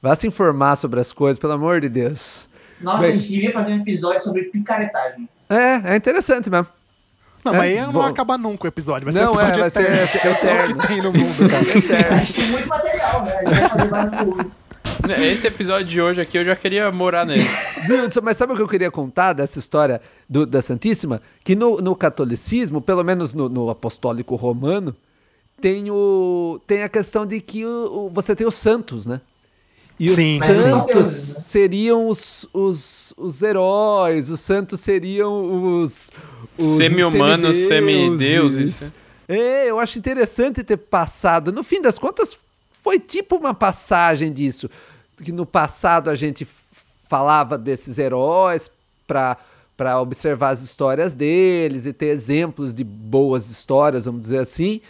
[0.00, 2.48] vai se informar sobre as coisas, pelo amor de Deus.
[2.80, 5.28] Nossa, Bem, a gente devia fazer um episódio sobre picaretagem.
[5.50, 6.68] É, é interessante mesmo.
[7.44, 9.04] Não, é, mas aí não vai acabar nunca o episódio.
[9.04, 10.06] Vai ser não, episódio é, vai eterno.
[10.06, 10.78] ser eterno.
[10.80, 12.14] que tem no mundo, cara.
[12.14, 13.36] a gente tem muito material, né?
[13.38, 14.68] A gente vai fazer volumes.
[15.20, 17.44] Esse episódio de hoje aqui eu já queria morar nele.
[18.22, 21.20] Mas sabe o que eu queria contar dessa história do, da Santíssima?
[21.42, 24.94] Que no, no catolicismo, pelo menos no, no, apostólico romano,
[25.60, 29.20] tem, o, tem a questão de que o, o você tem os santos, né?
[30.02, 30.40] E Sim.
[30.40, 36.10] os santos seriam os, os, os heróis, os santos seriam os.
[36.58, 38.92] os Semi-humanos, semideuses.
[39.28, 41.52] É, eu acho interessante ter passado.
[41.52, 42.36] No fim das contas,
[42.72, 44.68] foi tipo uma passagem disso.
[45.22, 46.48] Que no passado a gente
[47.08, 48.68] falava desses heróis
[49.06, 49.36] para
[49.76, 54.80] para observar as histórias deles e ter exemplos de boas histórias, vamos dizer assim.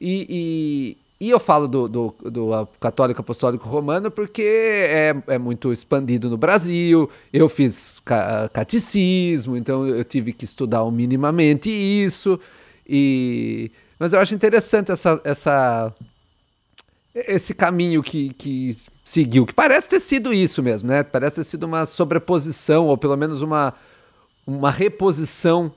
[0.00, 6.30] E, e, eu falo do, do, do, católico apostólico romano porque é, é muito expandido
[6.30, 7.10] no Brasil.
[7.32, 8.00] Eu fiz
[8.52, 12.38] catecismo, então eu tive que estudar minimamente isso.
[12.86, 15.94] E, mas eu acho interessante essa, essa
[17.14, 21.02] esse caminho que, que seguiu, que parece ter sido isso mesmo, né?
[21.02, 23.74] Parece ter sido uma sobreposição, ou pelo menos uma,
[24.46, 25.72] uma reposição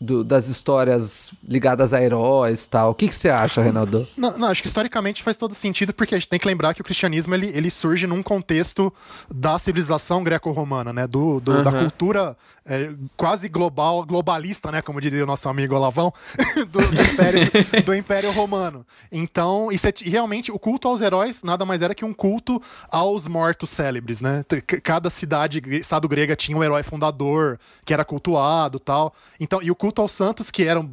[0.00, 2.90] do, das histórias ligadas a heróis e tal.
[2.90, 4.06] O que, que você acha, Reinaldo?
[4.16, 6.80] Não, não, acho que historicamente faz todo sentido, porque a gente tem que lembrar que
[6.80, 8.92] o cristianismo ele, ele surge num contexto
[9.32, 11.06] da civilização greco-romana, né?
[11.06, 11.62] Do, do uhum.
[11.62, 12.36] Da cultura
[12.68, 14.82] é, quase global, globalista, né?
[14.82, 16.12] Como diria o nosso amigo Olavão,
[16.70, 18.86] do, do, império, do, Império, Romano.
[19.10, 23.26] Então, isso é, realmente, o culto aos heróis nada mais era que um culto aos
[23.26, 24.44] mortos célebres, né?
[24.82, 29.14] Cada cidade, estado grega tinha um herói fundador, que era cultuado tal.
[29.40, 30.88] Então, e o culto aos santos, que eram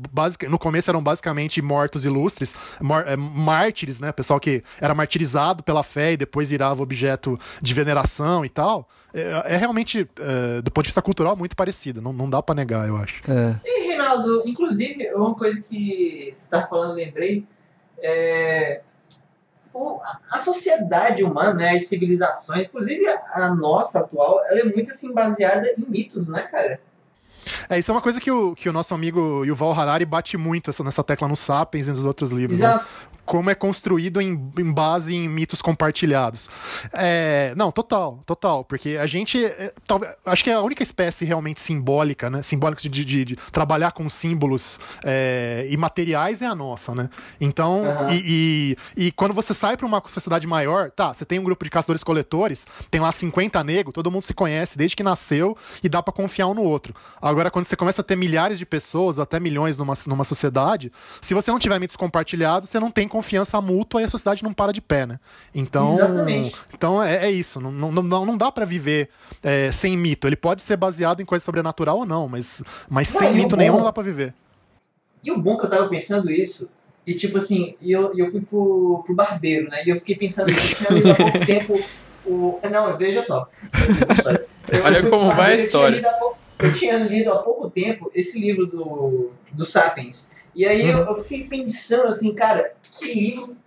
[0.50, 2.56] no começo eram basicamente mortos ilustres,
[3.06, 4.14] é, mártires, né?
[4.14, 8.88] Pessoal que era martirizado pela fé e depois virava objeto de veneração e tal.
[9.16, 12.02] É, é realmente, é, do ponto de vista cultural, muito parecido.
[12.02, 13.22] Não, não dá para negar, eu acho.
[13.32, 13.56] É.
[13.64, 17.48] E, Reinaldo, inclusive, uma coisa que você tá falando, lembrei,
[18.00, 18.82] é,
[19.74, 24.92] o, a sociedade humana, né, as civilizações, inclusive a, a, nossa atual, ela é muito
[24.92, 26.80] assim baseada em mitos, né, cara?
[27.70, 30.72] É, isso é uma coisa que o, que o nosso amigo Yuval Harari bate muito
[30.72, 32.60] essa, nessa tecla no Sapiens e nos outros livros.
[32.60, 32.66] Né?
[32.66, 32.86] Exato.
[32.86, 33.15] Né?
[33.26, 36.50] Como é construído em, em base em mitos compartilhados.
[36.94, 41.26] É, não, total, total, porque a gente, é, talvez, acho que é a única espécie
[41.26, 46.94] realmente simbólica, né, simbólica de, de, de trabalhar com símbolos é, imateriais é a nossa,
[46.94, 47.10] né?
[47.40, 48.10] Então, uhum.
[48.12, 51.64] e, e, e, quando você sai para uma sociedade maior, tá, você tem um grupo
[51.64, 56.02] de caçadores-coletores, tem lá 50 negros, todo mundo se conhece desde que nasceu e dá
[56.02, 56.94] para confiar um no outro.
[57.22, 60.92] Agora, quando você começa a ter milhares de pessoas, ou até milhões numa, numa sociedade,
[61.22, 64.54] se você não tiver mitos compartilhados, você não tem confiança mútua e a sociedade não
[64.54, 65.20] para de pé, né?
[65.54, 66.54] Então, Exatamente.
[66.74, 67.62] então é, é isso.
[67.62, 69.10] Não, não, não, não dá para viver
[69.42, 70.28] é, sem mito.
[70.28, 73.86] Ele pode ser baseado em coisa sobrenatural ou não, mas, mas sem mito nenhum não
[73.86, 74.34] dá para viver.
[75.24, 76.70] E o bom que eu tava pensando isso,
[77.08, 79.82] e tipo assim, eu, eu fui pro, pro barbeiro, né?
[79.86, 81.84] E eu fiquei pensando, eu tinha lido há pouco tempo
[82.26, 82.60] o.
[82.70, 83.48] Não, veja só.
[84.70, 86.04] Eu Olha como vai a história.
[86.60, 90.32] Eu tinha, lido há pouco tempo esse livro do, do Sapiens.
[90.56, 93.58] E aí eu, eu fiquei pensando assim, cara, que livro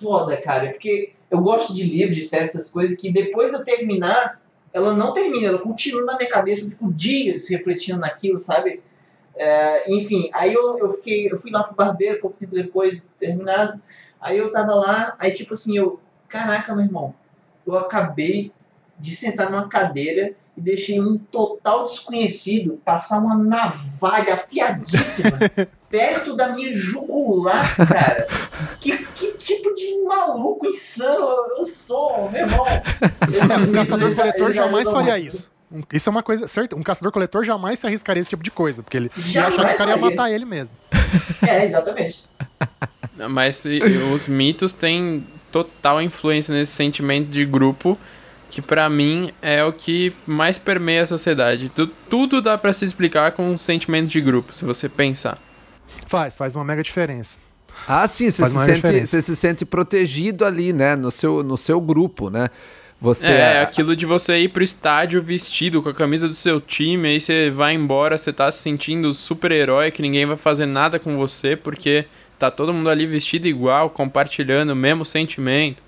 [0.00, 0.70] foda, cara.
[0.70, 4.40] Porque eu gosto de livros, de séries, essas coisas, que depois de eu terminar,
[4.72, 8.82] ela não termina, ela continua na minha cabeça, eu fico dias refletindo naquilo, sabe?
[9.36, 13.06] É, enfim, aí eu, eu fiquei, eu fui lá pro barbeiro pouco tempo depois de
[13.18, 13.80] terminado.
[14.20, 17.14] Aí eu tava lá, aí tipo assim, eu, caraca, meu irmão,
[17.66, 18.52] eu acabei
[18.98, 25.38] de sentar numa cadeira e deixei um total desconhecido passar uma navalha afiadíssima
[25.94, 28.26] perto da minha jugular, cara.
[28.80, 31.24] Que, que tipo de maluco insano
[31.56, 32.66] eu sou, meu irmão?
[33.68, 35.48] um caçador-coletor jamais faria isso.
[35.92, 36.74] Isso é uma coisa certa.
[36.74, 39.76] Um caçador-coletor jamais se arriscaria esse tipo de coisa, porque ele ia achar que o
[39.76, 40.74] cara ia matar ele mesmo.
[41.46, 42.24] É, exatamente.
[43.30, 43.64] Mas
[44.12, 47.96] os mitos têm total influência nesse sentimento de grupo
[48.50, 51.70] que para mim é o que mais permeia a sociedade.
[52.10, 55.38] Tudo dá para se explicar com um sentimento de grupo, se você pensar.
[56.06, 57.38] Faz, faz uma mega diferença.
[57.88, 61.80] Ah, sim, você se, sente, você se sente protegido ali, né, no seu, no seu
[61.80, 62.48] grupo, né?
[63.00, 66.60] Você é, é aquilo de você ir pro estádio vestido com a camisa do seu
[66.60, 70.98] time, aí você vai embora, você tá se sentindo super-herói, que ninguém vai fazer nada
[70.98, 72.06] com você, porque
[72.38, 75.82] tá todo mundo ali vestido igual, compartilhando o mesmo sentimento.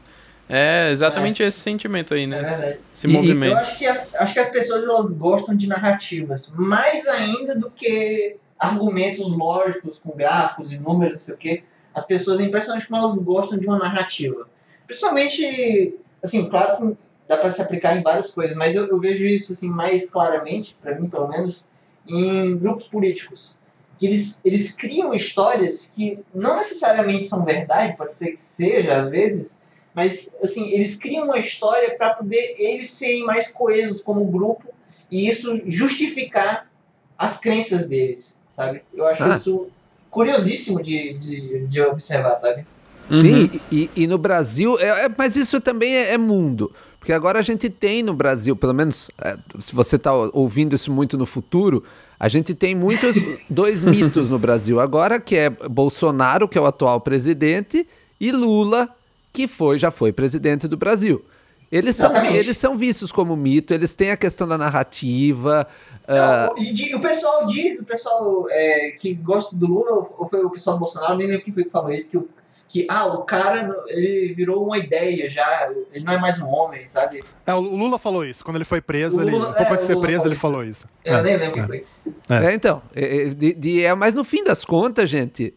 [0.48, 1.46] É exatamente é.
[1.46, 2.38] esse sentimento aí, né?
[2.38, 3.52] É esse, movimento.
[3.52, 8.36] eu acho que, acho que as pessoas elas gostam de narrativas, mais ainda do que
[8.58, 11.64] argumentos lógicos com gráficos e números, não sei o quê.
[11.94, 14.48] As pessoas, é impressionante como elas gostam de uma narrativa.
[14.86, 16.96] Principalmente, assim, claro
[17.28, 20.76] dá para se aplicar em várias coisas, mas eu, eu vejo isso assim mais claramente,
[20.80, 21.70] para mim pelo menos,
[22.06, 23.58] em grupos políticos.
[23.98, 29.08] Que eles, eles criam histórias que não necessariamente são verdade, pode ser que seja às
[29.08, 29.60] vezes,
[29.94, 34.68] mas, assim, eles criam uma história para poder eles serem mais coesos como grupo
[35.10, 36.70] e isso justificar
[37.16, 38.82] as crenças deles, sabe?
[38.92, 39.36] Eu acho ah.
[39.36, 39.68] isso
[40.10, 42.66] curiosíssimo de, de, de observar, sabe?
[43.10, 43.60] Sim, uhum.
[43.70, 46.72] e, e, no Brasil, é, é, mas isso também é, é, mundo.
[46.98, 50.90] Porque agora a gente tem no Brasil, pelo menos é, se você está ouvindo isso
[50.90, 51.84] muito no futuro,
[52.18, 53.14] a gente tem muitos
[53.48, 54.80] dois mitos no Brasil.
[54.80, 57.86] Agora que é Bolsonaro, que é o atual presidente,
[58.18, 58.88] e Lula,
[59.32, 61.24] que foi já foi presidente do Brasil.
[61.70, 65.66] Eles são, eles são vistos como mito, eles têm a questão da narrativa.
[66.08, 66.54] Não, uh...
[66.58, 70.76] e, o pessoal diz, o pessoal é, que gosta do Lula, ou foi o pessoal
[70.76, 72.28] do Bolsonaro, nem lembro quem foi que falou isso, que o,
[72.68, 76.88] que ah, o cara ele virou uma ideia já, ele não é mais um homem,
[76.88, 77.24] sabe?
[77.46, 79.80] É, o Lula falou isso, quando ele foi preso, Lula, ele, um pouco é, antes
[79.80, 80.88] de ser preso, falou ele falou isso.
[81.04, 81.86] É, eu nem lembro quem foi.
[82.28, 85.54] É, então, é, de, de, é, mas no fim das contas, gente,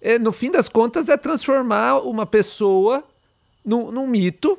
[0.00, 3.04] é, no fim das contas é transformar uma pessoa
[3.64, 4.58] num, num mito.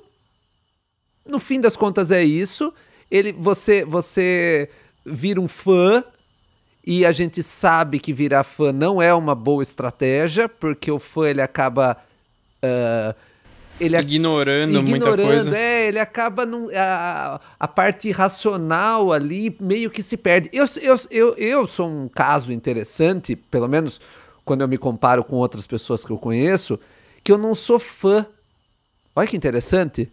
[1.26, 2.74] No fim das contas é isso.
[3.10, 4.70] Ele, você, você
[5.06, 6.04] vira um fã
[6.86, 11.28] e a gente sabe que virar fã não é uma boa estratégia, porque o fã
[11.28, 11.98] ele acaba
[12.64, 13.16] uh,
[13.80, 15.58] ele ignorando, ignorando muita coisa.
[15.58, 20.50] É, ele acaba num, a, a parte racional ali meio que se perde.
[20.54, 24.02] Eu, eu, eu, eu sou um caso interessante, pelo menos
[24.44, 26.80] quando eu me comparo com outras pessoas que eu conheço,
[27.24, 28.26] que eu não sou fã
[29.16, 30.10] Olha que interessante.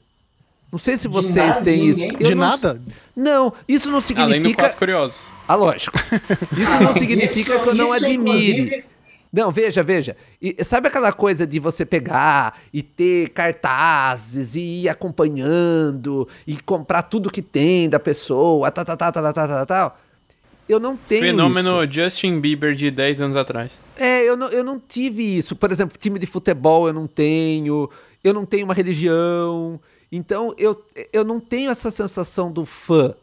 [0.71, 2.05] Não sei se vocês nada, têm isso.
[2.05, 2.49] Eu de não...
[2.49, 2.81] nada?
[3.17, 4.37] Não, isso não significa.
[4.37, 5.25] Além do quatro curioso.
[5.47, 5.97] Ah, lógico.
[6.55, 8.61] Isso não significa isso, que eu não admire.
[8.61, 8.85] Inclusive...
[9.33, 10.15] Não, veja, veja.
[10.43, 17.03] E, sabe aquela coisa de você pegar e ter cartazes e ir acompanhando e comprar
[17.03, 19.99] tudo que tem da pessoa, tal, tal, tal, tal, tal, tal, tal?
[20.69, 21.93] Eu não tenho Fenômeno isso.
[21.95, 23.79] Justin Bieber de 10 anos atrás.
[23.97, 25.57] É, eu não, eu não tive isso.
[25.57, 27.89] Por exemplo, time de futebol eu não tenho
[28.23, 29.81] eu não tenho uma religião.
[30.11, 33.15] Então eu, eu não tenho essa sensação do fã,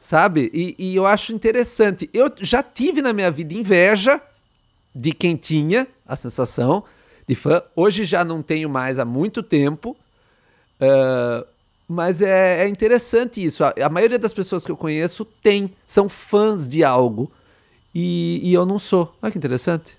[0.00, 0.50] sabe?
[0.54, 2.08] E, e eu acho interessante.
[2.12, 4.20] Eu já tive na minha vida inveja
[4.94, 6.84] de quem tinha a sensação
[7.28, 7.62] de fã.
[7.76, 9.96] Hoje já não tenho mais há muito tempo.
[10.80, 11.46] Uh,
[11.86, 13.64] mas é, é, interessante isso.
[13.64, 17.30] A, a, maioria das pessoas que eu conheço tem, são fãs de algo.
[17.94, 19.14] E, e eu não sou.
[19.20, 19.97] Olha que interessante.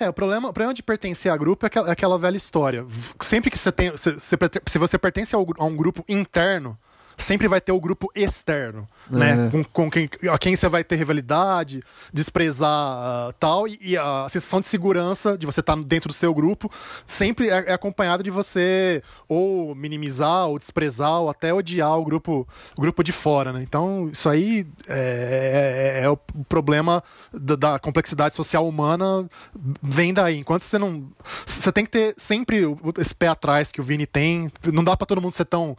[0.00, 2.86] É, o problema, o problema de pertencer a grupo é aquela, é aquela velha história.
[3.20, 3.94] Sempre que você tem.
[3.98, 4.36] Se, se,
[4.66, 6.76] se você pertence a um grupo interno,
[7.22, 9.18] sempre vai ter o grupo externo, uhum.
[9.18, 9.50] né?
[9.50, 11.82] Com, com, quem, a quem você vai ter rivalidade,
[12.12, 16.14] desprezar uh, tal, e, e, a sensação de segurança de você estar tá dentro do
[16.14, 16.70] seu grupo
[17.06, 22.46] sempre é, é acompanhada de você ou minimizar, ou desprezar, ou até odiar o grupo,
[22.76, 23.62] o grupo de fora, né?
[23.62, 26.16] Então, isso aí é, é, é o
[26.48, 27.02] problema
[27.32, 29.28] da, da, complexidade social humana
[29.82, 30.38] vem daí.
[30.38, 31.08] Enquanto você não.
[31.46, 32.62] Você tem que ter sempre
[32.98, 34.50] esse pé atrás que o Vini tem.
[34.72, 35.76] Não dá para todo mundo ser tão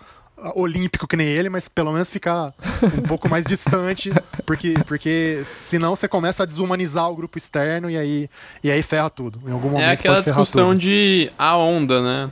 [0.56, 2.54] olímpico que nem ele, mas pelo menos ficar
[2.98, 4.12] um pouco mais distante,
[4.46, 8.30] porque, porque senão você começa a desumanizar o grupo externo e aí,
[8.64, 9.40] e aí ferra tudo.
[9.48, 12.32] Em algum é momento é aquela discussão de a onda, né?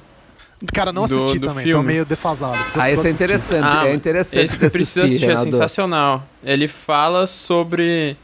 [0.73, 1.81] Cara, não assisti do, do também, filme.
[1.81, 2.57] tô meio defasado.
[2.75, 6.23] Ah, esse é interessante, ah, é interessante esse precisa assistir, é sensacional.
[6.43, 8.17] Ele fala sobre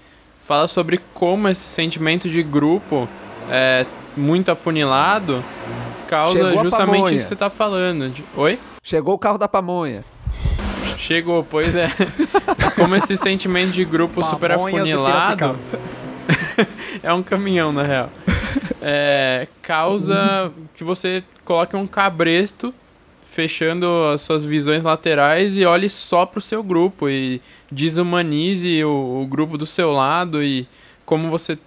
[0.45, 3.09] fala sobre como esse sentimento de grupo
[3.49, 3.85] é
[4.15, 5.43] muito afunilado
[6.07, 8.09] causa Chegou justamente isso que você tá falando.
[8.09, 8.23] De...
[8.35, 8.59] Oi?
[8.85, 10.05] Chegou o carro da pamonha.
[10.99, 11.89] Chegou, pois é.
[12.77, 15.57] Como esse sentimento de grupo super afunilado.
[17.01, 18.11] é um caminhão, na real.
[18.79, 22.71] É, causa que você coloque um cabresto
[23.25, 27.41] fechando as suas visões laterais e olhe só pro seu grupo e
[27.71, 30.67] desumanize o, o grupo do seu lado e
[31.07, 31.57] como você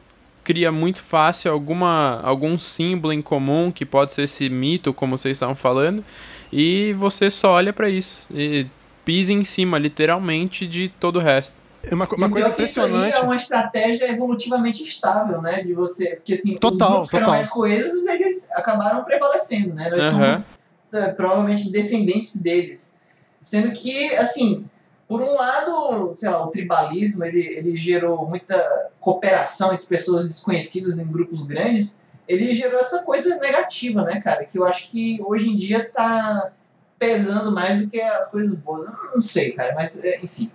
[0.45, 5.37] cria muito fácil alguma, algum símbolo em comum, que pode ser esse mito, como vocês
[5.37, 6.03] estavam falando,
[6.53, 8.67] e você só olha para isso e
[9.05, 11.57] pisa em cima, literalmente, de todo o resto.
[11.83, 13.15] É uma, uma coisa impressionante.
[13.15, 15.63] Isso é uma estratégia evolutivamente estável, né?
[15.63, 16.17] De você.
[16.17, 17.31] Porque assim, total, os grupos total.
[17.31, 19.89] mais coesos, eles acabaram prevalecendo, né?
[19.89, 20.11] Nós uhum.
[20.11, 20.47] somos
[20.93, 22.93] é, provavelmente descendentes deles.
[23.41, 24.67] Sendo que, assim,
[25.07, 30.99] por um lado, sei lá, o tribalismo ele, ele gerou muita cooperação entre pessoas desconhecidas
[30.99, 32.03] em grupos grandes.
[32.29, 34.45] Ele gerou essa coisa negativa, né, cara?
[34.45, 36.53] Que eu acho que hoje em dia tá
[36.99, 38.87] pesando mais do que as coisas boas.
[38.87, 40.51] Eu não sei, cara, mas é, enfim.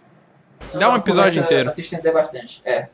[0.77, 1.69] Dá um episódio inteiro.
[1.69, 2.61] A se estender bastante.
[2.63, 2.87] É.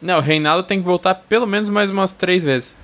[0.00, 2.76] Não, o Reinaldo tem que voltar pelo menos mais umas três vezes.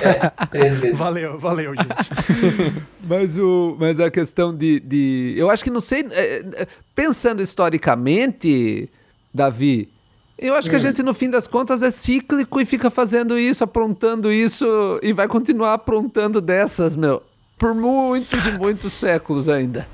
[0.00, 0.96] É, três vezes.
[0.98, 2.82] Valeu, valeu, gente.
[3.02, 5.34] mas, o, mas a questão de, de.
[5.36, 6.06] Eu acho que não sei.
[6.12, 8.88] É, é pensando historicamente,
[9.32, 9.90] Davi,
[10.38, 10.82] eu acho que a hum.
[10.82, 14.66] gente, no fim das contas, é cíclico e fica fazendo isso, aprontando isso
[15.02, 17.22] e vai continuar aprontando dessas, meu.
[17.58, 19.88] Por muitos e muitos séculos ainda.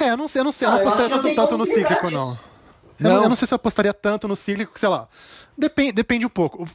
[0.00, 2.10] É, eu não sei, eu não sei, eu não ah, apostaria tanto, tanto no cíclico,
[2.10, 2.38] não.
[2.98, 3.22] Eu não.
[3.22, 5.08] eu não sei se eu apostaria tanto no cíclico, sei lá.
[5.56, 6.66] Depende, depende um pouco.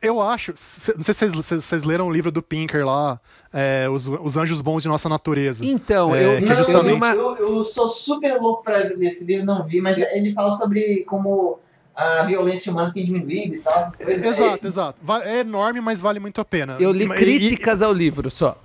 [0.00, 0.52] Eu acho.
[0.94, 3.18] Não sei se vocês, vocês leram o livro do Pinker lá,
[3.52, 5.64] é, os, os Anjos Bons de Nossa Natureza.
[5.64, 6.90] Então, é, eu, é justamente...
[6.90, 7.14] eu, uma...
[7.14, 11.04] eu, eu, sou super louco pra ler esse livro, não vi, mas ele fala sobre
[11.04, 11.58] como
[11.96, 14.22] a violência humana tem diminuído e tal, essas coisas.
[14.22, 15.00] É exato, é exato.
[15.24, 16.76] É enorme, mas vale muito a pena.
[16.78, 18.60] Eu li críticas e, ao livro só.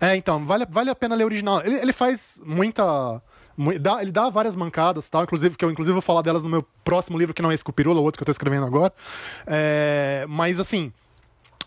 [0.00, 1.60] É, então, vale, vale a pena ler o original.
[1.64, 3.22] Ele, ele faz muita
[3.80, 6.66] Dá, ele dá várias mancadas, tal, inclusive, que eu inclusive vou falar delas no meu
[6.82, 8.92] próximo livro, que não é esse Cupirula, o outro que eu tô escrevendo agora.
[9.46, 10.92] É, mas assim,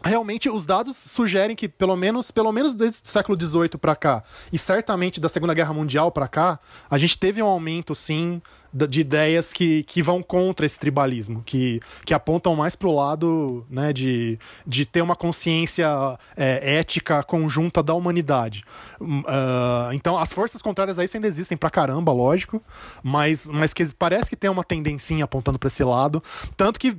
[0.04, 4.24] realmente os dados sugerem que pelo menos pelo menos desde o século XVIII para cá
[4.52, 6.60] e certamente da Segunda Guerra Mundial para cá
[6.90, 8.42] a gente teve um aumento sim
[8.74, 13.66] de ideias que, que vão contra esse tribalismo, que, que apontam mais para o lado
[13.70, 15.88] né, de, de ter uma consciência
[16.36, 18.64] é, ética conjunta da humanidade.
[19.00, 22.62] Uh, então, as forças contrárias a isso ainda existem pra caramba, lógico,
[23.04, 26.22] mas, mas que parece que tem uma tendência apontando para esse lado.
[26.56, 26.98] Tanto que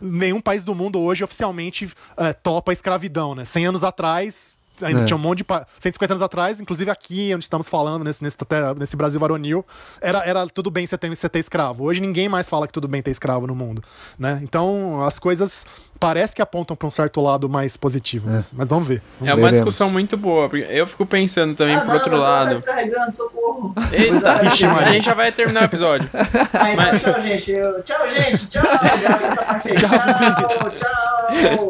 [0.00, 3.44] nenhum país do mundo hoje oficialmente uh, topa a escravidão, né?
[3.44, 5.04] 100 anos atrás, Ainda é.
[5.04, 5.46] tinha um monte de.
[5.78, 8.36] 150 anos atrás, inclusive aqui onde estamos falando, nesse, nesse,
[8.76, 9.64] nesse Brasil varonil,
[10.00, 11.84] era, era tudo bem você ter, você ter escravo.
[11.84, 13.82] Hoje ninguém mais fala que tudo bem ter escravo no mundo.
[14.18, 14.40] Né?
[14.42, 15.66] Então as coisas
[15.98, 18.28] parece que apontam para um certo lado mais positivo.
[18.28, 18.34] É.
[18.34, 19.02] Mas, mas, vamos ver.
[19.18, 19.60] Vamos é uma veremos.
[19.60, 20.48] discussão muito boa.
[20.48, 22.62] Porque eu fico pensando também ah, por outro lado.
[22.62, 22.82] Tá.
[23.92, 26.08] Eita, Vixe, a gente já vai terminar o episódio.
[26.58, 27.02] Então mas...
[27.02, 27.50] tchau, gente.
[27.50, 27.82] Eu...
[27.82, 28.48] Tchau, gente.
[28.48, 28.62] Tchau.
[29.78, 31.68] Tchau, tchau.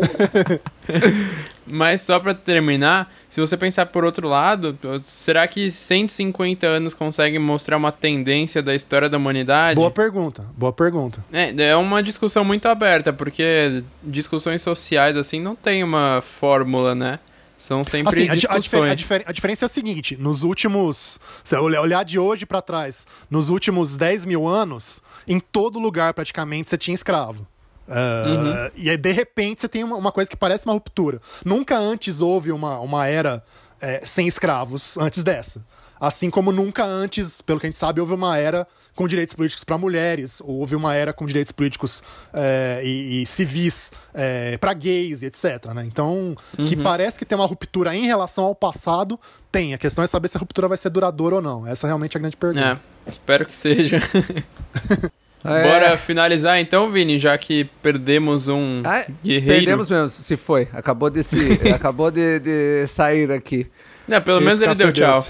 [1.70, 7.38] Mas só para terminar, se você pensar por outro lado, será que 150 anos consegue
[7.38, 9.76] mostrar uma tendência da história da humanidade?
[9.76, 11.24] Boa pergunta, boa pergunta.
[11.32, 17.18] É, é uma discussão muito aberta, porque discussões sociais assim não tem uma fórmula, né?
[17.58, 18.92] São sempre assim, discussões.
[18.92, 21.18] A, difer a, diferença é a seguinte: nos últimos.
[21.42, 26.68] Se olhar de hoje para trás, nos últimos 10 mil anos, em todo lugar praticamente
[26.68, 27.46] você tinha escravo.
[27.88, 28.70] Uh, uhum.
[28.76, 31.20] E aí, de repente, você tem uma, uma, coisa que parece uma ruptura.
[31.44, 33.42] Nunca antes houve uma, uma era
[33.80, 35.64] é, sem escravos antes dessa.
[36.00, 39.64] Assim como nunca antes, pelo que a gente sabe, houve uma era com direitos políticos
[39.64, 42.02] para mulheres, houve uma era com direitos políticos
[42.32, 45.66] é, e, e, civis é, para gays e etc.
[45.74, 45.84] Né?
[45.86, 46.64] Então, uhum.
[46.66, 49.18] que parece que tem uma ruptura em relação ao passado,
[49.50, 49.72] tem.
[49.72, 51.66] A questão é saber se a ruptura vai ser duradoura ou não.
[51.66, 52.80] Essa é realmente a grande pergunta.
[53.06, 54.00] É, espero que seja.
[55.44, 55.62] É.
[55.62, 59.64] Bora finalizar então, Vini, já que perdemos um ah, guerreiro.
[59.64, 60.68] Perdemos mesmo, se foi.
[60.72, 61.36] Acabou de, se,
[61.72, 63.66] acabou de, de sair aqui.
[64.06, 65.24] Não, pelo Esse menos ele deu tchau.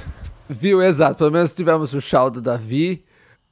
[0.49, 1.17] Viu, exato.
[1.17, 3.05] Pelo menos tivemos o tchau do Davi.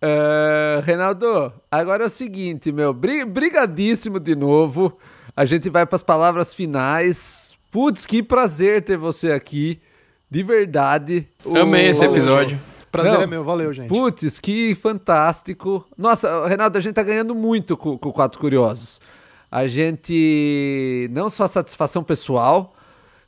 [0.03, 2.95] Uh, Reinaldo, agora é o seguinte, meu.
[2.95, 4.97] Brigadíssimo de novo.
[5.37, 7.55] A gente vai para as palavras finais.
[7.71, 9.79] Putz, que prazer ter você aqui.
[10.31, 11.29] De verdade.
[11.45, 11.91] Amei o...
[11.91, 12.59] esse episódio.
[13.03, 13.89] Prazer não, é meu, valeu, gente.
[13.89, 15.87] Putz, que fantástico.
[15.97, 19.01] Nossa, Renato, a gente tá ganhando muito com, com o Quatro Curiosos.
[19.51, 22.75] A gente, não só satisfação pessoal,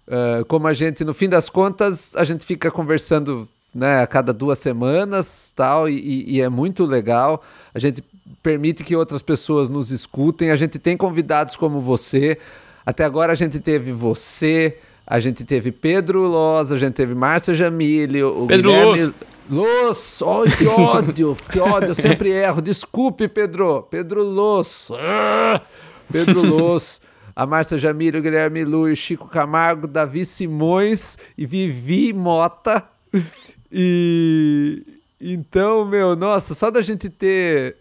[0.07, 4.32] uh, como a gente, no fim das contas, a gente fica conversando né, a cada
[4.32, 7.43] duas semanas tal, e, e é muito legal.
[7.74, 8.03] A gente
[8.43, 10.51] permite que outras pessoas nos escutem.
[10.51, 12.39] A gente tem convidados como você.
[12.85, 17.53] Até agora a gente teve você, a gente teve Pedro Loz, a gente teve Márcia
[17.53, 19.03] Jamílio, o Pedro Guilherme...
[19.05, 19.15] Luz,
[19.51, 22.61] oh, que ódio, que ódio, eu sempre erro.
[22.61, 23.83] Desculpe, Pedro.
[23.83, 24.91] Pedro Luz.
[24.93, 25.61] Ah,
[26.11, 27.01] Pedro Luz,
[27.35, 32.85] a Márcia Jamílio, o Guilherme Lu, Chico Camargo, Davi Simões e Vivi Mota.
[33.70, 34.83] E
[35.20, 37.77] então, meu, nossa, só da gente ter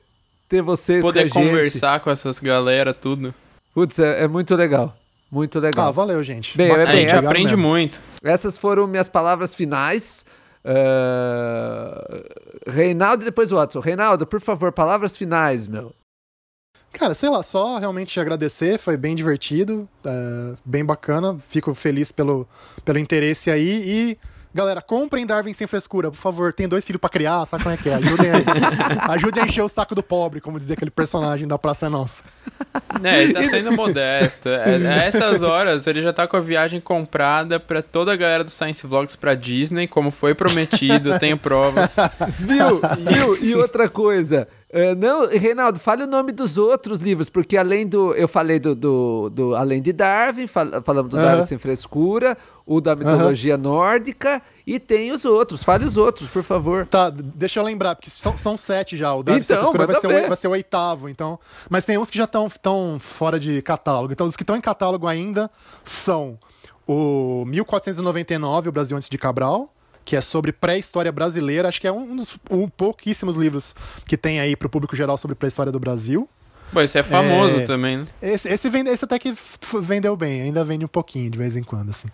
[0.49, 3.33] ter vocês poder com conversar com essas galera tudo.
[3.73, 4.95] Putz, é, é, muito legal.
[5.29, 5.89] Muito legal.
[5.89, 6.57] Ah, valeu, gente.
[6.57, 7.67] Bem, é, bem, a gente aprende mesmo.
[7.67, 7.99] muito.
[8.23, 10.25] Essas foram minhas palavras finais.
[10.65, 12.23] Uh...
[12.69, 13.79] Reinaldo e depois o Watson.
[13.79, 15.93] Reinaldo, por favor, palavras finais, meu.
[16.91, 22.47] Cara, sei lá, só realmente agradecer, foi bem divertido, é, bem bacana, fico feliz pelo,
[22.83, 24.17] pelo interesse aí e
[24.57, 26.51] Galera, comprem Darwin sem frescura, por favor.
[26.51, 27.93] Tem dois filhos pra criar, sabe como é que é?
[27.93, 28.43] Ajudem aí.
[29.13, 32.23] Ajudem a encher o saco do pobre, como dizia aquele personagem da Praça é Nossa.
[33.03, 34.49] É, ele tá sendo modesto.
[34.49, 38.43] É, a essas horas, ele já tá com a viagem comprada pra toda a galera
[38.43, 41.95] do Science Vlogs pra Disney, como foi prometido, tenho provas.
[42.39, 42.81] Viu?
[42.97, 43.37] Viu?
[43.45, 48.13] E outra coisa, Uh, não, Reinaldo, fale o nome dos outros livros, porque além do.
[48.15, 48.75] Eu falei do.
[48.75, 51.23] do, do além de Darwin, fal, falamos do uhum.
[51.23, 52.37] Darwin Sem Frescura,
[52.67, 53.61] o da mitologia uhum.
[53.61, 55.63] nórdica, e tem os outros.
[55.63, 56.85] Fale os outros, por favor.
[56.85, 59.15] Tá, deixa eu lembrar, porque são, são sete já.
[59.15, 61.39] O Darwin então, vai ser, o, vai ser, o, oitavo, então.
[61.69, 64.11] Mas tem uns que já estão fora de catálogo.
[64.11, 65.49] Então, os que estão em catálogo ainda
[65.81, 66.37] são
[66.85, 69.73] o 1499, O Brasil Antes de Cabral
[70.03, 71.67] que é sobre pré-história brasileira.
[71.67, 73.75] Acho que é um dos um, pouquíssimos livros
[74.05, 76.29] que tem aí para o público geral sobre pré-história do Brasil.
[76.71, 78.07] Bom, esse é famoso é, também, né?
[78.21, 79.33] Esse, esse, vende, esse até que
[79.81, 82.07] vendeu bem, ainda vende um pouquinho de vez em quando, assim.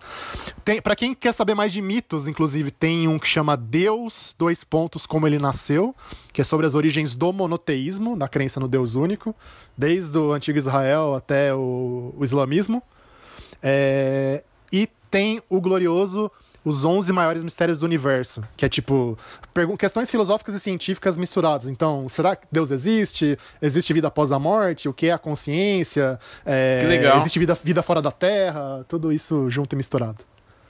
[0.63, 4.63] Tem, para quem quer saber mais de mitos, inclusive, tem um que chama Deus, dois
[4.63, 5.95] pontos, como ele nasceu,
[6.31, 9.35] que é sobre as origens do monoteísmo, da crença no Deus único,
[9.75, 12.81] desde o antigo Israel até o, o islamismo.
[13.61, 16.31] É, e tem o glorioso
[16.63, 19.17] os 11 maiores mistérios do universo, que é tipo
[19.77, 21.67] questões filosóficas e científicas misturadas.
[21.67, 23.37] Então, será que Deus existe?
[23.61, 24.87] Existe vida após a morte?
[24.87, 26.19] O que é a consciência?
[26.45, 27.17] É, que legal.
[27.17, 28.85] Existe vida, vida fora da Terra?
[28.87, 30.23] Tudo isso junto e misturado.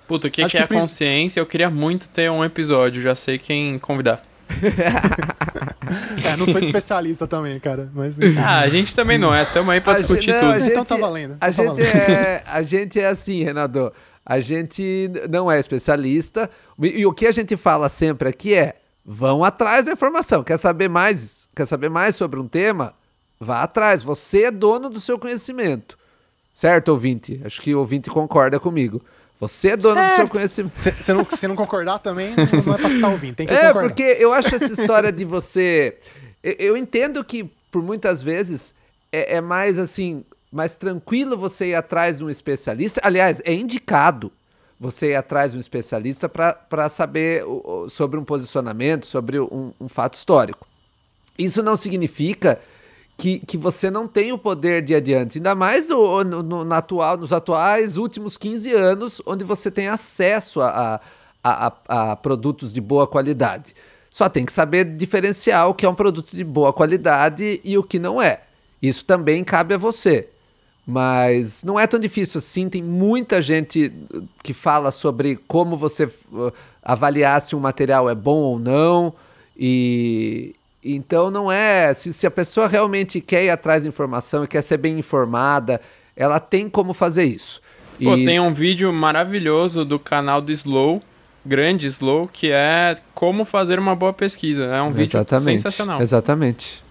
[0.07, 1.39] Puta, o que, que é a consciência?
[1.39, 4.21] Eu queria muito ter um episódio, já sei quem convidar.
[6.23, 7.89] é, não sou especialista também, cara.
[7.93, 9.45] Mas, ah, a gente também não é.
[9.45, 10.59] Tamo aí pra a discutir gente, não, tudo.
[10.59, 11.37] Gente, então tá valendo.
[11.39, 12.11] A, então tá gente valendo.
[12.11, 13.91] É, a gente é assim, Renato.
[14.25, 16.49] A gente não é especialista.
[16.81, 20.43] E o que a gente fala sempre aqui é: vão atrás da informação.
[20.43, 21.47] Quer saber mais?
[21.55, 22.93] Quer saber mais sobre um tema?
[23.39, 24.01] Vá atrás.
[24.01, 25.97] Você é dono do seu conhecimento.
[26.55, 27.41] Certo, ouvinte?
[27.43, 29.01] Acho que o ouvinte concorda comigo.
[29.39, 30.11] Você é dono certo.
[30.11, 30.79] do seu conhecimento.
[30.79, 32.33] Se, não, se não concordar também,
[32.65, 33.35] não é pra estar ouvindo.
[33.35, 33.89] Tem que é, concordar.
[33.89, 35.97] porque eu acho essa história de você.
[36.41, 38.73] Eu, eu entendo que, por muitas vezes,
[39.11, 40.23] é, é mais assim
[40.53, 43.01] mais tranquilo você ir atrás de um especialista.
[43.03, 44.31] Aliás, é indicado
[44.80, 49.89] você ir atrás de um especialista para saber o, sobre um posicionamento, sobre um, um,
[49.89, 50.67] fato histórico.
[51.38, 52.59] Isso não significa
[53.17, 57.17] que, que você não tem o poder de adiante, ainda mais o, no, no, atual,
[57.17, 61.01] nos atuais últimos 15 anos, onde você tem acesso a,
[61.43, 63.73] a, a, a produtos de boa qualidade.
[64.11, 67.84] Só tem que saber diferenciar o que é um produto de boa qualidade e o
[67.84, 68.41] que não é.
[68.81, 70.30] Isso também cabe a você.
[70.85, 72.68] Mas não é tão difícil assim.
[72.68, 73.91] Tem muita gente
[74.41, 76.51] que fala sobre como você uh,
[76.81, 79.14] avaliar se um material é bom ou não.
[79.57, 81.93] E então não é.
[81.93, 85.80] Se, se a pessoa realmente quer ir atrás de informação e quer ser bem informada,
[86.15, 87.61] ela tem como fazer isso.
[88.03, 91.01] Pô, tem um vídeo maravilhoso do canal do Slow
[91.45, 94.64] grande, slow, que é como fazer uma boa pesquisa.
[94.64, 96.01] É um vídeo exatamente, sensacional.
[96.01, 96.84] Exatamente.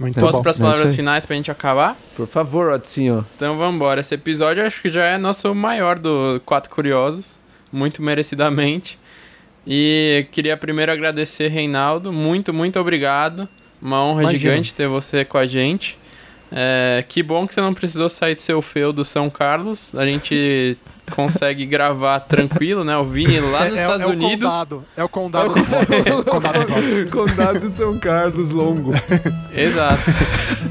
[0.00, 1.94] Muito Posso para as palavras é finais para a gente acabar?
[2.16, 3.26] Por favor, Odzinho.
[3.36, 4.00] Então vamos embora.
[4.00, 7.38] Esse episódio acho que já é nosso maior do Quatro Curiosos.
[7.70, 8.98] Muito merecidamente.
[9.66, 12.10] E queria primeiro agradecer, Reinaldo.
[12.10, 13.46] Muito, muito obrigado.
[13.80, 14.40] Uma honra Imagina.
[14.40, 15.98] gigante ter você com a gente.
[16.50, 19.94] É, que bom que você não precisou sair do seu feu do São Carlos.
[19.94, 20.78] A gente
[21.10, 22.96] consegue gravar tranquilo, né?
[22.96, 24.48] O Vini lá nos é, Estados é Unidos.
[24.48, 25.54] Condado, é o condado,
[26.06, 28.92] é o condado, condado de São Carlos longo.
[29.54, 30.02] Exato.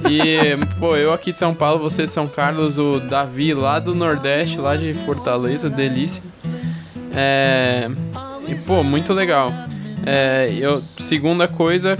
[0.09, 3.93] E, pô, eu aqui de São Paulo, você de São Carlos, o Davi lá do
[3.93, 6.23] Nordeste, lá de Fortaleza, delícia.
[7.15, 7.89] É.
[8.47, 9.51] E, pô, muito legal.
[10.05, 11.97] É, eu, segunda coisa,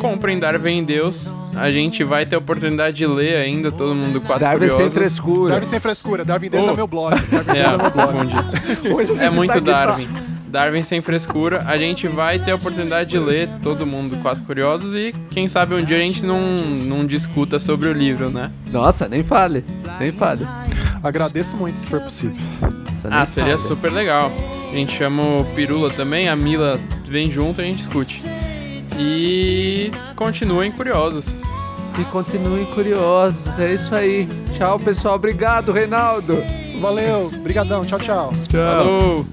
[0.00, 1.30] comprem Darwin em Deus.
[1.54, 4.82] A gente vai ter a oportunidade de ler ainda, todo mundo quatro Darwin curiosos.
[4.82, 5.50] sem frescura.
[5.50, 6.24] Darwin sem frescura.
[6.24, 6.70] Darwin Deus oh.
[6.70, 7.20] é meu blog.
[7.30, 9.18] Darwin é, é meu blog.
[9.20, 10.08] é muito tá Darwin.
[10.48, 11.62] Darwin sem frescura.
[11.66, 15.74] A gente vai ter a oportunidade de ler todo mundo quatro curiosos e quem sabe
[15.74, 16.40] um dia a gente não,
[16.86, 18.50] não discuta sobre o livro, né?
[18.72, 19.64] Nossa, nem fale.
[20.00, 20.46] Nem fale.
[21.02, 22.36] Agradeço muito se for possível.
[23.10, 23.68] Ah, seria fale.
[23.68, 24.32] super legal.
[24.70, 28.24] A gente chama o Pirula também, a Mila vem junto e a gente discute.
[29.02, 31.38] E continuem curiosos.
[31.98, 33.58] E continuem curiosos.
[33.58, 34.28] É isso aí.
[34.56, 35.14] Tchau, pessoal.
[35.14, 36.36] Obrigado, Reinaldo.
[36.80, 37.26] Valeu.
[37.26, 37.82] Obrigadão.
[37.82, 38.32] Tchau, tchau.
[38.48, 38.84] Tchau.
[38.84, 39.26] Falou.